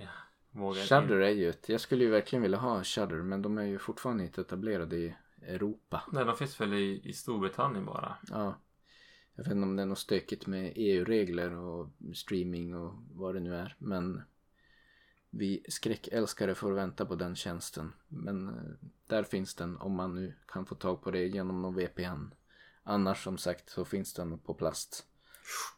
Shudder 0.89 1.17
är 1.17 1.31
ju 1.31 1.51
ett, 1.51 1.69
jag 1.69 1.81
skulle 1.81 2.05
ju 2.05 2.11
verkligen 2.11 2.43
vilja 2.43 2.59
ha 2.59 2.85
Shudder 2.85 3.23
men 3.23 3.43
de 3.43 3.59
är 3.59 3.65
ju 3.65 3.79
fortfarande 3.79 4.25
inte 4.25 4.41
etablerade 4.41 4.97
i 4.97 5.15
Europa. 5.43 6.03
Nej, 6.13 6.25
de 6.25 6.37
finns 6.37 6.61
väl 6.61 6.75
i, 6.75 7.01
i 7.05 7.13
Storbritannien 7.13 7.85
bara. 7.85 8.17
Ja. 8.29 8.55
Jag 9.35 9.45
vet 9.45 9.53
inte 9.53 9.63
om 9.63 9.77
det 9.77 9.83
är 9.83 9.87
något 9.87 9.99
stökigt 9.99 10.47
med 10.47 10.73
EU-regler 10.77 11.53
och 11.53 11.89
streaming 12.15 12.75
och 12.75 12.95
vad 13.13 13.35
det 13.35 13.41
nu 13.41 13.55
är. 13.55 13.77
Men 13.79 14.23
vi 15.31 15.65
skräckälskare 15.69 16.55
får 16.55 16.73
vänta 16.73 17.07
på 17.07 17.15
den 17.15 17.37
tjänsten. 17.37 17.93
Men 18.09 18.49
eh, 18.49 18.89
där 19.07 19.23
finns 19.23 19.55
den 19.55 19.77
om 19.77 19.93
man 19.93 20.15
nu 20.15 20.35
kan 20.47 20.67
få 20.67 20.75
tag 20.75 21.03
på 21.03 21.11
det 21.11 21.27
genom 21.27 21.63
någon 21.63 21.75
VPN. 21.75 22.35
Annars 22.83 23.25
som 23.25 23.39
sagt 23.39 23.71
så 23.71 23.85
finns 23.85 24.15
den 24.15 24.39
på 24.39 24.55
plast. 24.55 25.07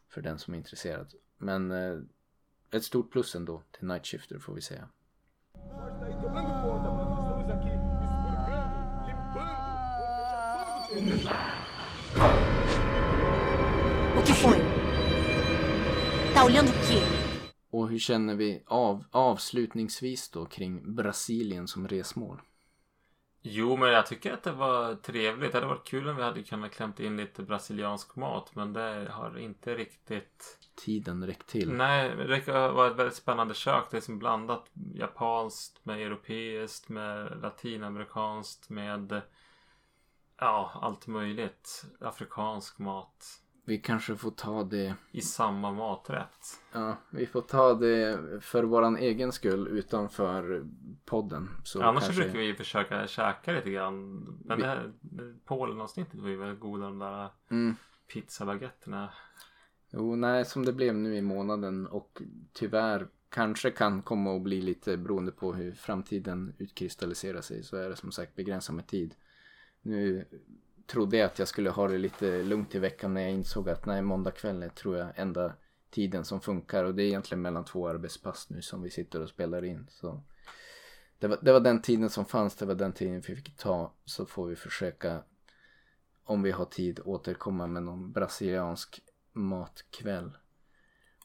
För 0.09 0.21
den 0.21 0.39
som 0.39 0.53
är 0.53 0.57
intresserad. 0.57 1.13
Men 1.37 1.71
eh, 1.71 1.99
ett 2.73 2.83
stort 2.83 3.11
plus 3.11 3.35
ändå 3.35 3.63
till 3.71 3.87
Night 3.87 4.05
Shifter 4.05 4.39
får 4.39 4.53
vi 4.53 4.61
säga. 4.61 4.89
Och 17.69 17.89
hur 17.89 17.99
känner 17.99 18.35
vi 18.35 18.63
av, 18.65 19.03
avslutningsvis 19.11 20.29
då 20.29 20.45
kring 20.45 20.95
Brasilien 20.95 21.67
som 21.67 21.87
resmål? 21.87 22.41
Jo, 23.45 23.77
men 23.77 23.91
jag 23.91 24.05
tycker 24.05 24.33
att 24.33 24.43
det 24.43 24.51
var 24.51 24.95
trevligt. 24.95 25.51
Det 25.51 25.57
hade 25.57 25.67
varit 25.67 25.87
kul 25.87 26.09
om 26.09 26.15
vi 26.15 26.23
hade 26.23 26.43
kunnat 26.43 26.71
klämt 26.71 26.99
in 26.99 27.17
lite 27.17 27.43
brasiliansk 27.43 28.15
mat. 28.15 28.55
Men 28.55 28.73
det 28.73 29.07
har 29.11 29.37
inte 29.37 29.75
riktigt... 29.75 30.59
Tiden 30.75 31.27
räckt 31.27 31.47
till. 31.47 31.73
Nej, 31.73 32.15
det 32.15 32.47
var 32.47 32.87
ett 32.87 32.95
väldigt 32.95 33.15
spännande 33.15 33.53
kök. 33.53 33.85
Det 33.91 33.97
är 33.97 34.01
som 34.01 34.19
blandat 34.19 34.69
japanskt 34.93 35.85
med 35.85 36.01
europeiskt 36.01 36.89
med 36.89 37.41
latinamerikanskt 37.41 38.69
med... 38.69 39.21
Ja, 40.37 40.71
allt 40.81 41.07
möjligt. 41.07 41.85
Afrikansk 41.99 42.79
mat. 42.79 43.42
Vi 43.65 43.77
kanske 43.77 44.15
får 44.15 44.31
ta 44.31 44.63
det... 44.63 44.95
I 45.11 45.21
samma 45.21 45.71
maträtt. 45.71 46.61
Ja, 46.71 46.97
vi 47.09 47.25
får 47.25 47.41
ta 47.41 47.73
det 47.73 48.19
för 48.41 48.63
våran 48.63 48.97
egen 48.97 49.31
skull 49.31 49.67
utanför 49.67 50.65
podden. 51.05 51.49
Så 51.63 51.83
Annars 51.83 52.03
kanske... 52.03 52.23
brukar 52.23 52.39
vi 52.39 52.53
försöka 52.53 53.07
käka 53.07 53.51
lite 53.51 53.71
grann. 53.71 54.23
Men 54.45 54.57
vi... 54.57 54.63
det 54.63 54.69
här 54.69 54.93
Polen-avsnittet 55.45 56.19
var 56.19 56.29
ju 56.29 56.37
väldigt 56.37 56.59
goda 56.59 56.85
de 56.85 56.99
där 56.99 57.29
mm. 57.49 57.75
pizzabaguetterna. 58.13 59.13
Jo, 59.89 60.15
nej, 60.15 60.45
som 60.45 60.65
det 60.65 60.73
blev 60.73 60.95
nu 60.95 61.17
i 61.17 61.21
månaden 61.21 61.87
och 61.87 62.21
tyvärr 62.53 63.07
kanske 63.29 63.71
kan 63.71 64.01
komma 64.01 64.35
att 64.35 64.41
bli 64.41 64.61
lite 64.61 64.97
beroende 64.97 65.31
på 65.31 65.53
hur 65.53 65.71
framtiden 65.71 66.53
utkristalliserar 66.57 67.41
sig 67.41 67.63
så 67.63 67.77
är 67.77 67.89
det 67.89 67.95
som 67.95 68.11
sagt 68.11 68.35
begränsat 68.35 68.75
med 68.75 68.87
tid. 68.87 69.15
Nu 69.81 70.25
trodde 70.87 71.17
jag 71.17 71.25
att 71.25 71.39
jag 71.39 71.47
skulle 71.47 71.69
ha 71.69 71.87
det 71.87 71.97
lite 71.97 72.43
lugnt 72.43 72.75
i 72.75 72.79
veckan 72.79 73.13
när 73.13 73.21
jag 73.21 73.31
insåg 73.31 73.69
att 73.69 73.85
nej, 73.85 74.01
måndag 74.01 74.31
kväll 74.31 74.63
är 74.63 74.69
tror 74.69 74.97
jag 74.97 75.07
enda 75.15 75.53
tiden 75.89 76.25
som 76.25 76.41
funkar 76.41 76.83
och 76.83 76.95
det 76.95 77.03
är 77.03 77.07
egentligen 77.07 77.41
mellan 77.41 77.65
två 77.65 77.87
arbetspass 77.87 78.49
nu 78.49 78.61
som 78.61 78.81
vi 78.81 78.89
sitter 78.89 79.21
och 79.21 79.29
spelar 79.29 79.65
in. 79.65 79.87
Så 79.89 80.23
det 81.19 81.27
var, 81.27 81.39
det 81.41 81.51
var 81.51 81.59
den 81.59 81.81
tiden 81.81 82.09
som 82.09 82.25
fanns, 82.25 82.55
det 82.55 82.65
var 82.65 82.75
den 82.75 82.93
tiden 82.93 83.15
vi 83.15 83.21
fick 83.21 83.57
ta. 83.57 83.93
Så 84.05 84.25
får 84.25 84.47
vi 84.47 84.55
försöka, 84.55 85.23
om 86.23 86.41
vi 86.41 86.51
har 86.51 86.65
tid, 86.65 86.99
återkomma 87.05 87.67
med 87.67 87.83
någon 87.83 88.11
brasiliansk 88.11 88.99
matkväll 89.33 90.37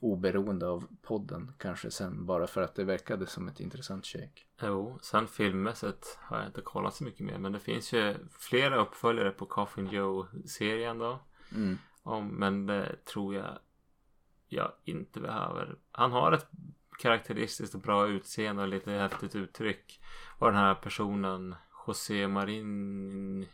oberoende 0.00 0.66
av 0.68 0.86
podden 1.02 1.52
kanske 1.58 1.90
sen 1.90 2.26
bara 2.26 2.46
för 2.46 2.62
att 2.62 2.74
det 2.74 2.84
verkade 2.84 3.26
som 3.26 3.48
ett 3.48 3.60
intressant 3.60 4.04
kök. 4.04 4.47
Jo, 4.62 4.98
sen 5.02 5.28
filmmässigt 5.28 6.18
har 6.20 6.38
jag 6.38 6.46
inte 6.46 6.60
kollat 6.60 6.94
så 6.94 7.04
mycket 7.04 7.26
mer 7.26 7.38
men 7.38 7.52
det 7.52 7.60
finns 7.60 7.92
ju 7.92 8.14
flera 8.38 8.80
uppföljare 8.80 9.30
på 9.30 9.46
Coffin 9.46 9.86
Joe-serien 9.86 10.98
då. 10.98 11.20
Mm. 11.54 11.78
Om, 12.02 12.28
men 12.28 12.66
det 12.66 13.04
tror 13.04 13.34
jag 13.34 13.58
jag 14.48 14.72
inte 14.84 15.20
behöver. 15.20 15.76
Han 15.92 16.12
har 16.12 16.32
ett 16.32 16.50
karaktäristiskt 16.98 17.74
och 17.74 17.80
bra 17.80 18.06
utseende 18.06 18.62
och 18.62 18.68
lite 18.68 18.90
häftigt 18.90 19.36
uttryck. 19.36 20.00
Och 20.38 20.46
den 20.46 20.56
här 20.56 20.74
personen 20.74 21.54
José 21.86 22.28
Marin 22.28 23.46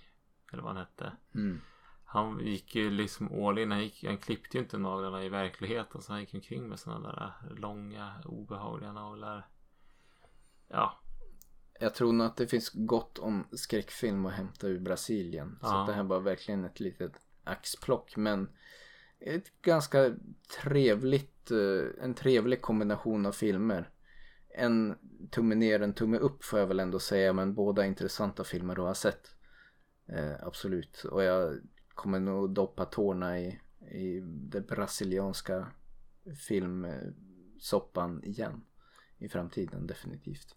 eller 0.53 0.63
vad 0.63 0.77
han 0.77 0.87
hette. 0.87 1.13
Mm. 1.35 1.61
Han 2.05 2.41
gick 2.41 2.75
ju 2.75 2.91
liksom 2.91 3.45
all 3.45 3.59
in. 3.59 3.71
Han, 3.71 3.83
gick, 3.83 4.05
han 4.05 4.19
klippte 4.19 4.57
ju 4.57 4.63
inte 4.63 4.79
naglarna 4.79 5.25
i 5.25 5.29
verkligheten. 5.29 6.03
Så 6.03 6.13
han 6.13 6.21
gick 6.21 6.35
omkring 6.35 6.69
med 6.69 6.79
sådana 6.79 7.13
där 7.13 7.55
långa 7.57 8.13
obehagliga 8.25 8.93
naglar. 8.93 9.47
Ja. 10.69 11.01
Jag 11.81 11.95
tror 11.95 12.13
nog 12.13 12.27
att 12.27 12.37
det 12.37 12.47
finns 12.47 12.71
gott 12.75 13.19
om 13.19 13.47
skräckfilm 13.53 14.27
att 14.27 14.33
hämta 14.33 14.67
ur 14.67 14.79
Brasilien. 14.79 15.59
Ja. 15.63 15.69
Så 15.69 15.93
det 15.93 15.97
här 15.97 16.03
var 16.03 16.21
verkligen 16.21 16.65
ett 16.65 16.81
litet 16.81 17.13
axplock. 17.45 18.17
Men 18.17 18.49
ett 19.21 19.63
ganska 19.63 20.15
trevligt, 20.63 21.51
eh, 21.51 22.05
en 22.05 22.15
trevlig 22.15 22.63
kombination 22.63 23.27
av 23.27 23.33
filmer. 23.33 23.91
En 24.49 24.99
tumme 25.31 25.55
ner, 25.55 25.83
en 25.83 25.95
tumme 25.95 26.19
upp 26.19 26.45
får 26.45 26.59
jag 26.59 26.67
väl 26.67 26.81
ändå 26.81 26.99
säga. 26.99 27.33
Men 27.33 27.55
båda 27.55 27.87
intressanta 27.87 28.45
filmer 28.45 28.73
att 28.73 28.79
ha 28.79 28.95
sett. 28.95 29.35
Eh, 30.07 30.47
absolut. 30.47 31.05
Och 31.05 31.23
jag 31.23 31.61
kommer 31.89 32.21
nog 32.21 32.51
doppa 32.51 32.85
tårna 32.85 33.41
i, 33.41 33.61
i 33.91 34.21
det 34.25 34.61
brasilianska 34.61 35.67
filmsoppan 36.49 38.25
igen. 38.25 38.65
I 39.25 39.29
framtiden 39.29 39.87
definitivt. 39.87 40.57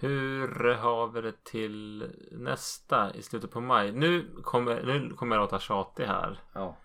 Hur 0.00 0.74
har 0.74 1.08
vi 1.08 1.20
det 1.20 1.44
till 1.44 2.10
nästa 2.32 3.14
i 3.14 3.22
slutet 3.22 3.50
på 3.50 3.60
maj? 3.60 3.92
Nu 3.92 4.34
kommer, 4.42 4.82
nu 4.82 5.14
kommer 5.14 5.36
jag 5.36 5.42
låta 5.42 5.58
tjatig 5.58 6.04
här. 6.04 6.40
Ja. 6.52 6.76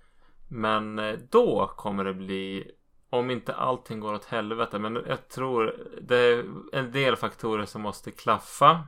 Men 0.48 1.00
eh, 1.00 1.20
då 1.30 1.68
kommer 1.68 2.04
det 2.04 2.14
bli 2.14 2.72
om 3.10 3.32
inte 3.32 3.56
allting 3.56 4.00
går 4.00 4.14
åt 4.14 4.26
helvete. 4.26 4.80
Men 4.80 5.04
jag 5.08 5.28
tror 5.28 5.88
det 6.02 6.18
är 6.18 6.46
en 6.72 6.92
del 6.92 7.16
faktorer 7.16 7.66
som 7.66 7.82
måste 7.82 8.12
klaffa. 8.12 8.88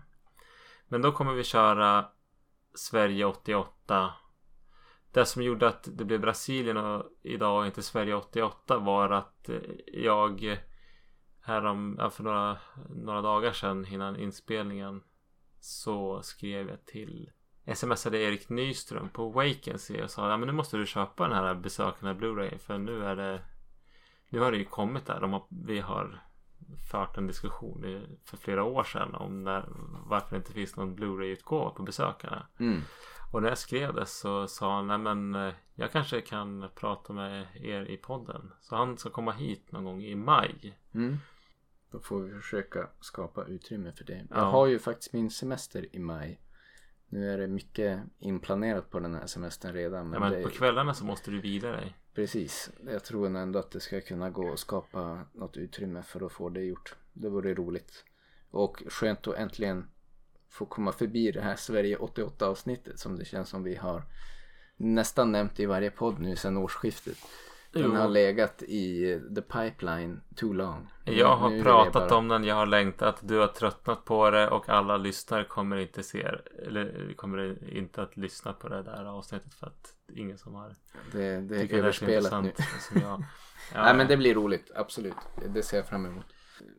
Men 0.87 1.01
då 1.01 1.11
kommer 1.11 1.33
vi 1.33 1.43
köra 1.43 2.05
Sverige 2.73 3.25
88. 3.25 4.13
Det 5.15 5.25
som 5.25 5.43
gjorde 5.43 5.67
att 5.67 5.89
det 5.91 6.05
blev 6.05 6.21
Brasilien 6.21 6.77
och 6.77 7.03
idag 7.23 7.59
och 7.59 7.65
inte 7.65 7.83
Sverige 7.83 8.15
88 8.15 8.77
var 8.77 9.09
att 9.09 9.49
eh, 9.49 9.55
jag 9.87 10.57
härom, 11.41 12.09
för 12.11 12.23
några, 12.23 12.57
några 12.89 13.21
dagar 13.21 13.51
sedan 13.51 13.85
innan 13.85 14.15
inspelningen 14.15 15.03
så 15.59 16.21
skrev 16.21 16.69
jag 16.69 16.85
till 16.85 17.31
smsade 17.73 18.17
Erik 18.17 18.49
Nyström 18.49 19.09
på 19.09 19.29
Wakency 19.29 20.01
och 20.01 20.11
sa 20.11 20.29
ja 20.29 20.37
men 20.37 20.47
nu 20.47 20.53
måste 20.53 20.77
du 20.77 20.85
köpa 20.85 21.27
den 21.27 21.37
här 21.37 21.55
besökarna 21.55 22.13
Blu-ray 22.13 22.57
för 22.57 22.77
nu 22.77 23.05
är 23.05 23.15
det 23.15 23.41
nu 24.29 24.39
har 24.39 24.51
det 24.51 24.57
ju 24.57 24.65
kommit 24.65 25.05
där. 25.05 25.21
De 25.21 25.33
har, 25.33 25.43
vi 25.49 25.79
har 25.79 26.23
fört 26.91 27.17
en 27.17 27.27
diskussion 27.27 28.05
för 28.25 28.37
flera 28.37 28.63
år 28.63 28.83
sedan 28.83 29.15
om 29.15 29.43
när, 29.43 29.65
varför 30.05 30.29
det 30.29 30.37
inte 30.37 30.53
finns 30.53 30.75
någon 30.75 30.95
Blu-ray-utgåva 30.95 31.69
på 31.69 31.83
besökarna. 31.83 32.47
Mm. 32.59 32.81
Och 33.35 33.41
när 33.41 33.49
jag 33.49 33.57
skrev 33.57 33.93
det 33.93 34.05
så 34.05 34.47
sa 34.47 34.75
han 34.75 34.87
nej 34.87 34.97
men 34.97 35.35
eh, 35.35 35.53
jag 35.73 35.91
kanske 35.91 36.21
kan 36.21 36.69
prata 36.75 37.13
med 37.13 37.47
er 37.61 37.81
i 37.81 37.97
podden. 37.97 38.51
Så 38.61 38.75
han 38.75 38.97
ska 38.97 39.09
komma 39.09 39.31
hit 39.31 39.71
någon 39.71 39.83
gång 39.83 40.03
i 40.03 40.15
maj. 40.15 40.79
Mm. 40.93 41.17
Då 41.91 41.99
får 41.99 42.19
vi 42.19 42.41
försöka 42.41 42.87
skapa 42.99 43.45
utrymme 43.45 43.91
för 43.91 44.03
det. 44.03 44.25
Ja. 44.29 44.35
Jag 44.35 44.45
har 44.45 44.67
ju 44.67 44.79
faktiskt 44.79 45.13
min 45.13 45.29
semester 45.29 45.95
i 45.95 45.99
maj. 45.99 46.41
Nu 47.09 47.33
är 47.33 47.37
det 47.37 47.47
mycket 47.47 47.99
inplanerat 48.19 48.89
på 48.89 48.99
den 48.99 49.15
här 49.15 49.27
semestern 49.27 49.73
redan. 49.73 50.09
Men 50.09 50.21
Ja, 50.21 50.29
men 50.29 50.37
det, 50.37 50.43
på 50.43 50.49
kvällarna 50.49 50.93
så 50.93 51.05
måste 51.05 51.31
du 51.31 51.41
vila 51.41 51.71
dig. 51.71 51.95
Precis. 52.13 52.69
Jag 52.85 53.03
tror 53.03 53.35
ändå 53.35 53.59
att 53.59 53.71
det 53.71 53.79
ska 53.79 54.01
kunna 54.01 54.29
gå 54.29 54.53
att 54.53 54.59
skapa 54.59 55.19
något 55.33 55.57
utrymme 55.57 56.03
för 56.03 56.25
att 56.25 56.31
få 56.31 56.49
det 56.49 56.63
gjort. 56.63 56.95
Det 57.13 57.29
vore 57.29 57.53
roligt. 57.53 58.05
Och 58.49 58.83
skönt 58.87 59.27
att 59.27 59.35
äntligen 59.35 59.87
få 60.55 60.65
komma 60.65 60.91
förbi 60.91 61.31
det 61.31 61.41
här 61.41 61.55
Sverige 61.55 61.97
88 61.97 62.47
avsnittet 62.47 62.99
som 62.99 63.17
det 63.17 63.25
känns 63.25 63.49
som 63.49 63.63
vi 63.63 63.75
har 63.75 64.03
nästan 64.77 65.31
nämnt 65.31 65.59
i 65.59 65.65
varje 65.65 65.91
podd 65.91 66.19
nu 66.19 66.35
sedan 66.35 66.57
årsskiftet. 66.57 67.17
Den 67.71 67.83
Jo. 67.83 67.95
har 67.95 68.07
legat 68.07 68.61
i 68.63 69.19
the 69.35 69.41
pipeline 69.41 70.21
too 70.35 70.53
long. 70.53 70.87
Jag 71.03 71.35
har 71.35 71.49
Nu 71.49 71.63
pratat 71.63 72.09
bara- 72.09 72.15
om 72.17 72.27
den, 72.27 72.43
jag 72.43 72.55
har 72.55 72.65
längtat, 72.65 73.17
du 73.21 73.37
har 73.37 73.47
tröttnat 73.47 74.05
på 74.05 74.29
det 74.29 74.47
och 74.49 74.69
alla 74.69 74.97
lyssnare 74.97 75.43
kommer 75.43 75.77
inte 75.77 76.03
se 76.03 76.27
eller 76.65 77.13
kommer 77.15 77.73
inte 77.73 78.01
att 78.01 78.17
lyssna 78.17 78.53
på 78.53 78.69
det 78.69 78.83
där 78.83 79.05
avsnittet 79.05 79.53
för 79.53 79.67
att 79.67 79.93
det 80.07 80.13
är 80.13 80.17
ingen 80.19 80.37
som 80.37 80.55
har 80.55 80.69
Det, 81.11 81.17
det 81.19 81.25
är 81.35 81.41
det 81.41 81.73
är 81.73 81.77
överspelat 81.77 82.43
nu. 82.43 82.51
som 82.91 83.01
jag. 83.01 83.23
Ja, 83.73 83.83
Nej 83.83 83.95
men 83.95 84.07
det 84.07 84.17
blir 84.17 84.35
roligt, 84.35 84.71
absolut. 84.75 85.15
Det 85.53 85.63
ser 85.63 85.77
jag 85.77 85.87
fram 85.87 86.05
emot. 86.05 86.25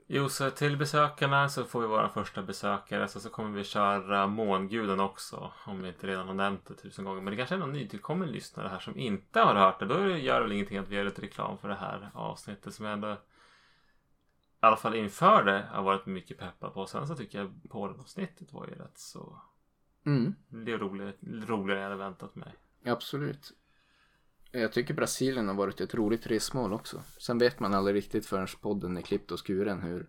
Jo, 0.06 0.28
så 0.28 0.50
till 0.50 0.76
besökarna 0.76 1.48
så 1.48 1.64
får 1.64 1.80
vi 1.80 1.86
vara 1.86 2.08
första 2.08 2.42
besökare. 2.42 3.08
Så, 3.08 3.20
så 3.20 3.30
kommer 3.30 3.50
vi 3.50 3.64
köra 3.64 4.26
Månguden 4.26 5.00
också. 5.00 5.52
Om 5.66 5.82
vi 5.82 5.88
inte 5.88 6.06
redan 6.06 6.26
har 6.26 6.34
nämnt 6.34 6.66
det 6.66 6.74
tusen 6.74 7.04
gånger. 7.04 7.20
Men 7.22 7.30
det 7.30 7.36
kanske 7.36 7.54
är 7.54 7.58
någon 7.58 7.72
nytillkommen 7.72 8.28
lyssnare 8.30 8.68
här 8.68 8.78
som 8.78 8.98
inte 8.98 9.40
har 9.40 9.54
hört 9.54 9.78
det. 9.80 9.86
Då 9.86 10.08
gör 10.16 10.34
det 10.36 10.42
väl 10.42 10.52
ingenting 10.52 10.78
att 10.78 10.88
vi 10.88 10.96
gör 10.96 11.04
lite 11.04 11.22
reklam 11.22 11.58
för 11.58 11.68
det 11.68 11.74
här 11.74 12.10
avsnittet. 12.14 12.74
Som 12.74 12.84
jag 12.84 12.92
ändå 12.92 13.12
i 13.12 13.16
alla 14.60 14.76
fall 14.76 14.94
inför 14.94 15.44
det 15.44 15.68
har 15.72 15.82
varit 15.82 16.06
mycket 16.06 16.38
peppad 16.38 16.74
på. 16.74 16.86
Sen 16.86 17.06
så 17.08 17.14
tycker 17.14 17.38
jag 17.38 17.60
Polen-avsnittet 17.70 18.52
var 18.52 18.66
ju 18.66 18.74
rätt 18.74 18.98
så... 18.98 19.40
Mm, 20.06 20.34
Det 20.48 20.72
är 20.72 20.78
roligt, 20.78 21.18
roligare 21.22 21.78
än 21.80 21.82
jag 21.84 21.90
hade 21.90 22.04
väntat 22.04 22.34
mig. 22.34 22.54
absolut. 22.84 23.52
Jag 24.50 24.72
tycker 24.72 24.94
Brasilien 24.94 25.48
har 25.48 25.54
varit 25.54 25.80
ett 25.80 25.94
roligt 25.94 26.26
resmål 26.26 26.72
också. 26.72 27.02
Sen 27.18 27.38
vet 27.38 27.60
man 27.60 27.74
aldrig 27.74 27.96
riktigt 27.96 28.26
förrän 28.26 28.46
podden 28.60 28.96
är 28.96 29.02
klippt 29.02 29.32
och 29.32 29.46
skuren 29.46 29.82
hur 29.82 30.08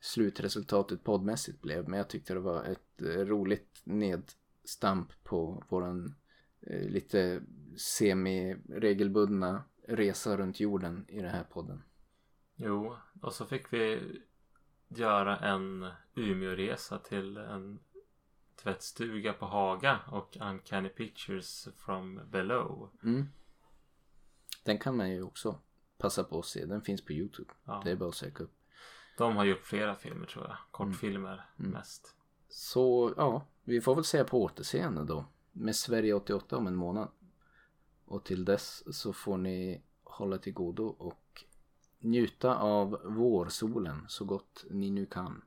slutresultatet 0.00 1.04
poddmässigt 1.04 1.62
blev. 1.62 1.88
Men 1.88 1.98
jag 1.98 2.08
tyckte 2.08 2.34
det 2.34 2.40
var 2.40 2.64
ett 2.64 3.02
eh, 3.02 3.06
roligt 3.06 3.80
nedstamp 3.84 5.24
på 5.24 5.64
våran 5.68 6.14
eh, 6.60 6.88
lite 6.88 7.42
semi-regelbundna 7.76 9.64
resa 9.88 10.36
runt 10.36 10.60
jorden 10.60 11.04
i 11.08 11.20
den 11.20 11.30
här 11.30 11.44
podden. 11.44 11.82
Jo, 12.56 12.96
och 13.20 13.32
så 13.32 13.46
fick 13.46 13.72
vi 13.72 14.00
göra 14.88 15.36
en 15.36 15.86
Umeåresa 16.14 16.98
till 16.98 17.36
en 17.36 17.78
tvättstuga 18.62 19.32
på 19.32 19.46
Haga 19.46 20.00
och 20.06 20.36
Uncanny 20.40 20.88
Pictures 20.88 21.68
from 21.76 22.20
below. 22.30 22.90
Mm. 23.02 23.26
Den 24.62 24.78
kan 24.78 24.96
man 24.96 25.10
ju 25.10 25.22
också 25.22 25.58
passa 25.98 26.24
på 26.24 26.38
att 26.38 26.46
se. 26.46 26.64
Den 26.66 26.82
finns 26.82 27.04
på 27.04 27.12
Youtube. 27.12 27.52
Ja. 27.64 27.82
Det 27.84 27.90
är 27.90 27.96
bara 27.96 28.08
att 28.08 28.14
söka 28.14 28.44
upp. 28.44 28.58
De 29.18 29.36
har 29.36 29.44
gjort 29.44 29.64
flera 29.64 29.94
filmer 29.94 30.26
tror 30.26 30.46
jag. 30.48 30.56
Kortfilmer 30.70 31.50
mest. 31.56 32.14
Så 32.48 33.14
ja, 33.16 33.46
vi 33.64 33.80
får 33.80 33.94
väl 33.94 34.04
säga 34.04 34.24
på 34.24 34.42
återseende 34.42 35.04
då. 35.04 35.24
Med 35.52 35.76
Sverige 35.76 36.14
88 36.14 36.56
om 36.56 36.66
en 36.66 36.76
månad. 36.76 37.08
Och 38.04 38.24
till 38.24 38.44
dess 38.44 38.96
så 38.96 39.12
får 39.12 39.36
ni 39.36 39.82
hålla 40.04 40.38
till 40.38 40.52
godo 40.52 40.84
och 40.84 41.44
njuta 41.98 42.56
av 42.56 43.00
vårsolen 43.04 44.04
så 44.08 44.24
gott 44.24 44.64
ni 44.70 44.90
nu 44.90 45.06
kan. 45.06 45.44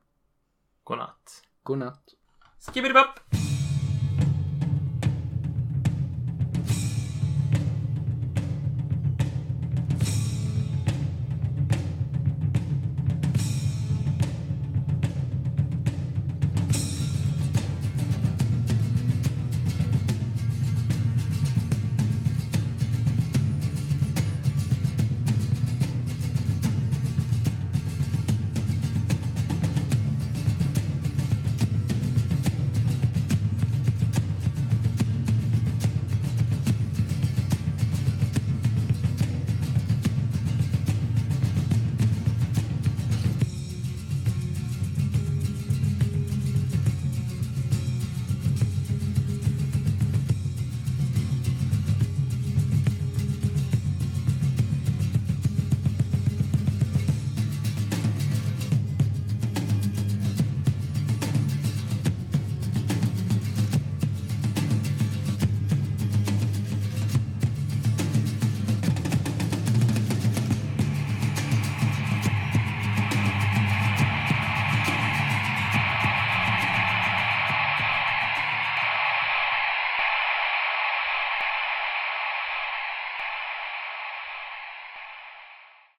Godnatt. 0.84 1.42
God 1.62 1.78
natt. 1.78 2.14
Skibbidi-bop! 2.58 3.20